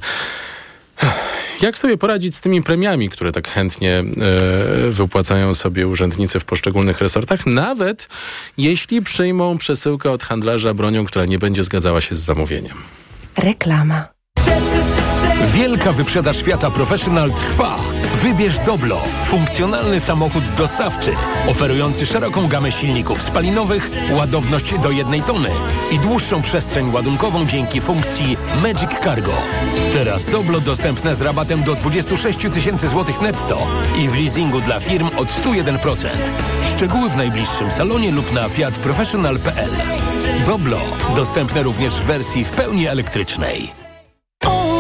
jak 1.61 1.77
sobie 1.77 1.97
poradzić 1.97 2.35
z 2.35 2.41
tymi 2.41 2.63
premiami, 2.63 3.09
które 3.09 3.31
tak 3.31 3.47
chętnie 3.49 3.99
e, 3.99 4.03
wypłacają 4.91 5.53
sobie 5.53 5.87
urzędnicy 5.87 6.39
w 6.39 6.45
poszczególnych 6.45 7.01
resortach, 7.01 7.45
nawet 7.45 8.09
jeśli 8.57 9.01
przyjmą 9.01 9.57
przesyłkę 9.57 10.11
od 10.11 10.23
handlarza 10.23 10.73
bronią, 10.73 11.05
która 11.05 11.25
nie 11.25 11.39
będzie 11.39 11.63
zgadzała 11.63 12.01
się 12.01 12.15
z 12.15 12.19
zamówieniem? 12.19 12.77
Reklama. 13.37 14.07
Wielka 15.53 15.93
wyprzedaż 15.93 16.37
świata 16.37 16.71
Professional 16.71 17.31
trwa. 17.31 17.77
Wybierz 18.13 18.59
Doblo, 18.59 18.97
funkcjonalny 19.25 19.99
samochód 19.99 20.43
dostawczy, 20.57 21.11
oferujący 21.47 22.05
szeroką 22.05 22.47
gamę 22.47 22.71
silników 22.71 23.21
spalinowych, 23.21 23.91
ładowność 24.11 24.79
do 24.79 24.91
jednej 24.91 25.21
tony 25.21 25.49
i 25.91 25.99
dłuższą 25.99 26.41
przestrzeń 26.41 26.91
ładunkową 26.91 27.45
dzięki 27.45 27.81
funkcji 27.81 28.37
Magic 28.63 28.89
Cargo. 29.03 29.33
Teraz 29.93 30.25
Doblo 30.25 30.59
dostępne 30.59 31.15
z 31.15 31.21
rabatem 31.21 31.63
do 31.63 31.75
26 31.75 32.39
tysięcy 32.53 32.87
złotych 32.87 33.21
netto 33.21 33.67
i 33.97 34.09
w 34.09 34.15
leasingu 34.15 34.61
dla 34.61 34.79
firm 34.79 35.09
od 35.17 35.27
101%. 35.27 36.07
Szczegóły 36.75 37.09
w 37.09 37.15
najbliższym 37.15 37.71
salonie 37.71 38.11
lub 38.11 38.31
na 38.31 38.49
fiatprofessional.pl. 38.49 39.71
Doblo 40.45 40.79
dostępne 41.15 41.63
również 41.63 41.93
w 41.93 42.03
wersji 42.03 42.45
w 42.45 42.51
pełni 42.51 42.87
elektrycznej. 42.87 43.86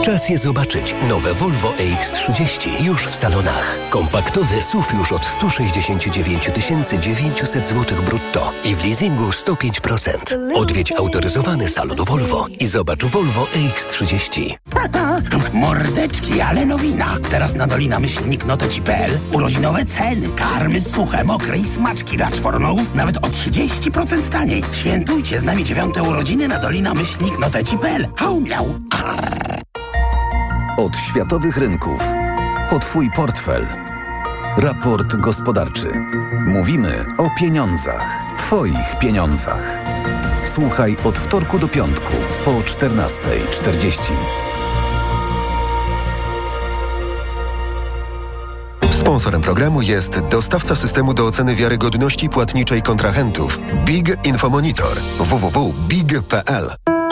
Czas 0.07 0.29
je 0.29 0.37
zobaczyć. 0.37 0.95
Nowe 1.09 1.33
Volvo 1.33 1.73
EX30 1.77 2.83
już 2.83 3.07
w 3.07 3.15
salonach. 3.15 3.77
Kompaktowy 3.89 4.61
SUV 4.61 4.87
już 4.97 5.11
od 5.11 5.25
169 5.25 6.49
900 6.99 7.65
zł 7.65 7.97
brutto 8.05 8.53
i 8.63 8.75
w 8.75 8.83
leasingu 8.83 9.29
105%. 9.29 10.17
Odwiedź 10.55 10.91
autoryzowany 10.91 11.69
salon 11.69 11.97
Volvo 12.05 12.47
i 12.59 12.67
zobacz 12.67 13.05
Volvo 13.05 13.43
EX30. 13.43 14.55
Mordeczki, 15.53 16.41
ale 16.41 16.65
nowina. 16.65 17.17
Teraz 17.29 17.55
na 17.55 17.67
Dolina 17.67 17.99
Myślnik 17.99 18.45
Noteci.pl 18.45 19.19
urodzinowe 19.33 19.85
ceny, 19.85 20.29
karmy 20.35 20.81
suche, 20.81 21.23
mokre 21.23 21.57
i 21.57 21.65
smaczki 21.65 22.17
dla 22.17 22.31
czworonogów 22.31 22.95
nawet 22.95 23.17
o 23.17 23.27
30% 23.27 24.29
taniej. 24.29 24.63
Świętujcie 24.71 25.39
z 25.39 25.43
nami 25.43 25.63
dziewiąte 25.63 26.03
urodziny 26.03 26.47
na 26.47 26.59
Dolina 26.59 26.93
Myślnik 26.93 27.39
Noteci.pl. 27.39 28.07
Hał 28.15 28.39
miał. 28.39 28.73
Od 30.77 30.97
światowych 30.97 31.57
rynków 31.57 32.03
po 32.69 32.79
Twój 32.79 33.11
portfel. 33.11 33.67
Raport 34.57 35.15
gospodarczy. 35.15 35.91
Mówimy 36.47 37.05
o 37.17 37.29
pieniądzach. 37.39 38.05
Twoich 38.37 38.99
pieniądzach. 38.99 39.77
Słuchaj 40.45 40.97
od 41.03 41.19
wtorku 41.19 41.59
do 41.59 41.67
piątku 41.67 42.13
po 42.45 42.51
14.40. 42.51 44.13
Sponsorem 48.91 49.41
programu 49.41 49.81
jest 49.81 50.19
dostawca 50.19 50.75
systemu 50.75 51.13
do 51.13 51.25
oceny 51.25 51.55
wiarygodności 51.55 52.29
płatniczej 52.29 52.81
kontrahentów 52.81 53.59
Big 53.85 54.25
Infomonitor 54.25 54.97
www.big.pl. 55.19 56.96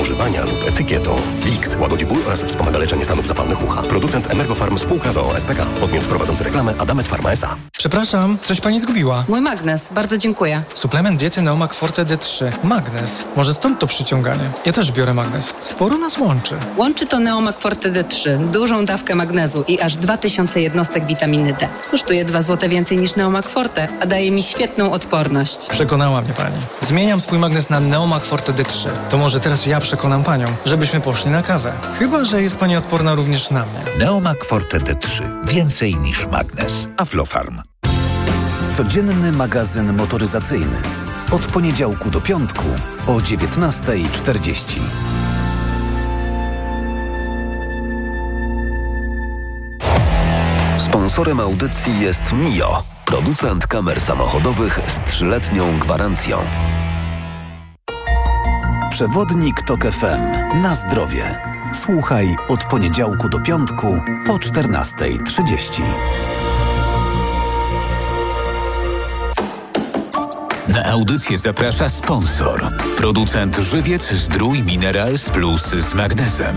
używania 0.00 0.44
lub 0.44 0.68
etykietą. 0.68 1.16
Lix 1.44 1.76
łagodzi 1.80 2.06
ból 2.06 2.18
oraz 2.26 2.42
wspomaga 2.42 2.78
leczenie 2.78 3.04
stanów 3.04 3.26
zapalnych 3.26 3.64
ucha. 3.64 3.82
Producent 3.82 4.30
Emergofarm 4.30 4.78
spółka 4.78 5.12
z 5.12 5.16
OSPK. 5.16 5.66
Podmiot 5.80 6.04
prowadzący 6.04 6.44
reklamę 6.44 6.74
Adamet 6.78 7.08
Pharma 7.08 7.32
S.A. 7.32 7.56
Przepraszam, 7.78 8.38
coś 8.42 8.60
pani 8.60 8.80
zgubiła. 8.80 9.24
Mój 9.28 9.40
magnes, 9.40 9.92
bardzo 9.92 10.18
dziękuję. 10.18 10.62
Suplement 10.74 11.20
diety 11.20 11.42
Neomak 11.42 11.74
Forte 11.74 12.04
D3. 12.04 12.52
Magnes. 12.64 13.24
Może 13.36 13.54
stąd 13.54 13.78
to 13.78 13.86
przyciąganie. 13.86 14.50
Ja 14.66 14.72
też 14.72 14.92
biorę 14.92 15.14
magnes. 15.14 15.54
Sporo 15.60 15.98
nas 15.98 16.18
łączy. 16.18 16.54
Łączy 16.76 17.06
to 17.06 17.18
Neomak 17.18 17.58
Forte 17.58 17.92
D3. 17.92 18.50
Dużą 18.50 18.84
dawkę 18.84 19.14
magnezu 19.14 19.64
i 19.68 19.80
aż 19.80 19.96
2000 19.96 20.60
jednostek 20.60 21.06
witaminy 21.06 21.54
D. 21.60 21.68
Kosztuje 21.90 22.24
2 22.24 22.42
zł 22.42 22.70
więcej 22.70 22.98
niż 22.98 23.16
Neomak 23.16 23.48
Forte, 23.48 23.88
a 24.00 24.06
daje 24.06 24.30
mi 24.30 24.42
świetną 24.42 24.92
odporność. 24.92 25.66
Przekonała 25.70 26.20
mnie 26.22 26.32
pani. 26.32 26.56
Zmieniam 26.80 27.20
swój 27.20 27.38
magnes 27.38 27.70
na 27.70 27.80
Neomak 27.80 28.24
Forte 28.24 28.52
D3. 28.52 28.88
To 29.10 29.18
może 29.18 29.40
teraz 29.40 29.66
ja 29.66 29.80
przekonam 29.90 30.24
panią, 30.24 30.46
żebyśmy 30.66 31.00
poszli 31.00 31.30
na 31.30 31.42
kawę. 31.42 31.72
Chyba, 31.98 32.24
że 32.24 32.42
jest 32.42 32.58
pani 32.58 32.76
odporna 32.76 33.14
również 33.14 33.50
na 33.50 33.66
mnie. 33.66 33.80
Neomak 33.98 34.44
Forte 34.44 34.78
D3. 34.78 35.22
Więcej 35.44 35.96
niż 35.96 36.26
magnes. 36.26 36.88
Aflofarm. 36.96 37.60
Codzienny 38.72 39.32
magazyn 39.32 39.96
motoryzacyjny. 39.96 40.82
Od 41.32 41.46
poniedziałku 41.46 42.10
do 42.10 42.20
piątku 42.20 42.64
o 43.06 43.12
19.40. 43.12 44.80
Sponsorem 50.78 51.40
audycji 51.40 52.00
jest 52.00 52.32
Mio, 52.32 52.82
producent 53.06 53.66
kamer 53.66 54.00
samochodowych 54.00 54.80
z 54.86 55.10
trzyletnią 55.10 55.78
gwarancją. 55.78 56.38
Przewodnik 59.00 59.62
TOK 59.62 59.80
FM. 59.80 60.20
Na 60.62 60.74
zdrowie. 60.74 61.38
Słuchaj 61.72 62.36
od 62.48 62.64
poniedziałku 62.64 63.28
do 63.28 63.38
piątku 63.38 64.02
po 64.26 64.32
14.30. 64.32 65.82
Na 70.68 70.84
audycję 70.84 71.38
zaprasza 71.38 71.88
sponsor. 71.88 72.72
Producent 72.96 73.56
Żywiec 73.56 74.12
Zdrój 74.12 74.62
Minerals 74.62 75.30
Plus 75.30 75.62
z 75.62 75.94
magnezem. 75.94 76.56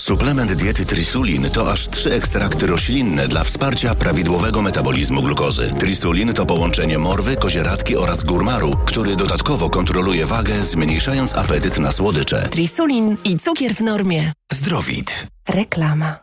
Suplement 0.00 0.52
diety 0.52 0.84
Trisulin 0.84 1.50
to 1.50 1.72
aż 1.72 1.88
trzy 1.88 2.12
ekstrakty 2.12 2.66
roślinne 2.66 3.28
dla 3.28 3.44
wsparcia 3.44 3.94
prawidłowego 3.94 4.62
metabolizmu 4.62 5.22
glukozy. 5.22 5.72
Trisulin 5.78 6.32
to 6.32 6.46
połączenie 6.46 6.98
morwy, 6.98 7.36
kozieradki 7.36 7.96
oraz 7.96 8.24
górmaru, 8.24 8.76
który 8.86 9.16
dodatkowo 9.16 9.70
kontroluje 9.70 10.26
wagę, 10.26 10.64
zmniejszając 10.64 11.34
apetyt 11.34 11.78
na 11.78 11.92
słodycze. 11.92 12.48
Trisulin 12.48 13.16
i 13.24 13.38
cukier 13.38 13.74
w 13.74 13.80
normie. 13.80 14.32
Zdrowit. 14.52 15.26
Reklama. 15.48 16.18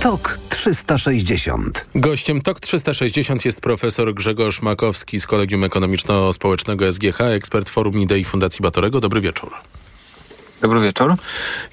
TOK 0.00 0.38
360. 0.48 1.86
Gościem 1.94 2.40
TOK 2.40 2.60
360 2.60 3.44
jest 3.44 3.60
profesor 3.60 4.14
Grzegorz 4.14 4.62
Makowski 4.62 5.20
z 5.20 5.26
Kolegium 5.26 5.64
Ekonomiczno-Społecznego 5.64 6.92
SGH, 6.92 7.20
ekspert 7.20 7.70
Forum 7.70 7.98
Idei 7.98 8.24
Fundacji 8.24 8.62
Batorego. 8.62 9.00
Dobry 9.00 9.20
wieczór. 9.20 9.52
Dobry 10.62 10.80
wieczór. 10.80 11.14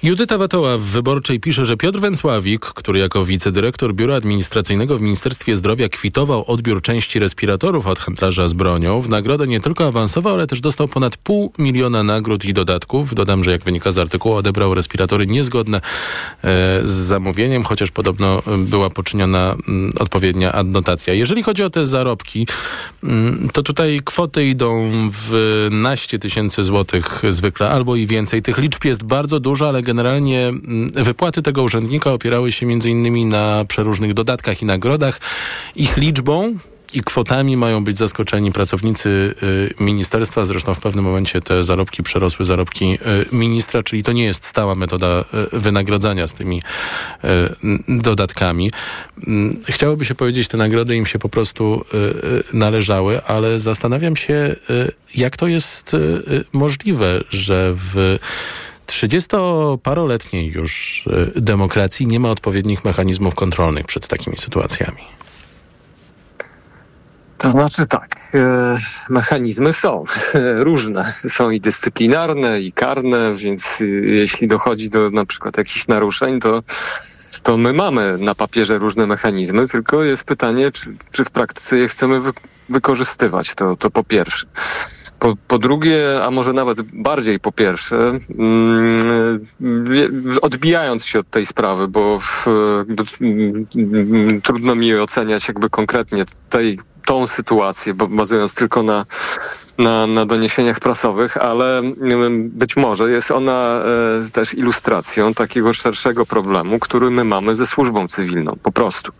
Judyta 0.02 0.38
Watoła 0.38 0.78
w 0.78 0.80
Wyborczej 0.80 1.40
pisze, 1.40 1.64
że 1.64 1.76
Piotr 1.76 1.98
Węcławik, 1.98 2.60
który 2.60 2.98
jako 2.98 3.24
wicedyrektor 3.24 3.94
Biura 3.94 4.16
Administracyjnego 4.16 4.98
w 4.98 5.02
Ministerstwie 5.02 5.56
Zdrowia 5.56 5.88
kwitował 5.88 6.44
odbiór 6.46 6.82
części 6.82 7.18
respiratorów 7.18 7.86
od 7.86 7.98
handlarza 7.98 8.48
z 8.48 8.52
bronią, 8.52 9.00
w 9.00 9.08
nagrodę 9.08 9.46
nie 9.46 9.60
tylko 9.60 9.86
awansował, 9.86 10.34
ale 10.34 10.46
też 10.46 10.60
dostał 10.60 10.88
ponad 10.88 11.16
pół 11.16 11.52
miliona 11.58 12.02
nagród 12.02 12.44
i 12.44 12.52
dodatków. 12.52 13.14
Dodam, 13.14 13.44
że 13.44 13.50
jak 13.50 13.64
wynika 13.64 13.92
z 13.92 13.98
artykułu, 13.98 14.34
odebrał 14.34 14.74
respiratory 14.74 15.26
niezgodne 15.26 15.78
e, 15.78 15.80
z 16.84 16.90
zamówieniem, 16.90 17.64
chociaż 17.64 17.90
podobno 17.90 18.42
była 18.58 18.90
poczyniona 18.90 19.56
m, 19.68 19.90
odpowiednia 20.00 20.52
adnotacja. 20.52 21.14
Jeżeli 21.14 21.42
chodzi 21.42 21.62
o 21.62 21.70
te 21.70 21.86
zarobki, 21.86 22.46
m, 23.04 23.48
to 23.52 23.62
tutaj 23.62 24.00
kwoty 24.04 24.44
idą 24.44 24.90
w 25.12 25.68
naście 25.70 26.18
tysięcy 26.18 26.64
złotych 26.64 27.22
zwykle, 27.28 27.70
albo 27.70 27.96
i 27.96 28.06
więcej. 28.06 28.42
Tych 28.42 28.58
liczb 28.58 28.79
jest 28.88 29.02
bardzo 29.02 29.40
dużo, 29.40 29.68
ale 29.68 29.82
generalnie 29.82 30.48
mm, 30.48 30.90
wypłaty 30.92 31.42
tego 31.42 31.62
urzędnika 31.62 32.12
opierały 32.12 32.52
się 32.52 32.66
między 32.66 32.90
innymi 32.90 33.26
na 33.26 33.64
przeróżnych 33.68 34.14
dodatkach 34.14 34.62
i 34.62 34.64
nagrodach. 34.64 35.20
Ich 35.76 35.96
liczbą 35.96 36.54
i 36.92 37.00
kwotami 37.02 37.56
mają 37.56 37.84
być 37.84 37.98
zaskoczeni 37.98 38.52
pracownicy 38.52 39.34
y, 39.42 39.74
ministerstwa. 39.84 40.44
Zresztą 40.44 40.74
w 40.74 40.80
pewnym 40.80 41.04
momencie 41.04 41.40
te 41.40 41.64
zarobki 41.64 42.02
przerosły 42.02 42.44
zarobki 42.44 42.98
y, 43.32 43.36
ministra, 43.36 43.82
czyli 43.82 44.02
to 44.02 44.12
nie 44.12 44.24
jest 44.24 44.44
stała 44.44 44.74
metoda 44.74 45.24
y, 45.54 45.60
wynagradzania 45.60 46.28
z 46.28 46.34
tymi 46.34 46.62
dodatkami. 47.88 48.70
Mm, 49.26 49.60
Chciałoby 49.68 50.04
się 50.04 50.14
powiedzieć, 50.14 50.48
te 50.48 50.56
nagrody 50.56 50.96
im 50.96 51.06
się 51.06 51.18
po 51.18 51.28
prostu 51.28 51.84
należały, 52.52 53.22
ale 53.24 53.60
zastanawiam 53.60 54.16
się, 54.16 54.56
jak 55.14 55.36
to 55.36 55.46
jest 55.46 55.96
możliwe, 56.52 57.20
że 57.30 57.72
w 57.76 58.18
trzydziestoparoletniej 58.90 60.46
już 60.46 61.04
y, 61.36 61.40
demokracji 61.40 62.06
nie 62.06 62.20
ma 62.20 62.30
odpowiednich 62.30 62.84
mechanizmów 62.84 63.34
kontrolnych 63.34 63.86
przed 63.86 64.08
takimi 64.08 64.36
sytuacjami. 64.36 65.02
To 67.38 67.50
znaczy 67.50 67.86
tak, 67.86 68.16
e, 68.34 68.78
mechanizmy 69.10 69.72
są 69.72 70.04
różne. 70.68 71.12
Są 71.28 71.50
i 71.50 71.60
dyscyplinarne, 71.60 72.60
i 72.60 72.72
karne, 72.72 73.34
więc 73.34 73.64
e, 73.80 73.84
jeśli 73.84 74.48
dochodzi 74.48 74.88
do 74.88 75.10
na 75.10 75.26
przykład 75.26 75.56
jakichś 75.56 75.88
naruszeń, 75.88 76.40
to 76.40 76.62
to 77.42 77.56
my 77.56 77.72
mamy 77.72 78.18
na 78.18 78.34
papierze 78.34 78.78
różne 78.78 79.06
mechanizmy, 79.06 79.66
tylko 79.66 80.04
jest 80.04 80.24
pytanie, 80.24 80.70
czy, 80.70 80.94
czy 81.12 81.24
w 81.24 81.30
praktyce 81.30 81.76
je 81.76 81.88
chcemy 81.88 82.20
wy 82.20 82.32
wykorzystywać. 82.68 83.54
To, 83.54 83.76
to 83.76 83.90
po 83.90 84.04
pierwsze. 84.04 84.46
Po, 85.20 85.36
po, 85.48 85.58
drugie, 85.58 86.24
a 86.24 86.30
może 86.30 86.52
nawet 86.52 86.82
bardziej 86.82 87.40
po 87.40 87.52
pierwsze, 87.52 88.18
mm, 88.38 89.46
odbijając 90.42 91.06
się 91.06 91.18
od 91.18 91.30
tej 91.30 91.46
sprawy, 91.46 91.88
bo 91.88 92.20
w, 92.20 92.46
mm, 93.20 94.40
trudno 94.42 94.74
mi 94.74 94.94
oceniać 94.94 95.48
jakby 95.48 95.70
konkretnie 95.70 96.24
tej, 96.48 96.78
tą 97.06 97.26
sytuację, 97.26 97.94
bazując 97.94 98.54
tylko 98.54 98.82
na, 98.82 99.06
na, 99.78 100.06
na 100.06 100.26
doniesieniach 100.26 100.80
prasowych, 100.80 101.36
ale 101.36 101.78
mm, 101.78 102.50
być 102.50 102.76
może 102.76 103.10
jest 103.10 103.30
ona 103.30 103.80
e, 104.26 104.30
też 104.30 104.54
ilustracją 104.54 105.34
takiego 105.34 105.72
szerszego 105.72 106.26
problemu, 106.26 106.78
który 106.78 107.10
my 107.10 107.24
mamy 107.24 107.56
ze 107.56 107.66
służbą 107.66 108.08
cywilną, 108.08 108.56
po 108.62 108.72
prostu. 108.72 109.12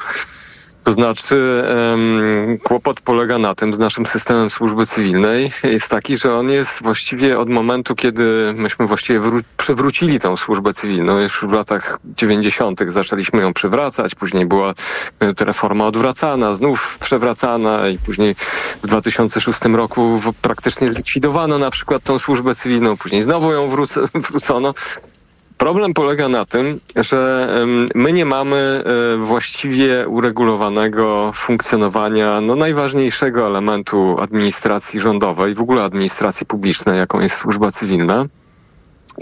To 0.84 0.92
znaczy 0.92 1.64
um, 1.90 2.58
kłopot 2.64 3.00
polega 3.00 3.38
na 3.38 3.54
tym 3.54 3.74
z 3.74 3.78
naszym 3.78 4.06
systemem 4.06 4.50
służby 4.50 4.86
cywilnej 4.86 5.52
jest 5.62 5.88
taki, 5.88 6.16
że 6.16 6.34
on 6.34 6.50
jest 6.50 6.82
właściwie 6.82 7.38
od 7.38 7.48
momentu, 7.48 7.94
kiedy 7.94 8.54
myśmy 8.56 8.86
właściwie 8.86 9.20
przywrócili 9.56 10.20
tą 10.20 10.36
służbę 10.36 10.74
cywilną, 10.74 11.20
już 11.20 11.44
w 11.48 11.52
latach 11.52 11.98
90. 12.16 12.80
zaczęliśmy 12.86 13.40
ją 13.40 13.52
przywracać, 13.52 14.14
później 14.14 14.46
była 14.46 14.70
e, 14.70 15.44
reforma 15.44 15.86
odwracana, 15.86 16.54
znów 16.54 16.98
przewracana 16.98 17.88
i 17.88 17.98
później 17.98 18.34
w 18.82 18.86
2006 18.86 19.60
roku 19.64 20.20
praktycznie 20.42 20.92
zlikwidowano 20.92 21.58
na 21.58 21.70
przykład 21.70 22.02
tą 22.02 22.18
służbę 22.18 22.54
cywilną, 22.54 22.96
później 22.96 23.22
znowu 23.22 23.52
ją 23.52 23.68
wrócono. 24.14 24.74
Problem 25.60 25.94
polega 25.94 26.28
na 26.28 26.44
tym, 26.44 26.80
że 26.96 27.48
my 27.94 28.12
nie 28.12 28.24
mamy 28.24 28.56
e, 28.56 29.16
właściwie 29.24 30.08
uregulowanego 30.08 31.32
funkcjonowania 31.34 32.40
no, 32.40 32.56
najważniejszego 32.56 33.46
elementu 33.46 34.16
administracji 34.20 35.00
rządowej, 35.00 35.54
w 35.54 35.60
ogóle 35.60 35.82
administracji 35.82 36.46
publicznej, 36.46 36.98
jaką 36.98 37.20
jest 37.20 37.36
służba 37.36 37.70
cywilna. 37.70 38.24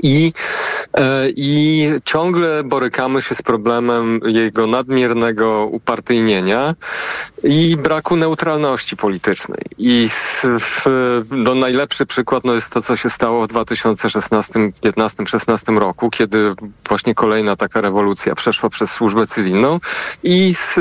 I, 0.03 0.33
I 1.37 1.91
ciągle 2.05 2.65
borykamy 2.65 3.23
się 3.23 3.35
z 3.35 3.43
problemem 3.43 4.21
jego 4.25 4.67
nadmiernego 4.67 5.67
upartyjnienia 5.67 6.75
i 7.45 7.77
braku 7.77 8.17
neutralności 8.17 8.97
politycznej. 8.97 9.63
I 9.79 10.09
w, 10.43 10.87
no 11.31 11.55
najlepszy 11.55 12.07
przykład 12.07 12.45
no 12.45 12.55
jest 12.55 12.73
to, 12.73 12.83
co 12.83 12.97
się 12.97 13.11
stało 13.11 13.45
w 13.45 13.47
2016, 13.47 14.53
15, 14.81 15.27
16 15.27 15.73
roku, 15.73 16.11
kiedy 16.11 16.55
właśnie 16.89 17.15
kolejna 17.15 17.57
taka 17.57 17.81
rewolucja 17.81 18.35
przeszła 18.35 18.71
przez 18.71 18.91
służbę 18.91 19.27
cywilną 19.27 19.81
i 20.23 20.55
z, 20.55 20.75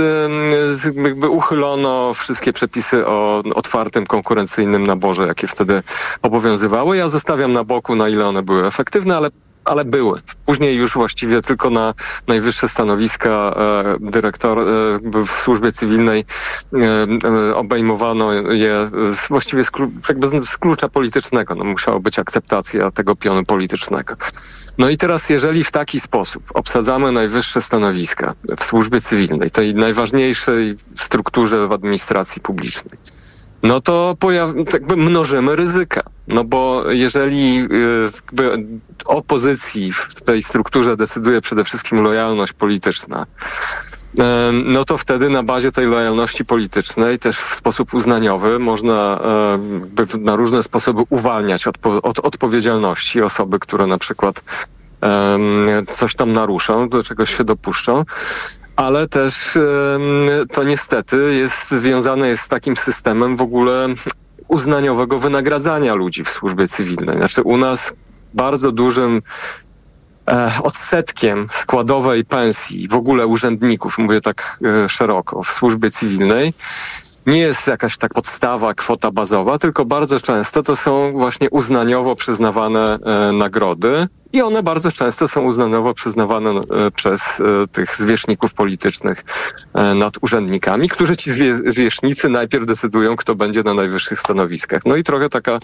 z, 0.78 0.96
jakby 0.96 1.30
uchylono 1.30 2.14
wszystkie 2.14 2.54
przepisy 2.54 3.08
o 3.08 3.44
otwartym, 3.56 4.06
konkurencyjnym 4.06 4.84
naborze, 4.84 5.28
jakie 5.28 5.48
wtedy 5.48 5.84
obowiązywały. 6.22 6.98
Ja 6.98 7.10
zostawiam 7.10 7.54
na 7.54 7.64
boku, 7.64 7.96
na 7.96 8.10
ile 8.10 8.28
one 8.28 8.44
były 8.44 8.68
efektywne 8.68 9.18
ale 9.18 9.30
ale 9.68 9.86
były. 9.86 10.22
Później 10.46 10.76
już 10.76 10.94
właściwie 10.94 11.42
tylko 11.42 11.70
na 11.70 11.94
najwyższe 12.28 12.68
stanowiska 12.68 13.30
e, 13.30 13.98
dyrektor 14.00 14.60
e, 14.60 14.64
w 15.26 15.30
służbie 15.30 15.72
cywilnej 15.72 16.26
e, 16.74 17.56
obejmowano 17.56 18.34
je 18.34 18.90
właściwie 19.30 19.64
z, 19.64 19.72
jakby 20.10 20.42
z 20.42 20.58
klucza 20.58 20.90
politycznego. 20.90 21.56
No, 21.56 21.64
musiała 21.64 22.00
być 22.00 22.20
akceptacja 22.20 22.92
tego 22.92 23.16
pionu 23.16 23.46
politycznego. 23.46 24.16
No 24.78 24.90
i 24.90 24.98
teraz, 24.98 25.30
jeżeli 25.30 25.64
w 25.64 25.72
taki 25.72 26.00
sposób 26.00 26.44
obsadzamy 26.54 27.12
najwyższe 27.12 27.62
stanowiska 27.62 28.36
w 28.58 28.64
służbie 28.64 29.02
cywilnej, 29.02 29.50
tej 29.50 29.76
najważniejszej 29.76 30.76
strukturze 30.96 31.68
w 31.68 31.72
administracji 31.72 32.42
publicznej, 32.42 33.00
no 33.64 33.82
to 33.82 34.16
pojaw- 34.20 34.74
jakby 34.74 34.98
mnożymy 34.98 35.56
ryzyka. 35.56 36.17
No 36.28 36.44
bo 36.44 36.92
jeżeli 36.92 37.60
y, 37.60 38.10
jakby 38.16 38.68
opozycji 39.06 39.94
w 39.94 40.22
tej 40.22 40.42
strukturze 40.42 40.96
decyduje 40.96 41.42
przede 41.42 41.64
wszystkim 41.64 42.02
lojalność 42.02 42.54
polityczna, 42.54 43.26
no 44.66 44.86
to 44.86 44.98
wtedy 44.98 45.30
na 45.30 45.44
bazie 45.44 45.72
tej 45.72 45.86
lojalności 45.88 46.46
politycznej 46.46 47.20
też 47.20 47.38
w 47.38 47.56
sposób 47.56 47.94
uznaniowy 47.94 48.60
można 48.60 49.20
na 50.20 50.36
różne 50.36 50.64
sposoby 50.64 51.04
uwalniać 51.10 51.68
od, 51.68 51.76
od 51.86 52.20
odpowiedzialności 52.20 53.22
osoby, 53.22 53.60
które 53.60 53.88
na 53.88 53.98
przykład 53.98 54.44
coś 55.88 56.16
tam 56.16 56.32
naruszą, 56.32 56.90
do 56.90 57.04
czegoś 57.04 57.38
się 57.38 57.44
dopuszczą. 57.44 58.06
Ale 58.76 59.08
też 59.08 59.58
to 60.52 60.64
niestety 60.64 61.36
jest 61.36 61.72
związane 61.72 62.28
jest 62.28 62.42
z 62.42 62.48
takim 62.48 62.76
systemem 62.76 63.38
w 63.38 63.42
ogóle 63.42 63.88
uznaniowego 64.48 65.20
wynagradzania 65.20 65.94
ludzi 65.94 66.24
w 66.24 66.30
służbie 66.30 66.68
cywilnej. 66.68 67.18
Znaczy 67.18 67.42
u 67.42 67.58
nas 67.58 67.94
bardzo 68.34 68.72
dużym 68.72 69.22
e, 70.28 70.52
odsetkiem 70.64 71.48
składowej 71.52 72.26
pensji 72.26 72.88
w 72.88 72.94
ogóle 72.94 73.28
urzędników, 73.28 73.98
mówię 73.98 74.22
tak 74.22 74.60
e, 74.66 74.90
szeroko, 74.90 75.44
w 75.44 75.48
służbie 75.48 75.92
cywilnej, 75.92 76.54
nie 77.28 77.38
jest 77.38 77.68
jakaś 77.68 77.98
tak 77.98 78.14
podstawa, 78.14 78.74
kwota 78.74 79.12
bazowa, 79.12 79.60
tylko 79.60 79.86
bardzo 79.86 80.20
często 80.20 80.64
to 80.64 80.76
są 80.76 81.12
właśnie 81.12 81.50
uznaniowo 81.50 82.16
przyznawane 82.16 83.00
e, 83.00 83.32
nagrody 83.32 84.08
i 84.34 84.42
one 84.42 84.64
bardzo 84.64 84.92
często 84.92 85.28
są 85.28 85.42
uznaniowo 85.42 85.94
przyznawane 85.94 86.50
e, 86.50 86.92
przez 86.92 87.22
e, 87.22 87.44
tych 87.72 87.96
zwierzchników 87.96 88.54
politycznych 88.54 89.24
e, 89.74 89.94
nad 89.94 90.14
urzędnikami, 90.22 90.90
którzy 90.90 91.16
ci 91.16 91.32
zwie, 91.32 91.56
zwierzchnicy 91.56 92.30
najpierw 92.30 92.66
decydują, 92.66 93.16
kto 93.16 93.36
będzie 93.36 93.64
na 93.64 93.74
najwyższych 93.74 94.20
stanowiskach. 94.20 94.86
No 94.86 94.96
i 94.96 95.04
trochę 95.04 95.30
taka 95.30 95.58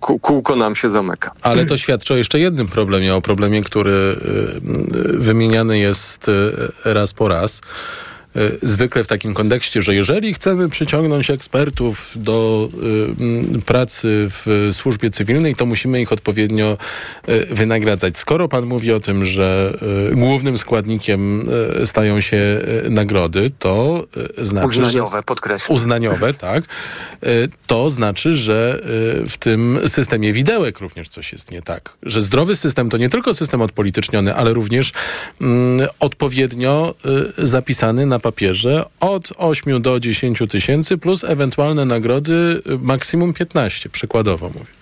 kółko 0.00 0.56
nam 0.56 0.76
się 0.76 0.90
zamyka. 0.90 1.30
Ale 1.42 1.64
to 1.64 1.76
świadczy 1.76 2.14
o 2.14 2.16
jeszcze 2.16 2.38
jednym 2.38 2.66
problemie, 2.66 3.14
o 3.14 3.20
problemie, 3.20 3.62
który 3.62 4.16
wymieniany 5.18 5.78
jest 5.78 6.30
raz 6.84 7.12
po 7.12 7.28
raz. 7.28 7.60
E, 8.38 8.50
zwykle 8.62 9.04
w 9.04 9.06
takim 9.06 9.34
kontekście, 9.34 9.82
że 9.82 9.94
jeżeli 9.94 10.34
chcemy 10.34 10.68
przyciągnąć 10.68 11.30
ekspertów 11.30 12.12
do 12.16 12.68
y, 13.56 13.62
pracy 13.62 14.26
w 14.28 14.68
służbie 14.72 15.10
cywilnej, 15.10 15.54
to 15.54 15.66
musimy 15.66 16.00
ich 16.00 16.12
odpowiednio 16.12 16.78
y, 17.28 17.54
wynagradzać. 17.54 18.18
Skoro 18.18 18.48
pan 18.48 18.66
mówi 18.66 18.92
o 18.92 19.00
tym, 19.00 19.24
że 19.24 19.78
y, 20.12 20.14
głównym 20.16 20.58
składnikiem 20.58 21.48
stają 21.84 22.20
się 22.20 22.60
nagrody, 22.90 23.50
to 23.58 24.04
znaczy... 24.38 24.66
Uznaniowe, 24.66 25.22
podkreślam. 25.22 25.76
Uznaniowe, 25.76 26.34
tak. 26.34 26.64
To 27.66 27.90
znaczy, 27.90 28.36
że 28.36 28.80
w 29.28 29.36
tym 29.38 29.78
systemie 29.86 30.32
widełek 30.32 30.80
również 30.80 31.08
coś 31.08 31.32
jest 31.32 31.50
nie 31.50 31.62
tak. 31.62 31.92
Że 32.02 32.22
zdrowy 32.22 32.56
system 32.56 32.90
to 32.90 32.96
nie 32.96 33.08
tylko 33.08 33.34
system 33.34 33.62
odpolityczniony, 33.62 34.34
ale 34.34 34.52
również 34.52 34.92
mm, 35.40 35.88
odpowiednio 36.00 36.94
zapisany 37.38 38.06
na 38.06 38.18
papierze 38.28 38.84
od 39.00 39.32
8 39.36 39.82
do 39.82 40.00
10 40.00 40.42
tysięcy 40.48 40.98
plus 40.98 41.24
ewentualne 41.24 41.84
nagrody 41.84 42.62
maksimum 42.78 43.32
15, 43.32 43.88
przykładowo 43.88 44.48
mówię. 44.48 44.77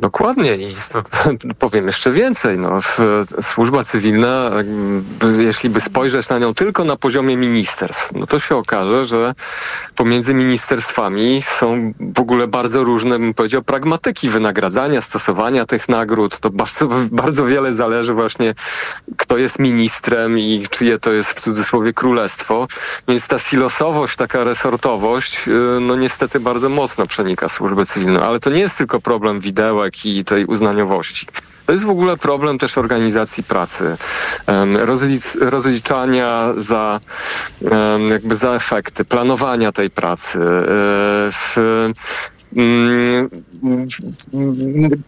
Dokładnie 0.00 0.56
i 0.56 0.68
powiem 1.58 1.86
jeszcze 1.86 2.12
więcej. 2.12 2.58
No, 2.58 2.80
służba 3.42 3.84
cywilna, 3.84 4.50
jeśli 5.38 5.70
by 5.70 5.80
spojrzeć 5.80 6.28
na 6.28 6.38
nią 6.38 6.54
tylko 6.54 6.84
na 6.84 6.96
poziomie 6.96 7.36
ministerstw, 7.36 8.12
no 8.14 8.26
to 8.26 8.38
się 8.38 8.56
okaże, 8.56 9.04
że 9.04 9.34
pomiędzy 9.96 10.34
ministerstwami 10.34 11.42
są 11.42 11.92
w 12.00 12.20
ogóle 12.20 12.46
bardzo 12.46 12.84
różne, 12.84 13.18
bym 13.18 13.34
powiedział, 13.34 13.62
pragmatyki 13.62 14.28
wynagradzania, 14.28 15.00
stosowania 15.00 15.66
tych 15.66 15.88
nagród. 15.88 16.38
To 16.38 16.50
bardzo, 16.50 16.88
bardzo 17.22 17.46
wiele 17.46 17.72
zależy 17.72 18.14
właśnie, 18.14 18.54
kto 19.16 19.36
jest 19.36 19.58
ministrem 19.58 20.38
i 20.38 20.66
czyje 20.70 20.98
to 20.98 21.12
jest 21.12 21.30
w 21.30 21.40
cudzysłowie 21.40 21.92
królestwo. 21.92 22.66
Więc 23.08 23.28
ta 23.28 23.38
silosowość, 23.38 24.16
taka 24.16 24.44
resortowość, 24.44 25.48
y, 25.48 25.80
no 25.80 25.96
niestety 25.96 26.40
bardzo 26.40 26.68
mocno 26.68 27.06
przenika 27.06 27.48
służbę 27.48 27.86
cywilną. 27.86 28.20
Ale 28.20 28.40
to 28.40 28.50
nie 28.50 28.60
jest 28.60 28.78
tylko 28.78 29.00
problem 29.00 29.40
widełek, 29.40 29.89
i 30.04 30.24
tej 30.24 30.44
uznaniowości. 30.44 31.26
To 31.66 31.72
jest 31.72 31.84
w 31.84 31.90
ogóle 31.90 32.16
problem 32.16 32.58
też 32.58 32.78
organizacji 32.78 33.44
pracy, 33.44 33.96
rozliczania 35.40 36.52
za, 36.56 37.00
jakby 38.08 38.34
za 38.34 38.54
efekty, 38.54 39.04
planowania 39.04 39.72
tej 39.72 39.90
pracy. 39.90 40.40
E, 40.40 41.30
Mm, 41.56 41.94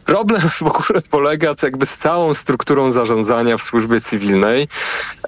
problem 0.05 0.41
w 0.41 0.63
ogóle 0.63 1.03
polega 1.11 1.55
jakby 1.63 1.87
z 1.87 1.97
całą 1.97 2.35
strukturą 2.35 2.91
zarządzania 2.91 3.57
w 3.57 3.63
służbie 3.63 4.01
cywilnej. 4.01 4.69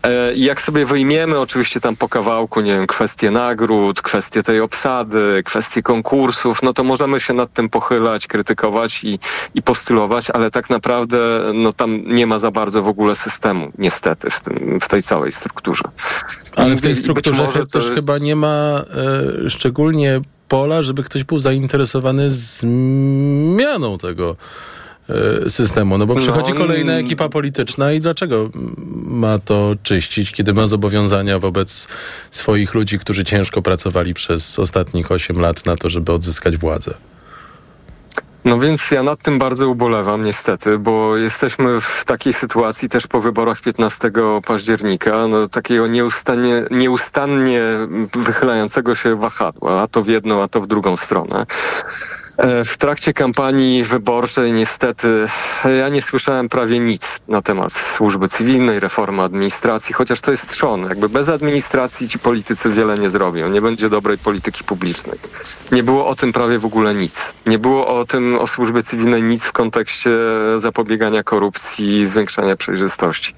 E, 0.03 0.33
jak 0.35 0.61
sobie 0.61 0.87
wyjmiemy 0.87 1.39
oczywiście 1.39 1.81
tam 1.81 1.97
po 1.97 2.09
kawałku, 2.09 2.61
nie 2.61 2.75
wiem, 2.75 2.87
kwestie 2.87 3.31
nagród, 3.31 4.03
kwestie 4.03 4.43
tej 4.43 4.61
obsady, 4.61 5.43
kwestie 5.45 5.83
konkursów, 5.83 6.63
no 6.63 6.73
to 6.73 6.85
możemy 6.85 7.21
się 7.21 7.35
nad 7.35 7.53
tym 7.53 7.69
pochylać, 7.69 8.27
krytykować 8.27 9.05
i, 9.05 9.19
i 9.55 9.63
postulować, 9.63 10.31
ale 10.31 10.51
tak 10.51 10.71
naprawdę 10.71 11.19
no 11.55 11.73
tam 11.73 12.03
nie 12.07 12.27
ma 12.27 12.39
za 12.39 12.51
bardzo 12.51 12.83
w 12.83 12.89
ogóle 12.89 13.15
systemu, 13.15 13.73
niestety, 13.79 14.31
w, 14.31 14.41
tym, 14.41 14.79
w 14.81 14.89
tej 14.89 15.03
całej 15.03 15.33
strukturze. 15.33 15.85
Ale 16.57 16.77
w 16.77 16.81
tej 16.81 16.97
strukturze 16.97 17.49
też 17.73 17.85
jest... 17.85 17.95
chyba 17.95 18.19
nie 18.19 18.37
ma 18.37 18.85
e, 19.47 19.51
szczególnie 19.51 20.21
pola, 20.55 20.83
żeby 20.83 21.03
ktoś 21.03 21.25
był 21.25 21.39
zainteresowany 21.39 22.31
zmianą 22.31 23.99
tego 23.99 24.37
e, 25.09 25.51
systemu. 25.51 25.99
No 25.99 26.07
bo 26.07 26.15
przychodzi 26.15 26.53
no, 26.53 26.59
kolejna 26.59 26.93
ekipa 26.93 27.29
polityczna 27.29 27.93
i 27.93 28.01
dlaczego 28.01 28.51
ma 28.95 29.39
to 29.39 29.75
czyścić, 29.83 30.33
kiedy 30.33 30.55
ma 30.55 30.67
zobowiązania 30.67 31.39
wobec 31.39 31.89
swoich 32.31 32.75
ludzi, 32.75 32.99
którzy 32.99 33.25
ciężko 33.25 33.63
pracowali 33.63 34.15
przez 34.15 34.59
ostatnich 34.59 35.13
8 35.13 35.41
lat 35.41 35.67
na 35.67 35.77
to, 35.77 35.91
żeby 35.91 36.13
odzyskać 36.13 36.57
władzę? 36.57 36.95
No 38.45 38.59
więc 38.59 38.91
ja 38.91 39.03
nad 39.03 39.19
tym 39.19 39.39
bardzo 39.39 39.69
ubolewam 39.69 40.25
niestety, 40.25 40.79
bo 40.79 41.17
jesteśmy 41.17 41.81
w 41.81 42.05
takiej 42.05 42.33
sytuacji 42.33 42.89
też 42.89 43.07
po 43.07 43.21
wyborach 43.21 43.61
15 43.61 44.11
października, 44.47 45.27
no 45.29 45.49
takiego 45.49 45.87
nieustannie, 45.87 46.63
nieustannie 46.71 47.63
wychylającego 48.15 48.95
się 48.95 49.17
wahadła, 49.17 49.83
a 49.83 49.87
to 49.87 50.03
w 50.03 50.09
jedną, 50.09 50.43
a 50.43 50.49
to 50.49 50.61
w 50.61 50.67
drugą 50.67 50.97
stronę. 50.97 51.47
E, 52.37 52.65
w 52.65 52.79
trakcie 52.79 53.13
kampanii 53.13 53.85
wyborczej 53.85 54.53
niestety 54.53 55.27
ja 55.79 55.89
nie 55.89 56.03
słyszałem 56.03 56.49
prawie 56.49 56.81
nic 56.81 57.21
na 57.29 57.43
temat 57.43 57.73
służby 57.73 58.29
cywilnej, 58.29 58.81
reformy 58.81 59.23
administracji, 59.23 59.95
chociaż 59.95 60.21
to 60.21 60.31
jest 60.31 60.51
trzon. 60.51 60.85
Jakby 60.89 61.09
bez 61.09 61.29
administracji 61.29 62.09
ci 62.09 62.19
politycy 62.19 62.71
wiele 62.71 62.99
nie 62.99 63.11
zrobią. 63.11 63.49
Nie 63.49 63.61
będzie 63.61 63.91
dobrej 63.91 64.19
polityki 64.19 64.65
publicznej. 64.65 65.19
Nie 65.73 65.83
było 65.83 66.07
o 66.07 66.15
tym 66.15 66.33
prawie 66.33 66.59
w 66.59 66.65
ogóle 66.65 66.95
nic. 66.95 67.33
Nie 67.47 67.59
było 67.59 68.01
o 68.01 68.05
tym, 68.05 68.39
o 68.39 68.47
służbie 68.47 68.83
cywilnej 68.83 69.23
nic 69.23 69.45
w 69.45 69.53
kontekście 69.53 70.11
zapobiegania 70.57 71.23
korupcji, 71.23 72.07
zwiększania 72.07 72.57
przejrzystości. 72.57 73.35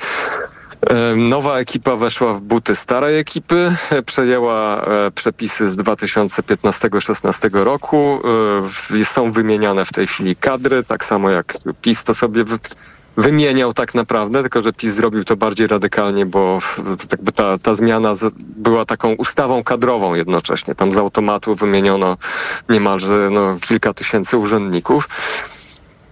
Nowa 1.16 1.58
ekipa 1.58 1.96
weszła 1.96 2.34
w 2.34 2.40
buty 2.40 2.74
starej 2.74 3.18
ekipy, 3.18 3.76
przejęła 4.06 4.84
e, 4.84 5.10
przepisy 5.10 5.70
z 5.70 5.76
2015-16 5.76 7.64
roku. 7.64 8.20
E, 9.00 9.04
są 9.04 9.30
wymieniane 9.30 9.84
w 9.84 9.92
tej 9.92 10.06
chwili 10.06 10.36
kadry, 10.36 10.84
tak 10.84 11.04
samo 11.04 11.30
jak 11.30 11.54
PiS 11.82 12.04
to 12.04 12.14
sobie 12.14 12.44
wymieniał 13.16 13.72
tak 13.72 13.94
naprawdę, 13.94 14.40
tylko 14.40 14.62
że 14.62 14.72
PiS 14.72 14.94
zrobił 14.94 15.24
to 15.24 15.36
bardziej 15.36 15.66
radykalnie, 15.66 16.26
bo 16.26 16.58
jakby 17.12 17.32
ta, 17.32 17.58
ta 17.58 17.74
zmiana 17.74 18.12
była 18.38 18.84
taką 18.84 19.12
ustawą 19.12 19.64
kadrową 19.64 20.14
jednocześnie. 20.14 20.74
Tam 20.74 20.92
z 20.92 20.98
automatu 20.98 21.54
wymieniono 21.54 22.16
niemalże 22.68 23.28
no, 23.30 23.56
kilka 23.60 23.94
tysięcy 23.94 24.36
urzędników. 24.36 25.08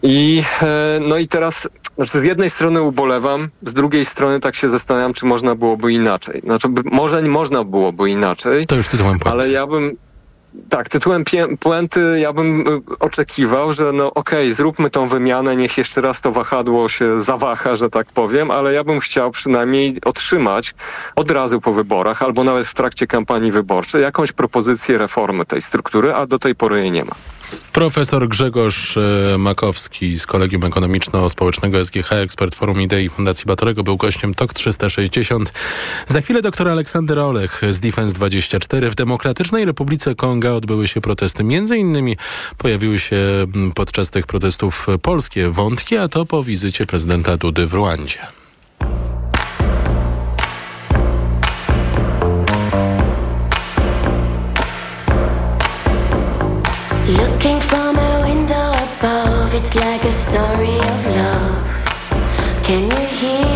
I, 0.02 0.42
e, 0.62 0.98
no 1.00 1.16
i 1.16 1.28
teraz 1.28 1.68
znaczy 1.96 2.20
z 2.20 2.22
jednej 2.22 2.50
strony 2.50 2.82
ubolewam, 2.82 3.48
z 3.62 3.72
drugiej 3.72 4.04
strony 4.04 4.40
tak 4.40 4.54
się 4.54 4.68
zastanawiam, 4.68 5.12
czy 5.12 5.26
można 5.26 5.54
byłoby 5.54 5.92
inaczej. 5.92 6.40
Znaczy, 6.40 6.68
może 6.84 7.22
nie 7.22 7.28
można 7.28 7.64
byłoby 7.64 8.10
inaczej. 8.10 8.66
To 8.66 8.76
już 8.76 8.88
tytułem 8.88 9.18
puenty. 9.18 9.38
Ale 9.38 9.50
ja 9.50 9.66
bym, 9.66 9.96
tak, 10.68 10.88
tytułem 10.88 11.24
puenty 11.60 12.18
ja 12.20 12.32
bym 12.32 12.68
y, 12.68 12.80
oczekiwał, 13.00 13.72
że 13.72 13.92
no 13.92 14.14
okej, 14.14 14.44
okay, 14.44 14.54
zróbmy 14.54 14.90
tą 14.90 15.08
wymianę, 15.08 15.56
niech 15.56 15.78
jeszcze 15.78 16.00
raz 16.00 16.20
to 16.20 16.32
wahadło 16.32 16.88
się 16.88 17.20
zawaha, 17.20 17.76
że 17.76 17.90
tak 17.90 18.06
powiem, 18.06 18.50
ale 18.50 18.72
ja 18.72 18.84
bym 18.84 19.00
chciał 19.00 19.30
przynajmniej 19.30 19.96
otrzymać 20.04 20.74
od 21.16 21.30
razu 21.30 21.60
po 21.60 21.72
wyborach, 21.72 22.22
albo 22.22 22.44
nawet 22.44 22.66
w 22.66 22.74
trakcie 22.74 23.06
kampanii 23.06 23.52
wyborczej, 23.52 24.02
jakąś 24.02 24.32
propozycję 24.32 24.98
reformy 24.98 25.44
tej 25.44 25.60
struktury, 25.60 26.14
a 26.14 26.26
do 26.26 26.38
tej 26.38 26.54
pory 26.54 26.80
jej 26.80 26.92
nie 26.92 27.04
ma. 27.04 27.14
Profesor 27.74 28.28
Grzegorz 28.28 28.96
e, 28.96 29.38
Makowski 29.38 30.18
z 30.18 30.26
Kolegium 30.26 30.62
Ekonomiczno-Społecznego 30.62 31.84
SGH, 31.84 32.12
ekspert 32.12 32.54
Forum 32.54 32.80
Idei 32.80 33.08
Fundacji 33.08 33.44
Batorego, 33.46 33.82
był 33.82 33.96
gościem 33.96 34.34
TOK 34.34 34.54
360. 34.54 35.52
Za 36.06 36.20
chwilę 36.20 36.42
doktor 36.42 36.68
Aleksander 36.68 37.18
Olech 37.18 37.62
z 37.70 37.80
Defense 37.80 38.14
24. 38.14 38.90
W 38.90 38.94
Demokratycznej 38.94 39.64
Republice 39.64 40.14
Konga 40.14 40.50
odbyły 40.50 40.88
się 40.88 41.00
protesty. 41.00 41.44
Między 41.44 41.76
innymi 41.76 42.16
pojawiły 42.58 42.98
się 42.98 43.16
podczas 43.74 44.10
tych 44.10 44.26
protestów 44.26 44.86
polskie 45.02 45.48
wątki, 45.48 45.96
a 45.96 46.08
to 46.08 46.26
po 46.26 46.44
wizycie 46.44 46.86
prezydenta 46.86 47.36
Dudy 47.36 47.66
w 47.66 47.74
Rwandzie. 47.74 48.18
It's 59.64 59.74
like 59.76 60.04
a 60.04 60.12
story 60.12 60.76
of 60.76 61.06
love. 61.06 62.64
Can 62.64 62.90
you 62.90 63.06
hear 63.06 63.53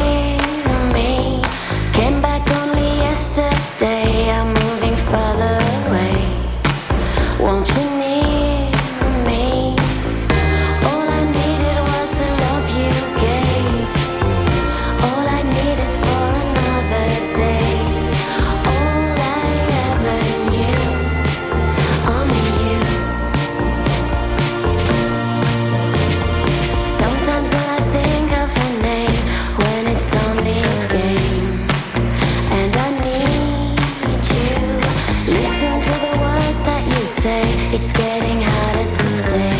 It's 37.80 37.92
getting 37.92 38.42
harder 38.42 38.96
to 38.96 39.08
stay. 39.08 39.54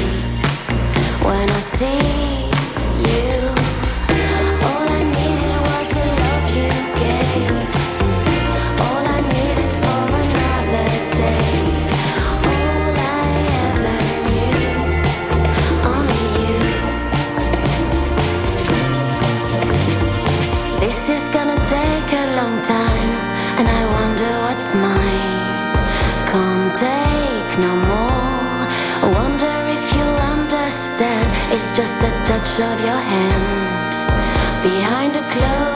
When 1.23 1.49
I 1.49 1.61
see 1.61 2.38
of 32.61 32.81
your 32.81 32.97
hand 32.97 33.93
behind 34.65 35.15
a 35.15 35.23
closed 35.31 35.68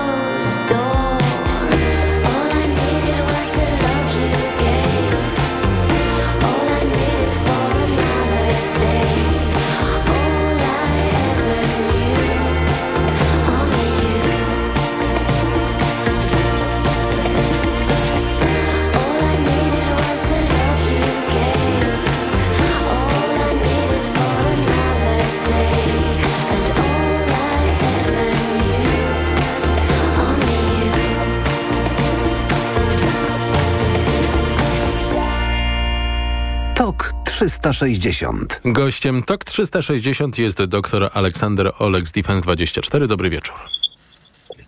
360. 37.43 38.61
Gościem 38.64 39.22
TOK 39.22 39.45
360 39.45 40.38
jest 40.38 40.64
dr 40.64 41.11
Aleksander 41.14 41.72
Olek 41.78 42.09
z 42.09 42.12
Defense 42.12 42.43
24. 42.43 43.07
Dobry 43.07 43.30
wieczór. 43.30 43.55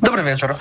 Dobry 0.01 0.23
wieczór. 0.23 0.55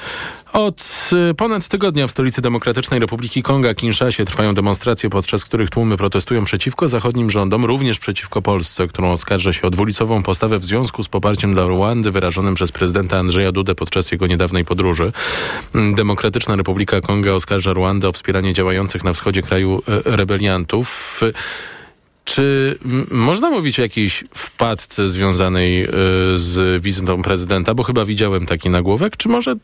Od 0.53 1.09
y, 1.31 1.33
ponad 1.33 1.67
tygodnia 1.67 2.07
w 2.07 2.11
stolicy 2.11 2.41
Demokratycznej 2.41 2.99
Republiki 2.99 3.43
Konga, 3.43 3.73
Kinszasie, 3.73 4.25
trwają 4.25 4.53
demonstracje, 4.53 5.09
podczas 5.09 5.45
których 5.45 5.69
tłumy 5.69 5.97
protestują 5.97 6.43
przeciwko 6.43 6.89
zachodnim 6.89 7.29
rządom, 7.29 7.65
również 7.65 7.99
przeciwko 7.99 8.41
Polsce, 8.41 8.87
którą 8.87 9.11
oskarża 9.11 9.53
się 9.53 9.67
o 9.67 9.69
dwulicową 9.69 10.23
postawę 10.23 10.59
w 10.59 10.65
związku 10.65 11.03
z 11.03 11.07
poparciem 11.07 11.53
dla 11.53 11.65
Rwandy 11.67 12.11
wyrażonym 12.11 12.55
przez 12.55 12.71
prezydenta 12.71 13.17
Andrzeja 13.17 13.51
Dudę 13.51 13.75
podczas 13.75 14.11
jego 14.11 14.27
niedawnej 14.27 14.65
podróży. 14.65 15.11
Mm, 15.75 15.95
Demokratyczna 15.95 16.55
Republika 16.55 17.01
Konga 17.01 17.31
oskarża 17.31 17.73
Rwandę 17.73 18.07
o 18.07 18.11
wspieranie 18.11 18.53
działających 18.53 19.03
na 19.03 19.13
wschodzie 19.13 19.41
kraju 19.41 19.81
e, 19.87 20.17
rebeliantów. 20.17 21.21
Czy 22.33 22.77
można 23.11 23.49
mówić 23.49 23.79
o 23.79 23.81
jakiejś 23.81 24.23
wpadce 24.33 25.09
związanej 25.09 25.83
y, 25.83 25.89
z 26.35 26.83
wizytą 26.83 27.23
prezydenta? 27.23 27.73
Bo 27.73 27.83
chyba 27.83 28.05
widziałem 28.05 28.45
taki 28.45 28.69
nagłówek. 28.69 29.17
Czy 29.17 29.29
może 29.29 29.55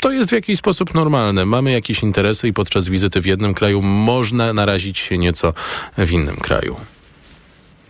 to 0.00 0.12
jest 0.12 0.30
w 0.30 0.32
jakiś 0.32 0.58
sposób 0.58 0.94
normalne? 0.94 1.44
Mamy 1.46 1.72
jakieś 1.72 2.02
interesy 2.02 2.48
i 2.48 2.52
podczas 2.52 2.88
wizyty 2.88 3.20
w 3.20 3.26
jednym 3.26 3.54
kraju 3.54 3.82
można 3.82 4.52
narazić 4.52 4.98
się 4.98 5.18
nieco 5.18 5.54
w 5.98 6.10
innym 6.10 6.36
kraju. 6.36 6.76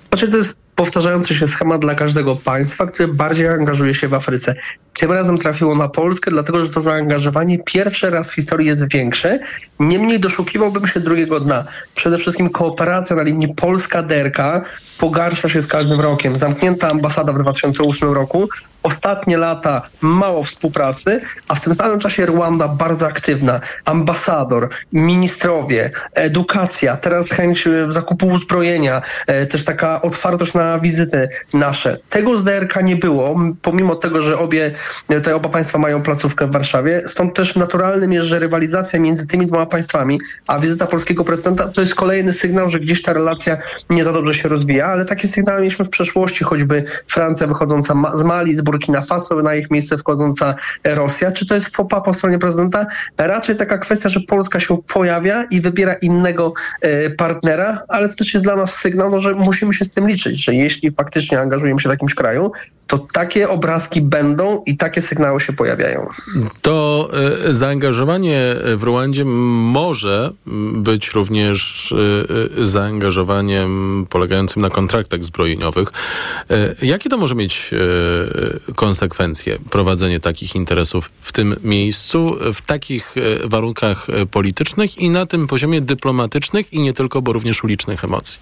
Znaczy 0.09 0.29
to 0.29 0.37
jest 0.37 0.57
powtarzający 0.79 1.35
się 1.35 1.47
schemat 1.47 1.81
dla 1.81 1.95
każdego 1.95 2.37
państwa, 2.37 2.87
które 2.87 3.09
bardziej 3.09 3.49
angażuje 3.49 3.95
się 3.95 4.09
w 4.09 4.14
Afryce. 4.14 4.55
Tym 4.95 5.12
razem 5.12 5.39
trafiło 5.39 5.74
na 5.74 5.89
Polskę, 5.89 6.31
dlatego 6.31 6.64
że 6.64 6.68
to 6.68 6.81
zaangażowanie 6.81 7.59
pierwszy 7.59 8.11
raz 8.11 8.31
w 8.31 8.35
historii 8.35 8.66
jest 8.66 8.93
większe. 8.93 9.39
Niemniej 9.81 10.20
doszukiwałbym 10.20 10.87
się 10.87 11.01
drugiego 11.01 11.41
dna. 11.41 11.64
Przede 11.95 12.18
wszystkim 12.18 12.51
kooperacja 12.51 13.16
na 13.16 13.22
linii 13.22 13.55
Polska-Derka 13.55 14.62
pogarsza 14.99 15.49
się 15.49 15.62
z 15.62 15.66
każdym 15.66 16.01
rokiem. 16.01 16.37
Zamknięta 16.37 16.91
ambasada 16.91 17.33
w 17.33 17.39
2008 17.39 18.12
roku, 18.12 18.49
ostatnie 18.83 19.37
lata 19.37 19.83
mało 20.01 20.45
współpracy, 20.45 21.20
a 21.49 21.55
w 21.55 21.61
tym 21.61 21.74
samym 21.74 22.01
czasie 22.01 22.26
Rwanda 22.26 22.68
bardzo 22.68 23.07
aktywna. 23.07 23.61
Ambasador, 23.85 24.68
ministrowie, 24.93 25.91
edukacja, 26.14 26.97
teraz 26.97 27.31
chęć 27.31 27.66
e, 27.66 27.87
zakupu 27.89 28.26
uzbrojenia, 28.26 29.03
e, 29.26 29.47
też 29.47 29.64
taka 29.64 30.03
otwartość 30.03 30.55
na 30.55 30.79
wizyty 30.79 31.29
nasze. 31.55 31.99
Tego 32.11 32.39
z 32.39 32.45
DRK 32.45 32.81
nie 32.83 32.97
było, 32.97 33.41
pomimo 33.62 33.95
tego, 33.95 34.22
że 34.22 34.39
obie, 34.39 34.74
e, 35.09 35.20
te 35.20 35.37
oba 35.37 35.49
państwa 35.49 35.79
mają 35.79 36.03
placówkę 36.03 36.47
w 36.47 36.53
Warszawie. 36.53 37.03
Stąd 37.07 37.35
też 37.35 37.57
naturalnym 37.57 38.12
jest, 38.12 38.26
że 38.26 38.39
rywalizacja 38.39 39.01
między 39.01 39.26
tymi 39.26 39.47
dwoma 39.47 39.66
państwami, 39.66 40.20
a 40.47 40.59
wizyta 40.59 40.87
polskiego 40.87 41.24
prezydenta 41.24 41.68
to 41.68 41.81
jest 41.81 41.95
kolejny 41.95 42.33
sygnał, 42.33 42.70
że 42.70 42.81
gdzieś 42.81 43.03
ta 43.03 43.12
relacja 43.12 43.57
nie 43.91 44.05
za 44.05 44.12
dobrze 44.12 44.35
się 44.35 44.49
rozwija, 44.49 44.87
ale 44.87 45.05
takie 45.05 45.29
sygnały 45.29 45.61
mieliśmy 45.61 45.85
w 45.85 45.91
przeszłości, 45.91 46.45
choćby 46.45 46.85
Francja 47.07 47.47
wychodząca 47.47 47.95
z 48.14 48.24
Mali, 48.24 48.57
z 48.57 48.61
Burkina 48.71 49.01
Faso, 49.01 49.43
na 49.43 49.55
ich 49.55 49.71
miejsce 49.71 49.99
wchodząca 49.99 50.55
Rosja. 50.85 51.33
Czy 51.33 51.47
to 51.47 51.55
jest 51.55 51.71
popa 51.71 52.01
po 52.01 52.12
stronie 52.12 52.39
prezydenta? 52.39 52.87
Raczej 53.19 53.57
taka 53.57 53.79
kwestia, 53.79 54.09
że 54.09 54.21
Polska 54.21 54.61
się 54.61 54.79
pojawia 54.83 55.45
i 55.51 55.61
wybiera 55.61 55.95
innego 55.95 56.53
e, 56.81 57.11
partnera, 57.11 57.83
ale 57.89 58.09
to 58.09 58.14
też 58.14 58.35
jest 58.35 58.45
dla 58.45 58.57
nas 58.57 58.75
sygnał, 58.75 59.11
no, 59.11 59.21
że 59.21 59.35
musimy 59.35 59.75
się 59.75 59.85
z 59.85 59.91
tym 59.91 60.09
liczyć, 60.09 60.45
że 60.45 60.55
jeśli 60.55 60.91
faktycznie 60.91 61.41
angażujemy 61.41 61.81
się 61.81 61.89
w 61.89 61.93
jakimś 61.93 62.14
kraju, 62.14 62.53
to 62.87 62.99
takie 62.99 63.49
obrazki 63.49 64.03
będą 64.03 64.62
i 64.66 64.77
takie 64.77 65.03
sygnały 65.03 65.41
się 65.41 65.53
pojawiają. 65.53 66.07
To 66.62 67.09
e, 67.49 67.53
zaangażowanie 67.55 68.57
w 68.77 68.83
Rwandzie 68.83 69.25
może 69.25 70.33
być 70.73 71.11
również 71.11 71.93
e, 72.61 72.66
zaangażowaniem 72.66 74.07
polegającym 74.11 74.62
na 74.62 74.71
kontraktach 74.71 75.25
zbrojeniowych. 75.25 75.89
Jakie 76.83 77.11
to 77.11 77.19
może 77.19 77.35
mieć 77.35 77.75
konsekwencje, 78.76 79.59
prowadzenie 79.70 80.20
takich 80.20 80.54
interesów 80.54 81.11
w 81.20 81.32
tym 81.32 81.56
miejscu, 81.64 82.36
w 82.54 82.62
takich 82.62 83.14
e, 83.16 83.48
warunkach 83.48 84.11
e, 84.11 84.26
politycznych 84.26 84.98
i 84.98 85.11
na 85.11 85.26
tym 85.26 85.46
poziomie 85.46 85.80
dyplomatycznych 85.80 86.72
i 86.72 86.80
nie 86.80 86.92
tylko, 86.92 87.22
bo 87.22 87.32
również 87.32 87.64
ulicznych 87.64 88.04
emocji? 88.04 88.38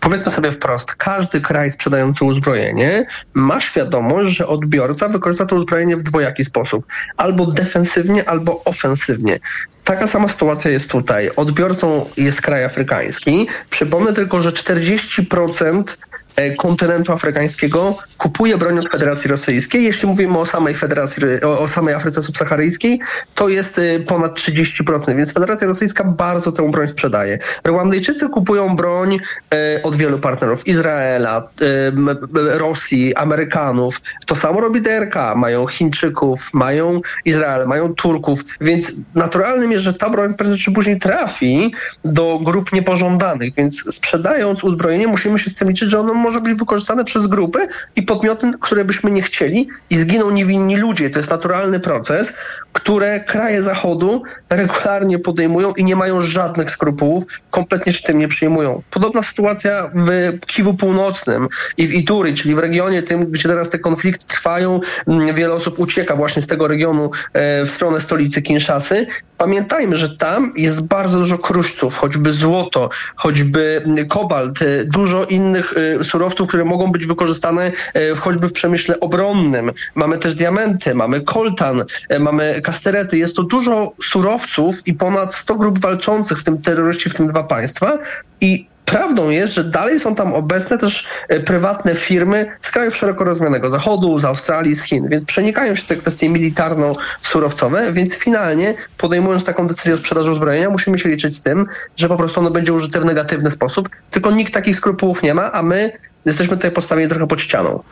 Powiedzmy 0.00 0.30
sobie 0.30 0.52
wprost, 0.52 0.94
każdy 0.94 1.40
kraj 1.40 1.72
sprzedający 1.72 2.24
uzbrojenie 2.24 3.06
ma 3.34 3.60
świadomość, 3.60 4.30
że 4.30 4.46
odbiorca 4.46 5.08
wykorzysta 5.08 5.46
to 5.46 5.56
uzbrojenie 5.56 5.96
w 5.96 6.02
dwojaki 6.02 6.44
sposób. 6.44 6.86
Albo 7.16 7.46
defensywnie, 7.46 8.28
albo 8.28 8.64
ofensywnie. 8.64 9.38
Taka 9.84 10.06
sama 10.06 10.28
sytuacja 10.28 10.70
jest 10.70 10.90
tutaj. 10.90 11.30
Odbiorcą 11.36 12.06
jest 12.16 12.42
kraj 12.42 12.64
afrykański. 12.64 13.48
Przypomnę 13.70 14.12
tylko, 14.12 14.42
że 14.42 14.50
40% 14.52 15.84
e, 16.09 16.09
kontynentu 16.56 17.12
afrykańskiego 17.12 17.96
kupuje 18.18 18.58
broń 18.58 18.78
od 18.78 18.90
Federacji 18.90 19.30
Rosyjskiej. 19.30 19.84
Jeśli 19.84 20.08
mówimy 20.08 20.38
o 20.38 20.46
samej 20.46 20.74
Federacji, 20.74 21.22
o, 21.42 21.68
samej 21.68 21.94
Afryce 21.94 22.22
Subsaharyjskiej, 22.22 23.00
to 23.34 23.48
jest 23.48 23.78
e, 23.78 24.00
ponad 24.00 24.38
30%, 24.40 25.16
więc 25.16 25.32
Federacja 25.32 25.66
Rosyjska 25.66 26.04
bardzo 26.04 26.52
tę 26.52 26.70
broń 26.70 26.88
sprzedaje. 26.88 27.38
Rwandyjczycy 27.66 28.28
kupują 28.28 28.76
broń 28.76 29.18
e, 29.54 29.82
od 29.82 29.96
wielu 29.96 30.18
partnerów. 30.18 30.66
Izraela, 30.66 31.48
e, 31.60 32.58
Rosji, 32.58 33.14
Amerykanów. 33.16 34.00
To 34.26 34.34
samo 34.34 34.60
robi 34.60 34.80
DRK. 34.80 35.34
Mają 35.36 35.66
Chińczyków, 35.66 36.50
mają 36.52 37.00
Izrael, 37.24 37.66
mają 37.66 37.94
Turków, 37.94 38.44
więc 38.60 38.92
naturalnym 39.14 39.72
jest, 39.72 39.84
że 39.84 39.94
ta 39.94 40.10
broń 40.10 40.34
prędzej 40.34 40.58
czy 40.58 40.72
później 40.72 40.98
trafi 40.98 41.72
do 42.04 42.38
grup 42.42 42.72
niepożądanych, 42.72 43.54
więc 43.54 43.94
sprzedając 43.94 44.64
uzbrojenie 44.64 45.06
musimy 45.06 45.38
się 45.38 45.50
z 45.50 45.54
tym 45.54 45.68
liczyć, 45.68 45.90
że 45.90 46.00
ono 46.00 46.14
może 46.20 46.40
być 46.40 46.58
wykorzystane 46.58 47.04
przez 47.04 47.26
grupy 47.26 47.68
i 47.96 48.02
podmioty, 48.02 48.50
które 48.60 48.84
byśmy 48.84 49.10
nie 49.10 49.22
chcieli 49.22 49.68
i 49.90 49.96
zginą 49.96 50.30
niewinni 50.30 50.76
ludzie. 50.76 51.10
To 51.10 51.18
jest 51.18 51.30
naturalny 51.30 51.80
proces, 51.80 52.32
które 52.72 53.20
kraje 53.20 53.62
Zachodu 53.62 54.22
regularnie 54.50 55.18
podejmują 55.18 55.72
i 55.72 55.84
nie 55.84 55.96
mają 55.96 56.22
żadnych 56.22 56.70
skrupułów, 56.70 57.24
kompletnie 57.50 57.92
się 57.92 58.02
tym 58.02 58.18
nie 58.18 58.28
przejmują. 58.28 58.82
Podobna 58.90 59.22
sytuacja 59.22 59.90
w 59.94 60.40
Kiwu 60.46 60.74
Północnym 60.74 61.48
i 61.76 61.86
w 61.86 61.94
Ituri, 61.94 62.34
czyli 62.34 62.54
w 62.54 62.58
regionie 62.58 63.02
tym, 63.02 63.26
gdzie 63.26 63.48
teraz 63.48 63.70
te 63.70 63.78
konflikty 63.78 64.26
trwają. 64.26 64.80
Mm, 65.06 65.34
Wiele 65.34 65.54
osób 65.54 65.78
ucieka 65.78 66.16
właśnie 66.16 66.42
z 66.42 66.46
tego 66.46 66.68
regionu 66.68 67.10
e, 67.32 67.64
w 67.64 67.70
stronę 67.70 68.00
stolicy 68.00 68.42
Kinszasy. 68.42 69.06
Pamiętajmy, 69.38 69.96
że 69.96 70.16
tam 70.16 70.52
jest 70.56 70.86
bardzo 70.86 71.18
dużo 71.18 71.38
kruszców, 71.38 71.96
choćby 71.96 72.32
złoto, 72.32 72.90
choćby 73.16 73.82
mm, 73.84 74.08
kobalt, 74.08 74.62
e, 74.62 74.84
dużo 74.84 75.24
innych 75.24 75.74
e, 75.76 76.04
surowców, 76.10 76.48
które 76.48 76.64
mogą 76.64 76.92
być 76.92 77.06
wykorzystane 77.06 77.70
e, 77.94 78.14
choćby 78.14 78.48
w 78.48 78.52
przemyśle 78.52 79.00
obronnym. 79.00 79.72
Mamy 79.94 80.18
też 80.18 80.34
diamenty, 80.34 80.94
mamy 80.94 81.20
koltan, 81.20 81.84
e, 82.08 82.18
mamy 82.18 82.62
kasterety. 82.62 83.18
Jest 83.18 83.36
to 83.36 83.42
dużo 83.42 83.92
surowców 84.02 84.86
i 84.86 84.94
ponad 84.94 85.34
100 85.34 85.54
grup 85.54 85.78
walczących, 85.78 86.38
w 86.38 86.44
tym 86.44 86.62
terroryści, 86.62 87.10
w 87.10 87.14
tym 87.14 87.26
dwa 87.26 87.42
państwa. 87.42 87.98
I 88.40 88.66
Prawdą 88.90 89.30
jest, 89.30 89.54
że 89.54 89.64
dalej 89.64 90.00
są 90.00 90.14
tam 90.14 90.34
obecne 90.34 90.78
też 90.78 91.08
e, 91.28 91.40
prywatne 91.40 91.94
firmy 91.94 92.56
z 92.60 92.70
krajów 92.70 92.96
szeroko 92.96 93.24
rozumianego 93.24 93.70
zachodu, 93.70 94.18
z 94.18 94.24
Australii, 94.24 94.74
z 94.74 94.82
Chin, 94.82 95.08
więc 95.08 95.24
przenikają 95.24 95.74
się 95.74 95.82
te 95.82 95.96
kwestie 95.96 96.30
militarno-surowcowe, 96.30 97.92
więc 97.92 98.14
finalnie 98.14 98.74
podejmując 98.98 99.44
taką 99.44 99.66
decyzję 99.66 99.94
o 99.94 99.98
sprzedaży 99.98 100.30
uzbrojenia, 100.30 100.70
musimy 100.70 100.98
się 100.98 101.08
liczyć 101.08 101.36
z 101.36 101.42
tym, 101.42 101.66
że 101.96 102.08
po 102.08 102.16
prostu 102.16 102.40
ono 102.40 102.50
będzie 102.50 102.72
użyte 102.72 103.00
w 103.00 103.04
negatywny 103.04 103.50
sposób, 103.50 103.88
tylko 104.10 104.30
nikt 104.30 104.54
takich 104.54 104.76
skrupułów 104.76 105.22
nie 105.22 105.34
ma, 105.34 105.52
a 105.52 105.62
my 105.62 105.92
jesteśmy 106.24 106.56
tutaj 106.56 106.70
postawieni 106.70 107.08
trochę 107.08 107.26
pod 107.26 107.40
ścianą. 107.40 107.82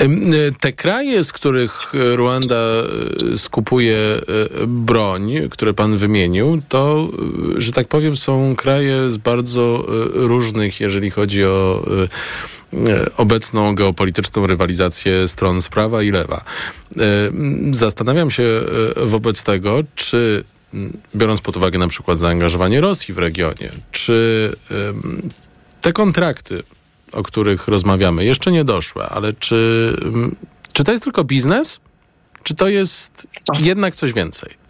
Y, 0.00 0.52
Te 0.60 0.72
kraje, 0.72 1.24
z 1.24 1.32
których 1.32 1.94
y, 1.94 2.16
Ruanda 2.16 2.64
y, 3.32 3.38
skupuje 3.38 3.96
broń, 4.66 5.32
które 5.50 5.74
pan 5.74 5.96
wymienił, 5.96 6.62
to, 6.68 7.08
że 7.56 7.72
tak 7.72 7.88
powiem, 7.88 8.16
są 8.16 8.56
kraje 8.56 9.10
z 9.10 9.16
bardzo 9.16 9.84
różnych, 10.14 10.80
jeżeli 10.80 11.10
chodzi 11.10 11.44
o 11.44 11.86
obecną 13.16 13.74
geopolityczną 13.74 14.46
rywalizację 14.46 15.28
stron 15.28 15.62
z 15.62 15.68
prawa 15.68 16.02
i 16.02 16.10
lewa. 16.10 16.44
Zastanawiam 17.72 18.30
się 18.30 18.44
wobec 18.96 19.42
tego, 19.42 19.82
czy 19.94 20.44
biorąc 21.16 21.40
pod 21.40 21.56
uwagę 21.56 21.78
na 21.78 21.88
przykład 21.88 22.18
zaangażowanie 22.18 22.80
Rosji 22.80 23.14
w 23.14 23.18
regionie, 23.18 23.70
czy 23.90 24.52
te 25.80 25.92
kontrakty, 25.92 26.62
o 27.12 27.22
których 27.22 27.68
rozmawiamy, 27.68 28.24
jeszcze 28.24 28.52
nie 28.52 28.64
doszły, 28.64 29.04
ale 29.04 29.32
czy, 29.32 29.92
mm, 30.02 30.36
czy 30.72 30.84
to 30.84 30.92
jest 30.92 31.04
tylko 31.04 31.24
biznes? 31.24 31.80
Czy 32.42 32.54
to 32.54 32.68
jest 32.68 33.26
jednak 33.58 33.94
coś 33.94 34.12
więcej? 34.12 34.61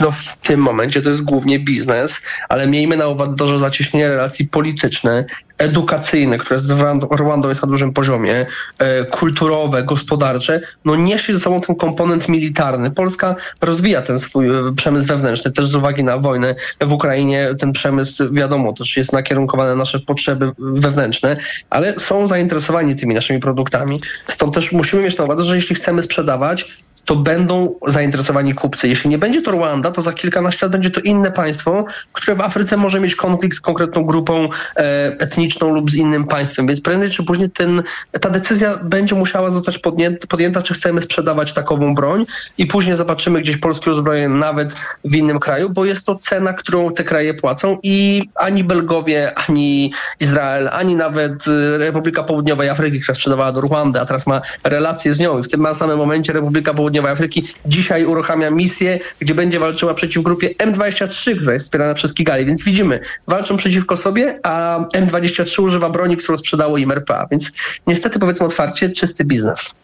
No, 0.00 0.10
w 0.10 0.36
tym 0.36 0.60
momencie 0.60 1.02
to 1.02 1.08
jest 1.10 1.22
głównie 1.22 1.58
biznes, 1.58 2.22
ale 2.48 2.66
miejmy 2.66 2.96
na 2.96 3.08
uwadze 3.08 3.36
to, 3.36 3.48
że 3.48 3.58
zacieśnienie 3.58 4.08
relacji 4.08 4.48
polityczne, 4.48 5.24
edukacyjne, 5.58 6.38
które 6.38 6.60
z 6.60 6.70
Rwand- 6.70 7.16
Rwandą 7.16 7.48
jest 7.48 7.62
na 7.62 7.68
dużym 7.68 7.92
poziomie, 7.92 8.46
e, 8.78 9.04
kulturowe, 9.04 9.82
gospodarcze, 9.82 10.60
no 10.84 10.96
niesie 10.96 11.34
ze 11.34 11.40
sobą 11.40 11.60
ten 11.60 11.76
komponent 11.76 12.28
militarny. 12.28 12.90
Polska 12.90 13.36
rozwija 13.60 14.02
ten 14.02 14.20
swój 14.20 14.48
e, 14.48 14.74
przemysł 14.76 15.08
wewnętrzny, 15.08 15.52
też 15.52 15.66
z 15.66 15.74
uwagi 15.74 16.04
na 16.04 16.18
wojnę 16.18 16.54
w 16.80 16.92
Ukrainie 16.92 17.50
ten 17.58 17.72
przemysł, 17.72 18.34
wiadomo, 18.34 18.72
też 18.72 18.96
jest 18.96 19.12
nakierunkowany 19.12 19.70
na 19.70 19.76
nasze 19.76 20.00
potrzeby 20.00 20.52
wewnętrzne, 20.58 21.36
ale 21.70 21.98
są 21.98 22.28
zainteresowani 22.28 22.96
tymi 22.96 23.14
naszymi 23.14 23.40
produktami. 23.40 24.00
Stąd 24.28 24.54
też 24.54 24.72
musimy 24.72 25.02
mieć 25.02 25.18
na 25.18 25.24
uwadze, 25.24 25.44
że 25.44 25.54
jeśli 25.54 25.76
chcemy 25.76 26.02
sprzedawać, 26.02 26.76
to 27.06 27.16
będą 27.16 27.74
zainteresowani 27.86 28.54
kupcy. 28.54 28.88
Jeśli 28.88 29.10
nie 29.10 29.18
będzie 29.18 29.42
to 29.42 29.50
Rwanda, 29.50 29.90
to 29.90 30.02
za 30.02 30.12
kilkanaście 30.12 30.66
lat 30.66 30.72
będzie 30.72 30.90
to 30.90 31.00
inne 31.00 31.30
państwo, 31.30 31.84
które 32.12 32.36
w 32.36 32.40
Afryce 32.40 32.76
może 32.76 33.00
mieć 33.00 33.14
konflikt 33.14 33.56
z 33.56 33.60
konkretną 33.60 34.04
grupą 34.04 34.48
e, 34.76 35.16
etniczną 35.18 35.74
lub 35.74 35.90
z 35.90 35.94
innym 35.94 36.24
państwem. 36.24 36.66
Więc 36.66 36.80
prędzej 36.80 37.10
czy 37.10 37.24
później 37.24 37.50
ten, 37.50 37.82
ta 38.20 38.30
decyzja 38.30 38.78
będzie 38.84 39.14
musiała 39.14 39.50
zostać 39.50 39.78
podjęta, 39.78 40.26
podjęta, 40.26 40.62
czy 40.62 40.74
chcemy 40.74 41.00
sprzedawać 41.00 41.52
takową 41.52 41.94
broń 41.94 42.26
i 42.58 42.66
później 42.66 42.96
zobaczymy 42.96 43.40
gdzieś 43.40 43.56
polskie 43.56 43.90
uzbrojenie 43.90 44.28
nawet 44.28 44.74
w 45.04 45.16
innym 45.16 45.38
kraju, 45.38 45.70
bo 45.70 45.84
jest 45.84 46.06
to 46.06 46.14
cena, 46.14 46.52
którą 46.52 46.92
te 46.92 47.04
kraje 47.04 47.34
płacą 47.34 47.78
i 47.82 48.22
ani 48.34 48.64
Belgowie, 48.64 49.34
ani 49.48 49.92
Izrael, 50.20 50.68
ani 50.72 50.96
nawet 50.96 51.46
y, 51.46 51.78
Republika 51.78 52.22
Południowej 52.22 52.68
Afryki, 52.68 53.00
która 53.00 53.14
sprzedawała 53.14 53.52
do 53.52 53.60
Rwandy, 53.60 54.00
a 54.00 54.06
teraz 54.06 54.26
ma 54.26 54.40
relacje 54.64 55.14
z 55.14 55.18
nią 55.18 55.38
i 55.38 55.42
w 55.42 55.48
tym 55.48 55.66
samym 55.74 55.98
momencie 55.98 56.32
Republika 56.32 56.74
Południowej 56.74 56.95
Afryki 57.04 57.46
dzisiaj 57.66 58.04
uruchamia 58.04 58.50
misję, 58.50 58.98
gdzie 59.20 59.34
będzie 59.34 59.58
walczyła 59.58 59.94
przeciw 59.94 60.22
grupie 60.22 60.48
M23, 60.48 61.36
która 61.36 61.52
jest 61.52 61.66
wspierana 61.66 61.94
przez 61.94 62.14
Kigali. 62.14 62.44
Więc 62.44 62.62
widzimy, 62.62 63.00
walczą 63.26 63.56
przeciwko 63.56 63.96
sobie, 63.96 64.40
a 64.42 64.84
M23 64.94 65.62
używa 65.62 65.90
broni, 65.90 66.16
którą 66.16 66.38
sprzedało 66.38 66.78
im 66.78 66.92
RPA. 66.92 67.26
Więc 67.30 67.52
niestety 67.86 68.18
powiedzmy 68.18 68.46
otwarcie, 68.46 68.88
czysty 68.88 69.24
biznes. 69.24 69.74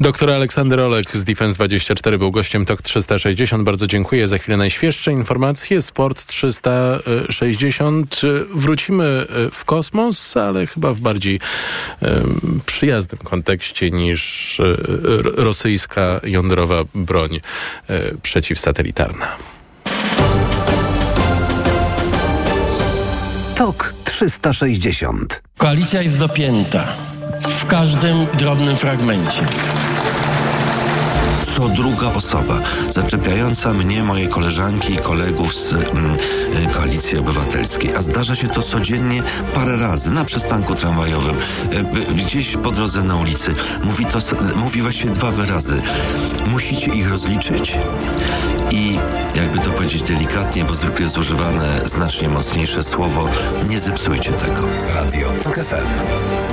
Doktor 0.00 0.30
Aleksander 0.30 0.80
Olek 0.80 1.16
z 1.16 1.24
Defense24 1.24 2.18
był 2.18 2.30
gościem 2.30 2.66
TOK 2.66 2.82
360. 2.82 3.64
Bardzo 3.64 3.86
dziękuję. 3.86 4.28
Za 4.28 4.38
chwilę 4.38 4.56
najświeższe 4.56 5.12
informacje. 5.12 5.82
Sport 5.82 6.26
360. 6.26 8.20
Wrócimy 8.54 9.04
e, 9.04 9.50
w 9.50 9.64
kosmos, 9.64 10.36
ale 10.36 10.66
chyba 10.66 10.94
w 10.94 11.00
bardziej 11.00 11.40
przyjaznym 12.66 13.18
kontekście 13.24 13.90
niż 13.90 14.56
um, 14.60 14.76
rosyjska 15.36 16.20
jądrowa 16.22 16.82
broń 16.94 17.30
um, 17.30 17.40
przeciwsatelitarna. 18.22 19.36
TOK 23.54 23.99
360. 24.10 25.42
Koalicja 25.58 26.02
jest 26.02 26.18
dopięta 26.18 26.84
w 27.48 27.66
każdym 27.66 28.26
drobnym 28.38 28.76
fragmencie. 28.76 29.42
Co 31.60 31.68
druga 31.68 32.12
osoba 32.12 32.60
zaczepiająca 32.90 33.72
mnie, 33.72 34.02
moje 34.02 34.28
koleżanki 34.28 34.94
i 34.94 34.96
kolegów 34.96 35.54
z 35.54 35.72
mm, 35.72 36.16
Koalicji 36.72 37.18
Obywatelskiej. 37.18 37.96
A 37.96 38.02
zdarza 38.02 38.34
się 38.34 38.48
to 38.48 38.62
codziennie 38.62 39.22
parę 39.54 39.76
razy 39.76 40.10
na 40.10 40.24
przystanku 40.24 40.74
tramwajowym, 40.74 41.36
gdzieś 42.16 42.56
po 42.56 42.70
drodze 42.70 43.02
na 43.02 43.16
ulicy. 43.16 43.54
Mówi 43.84 44.06
to, 44.06 44.18
mówi 44.56 44.82
właściwie 44.82 45.10
dwa 45.10 45.30
wyrazy. 45.30 45.82
Musicie 46.46 46.90
ich 46.90 47.10
rozliczyć 47.10 47.78
i 48.70 48.98
jakby 49.34 49.58
to 49.58 49.70
powiedzieć 49.70 50.02
delikatnie, 50.02 50.64
bo 50.64 50.74
zwykle 50.74 51.04
jest 51.04 51.18
używane 51.18 51.80
znacznie 51.84 52.28
mocniejsze 52.28 52.82
słowo, 52.82 53.28
nie 53.68 53.80
zepsujcie 53.80 54.32
tego. 54.32 54.62
Radio 54.94 55.30
TOK 55.30 55.56
FM. 55.56 56.49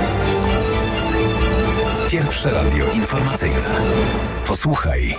Pierwsze 2.10 2.50
radio 2.50 2.90
informacyjne. 2.90 3.80
Posłuchaj. 4.46 5.14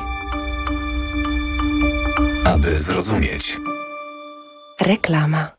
Aby 2.46 2.78
zrozumieć. 2.80 3.58
Reklama. 4.82 5.59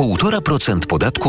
1,5% 0.00 0.86
podatku 0.86 1.28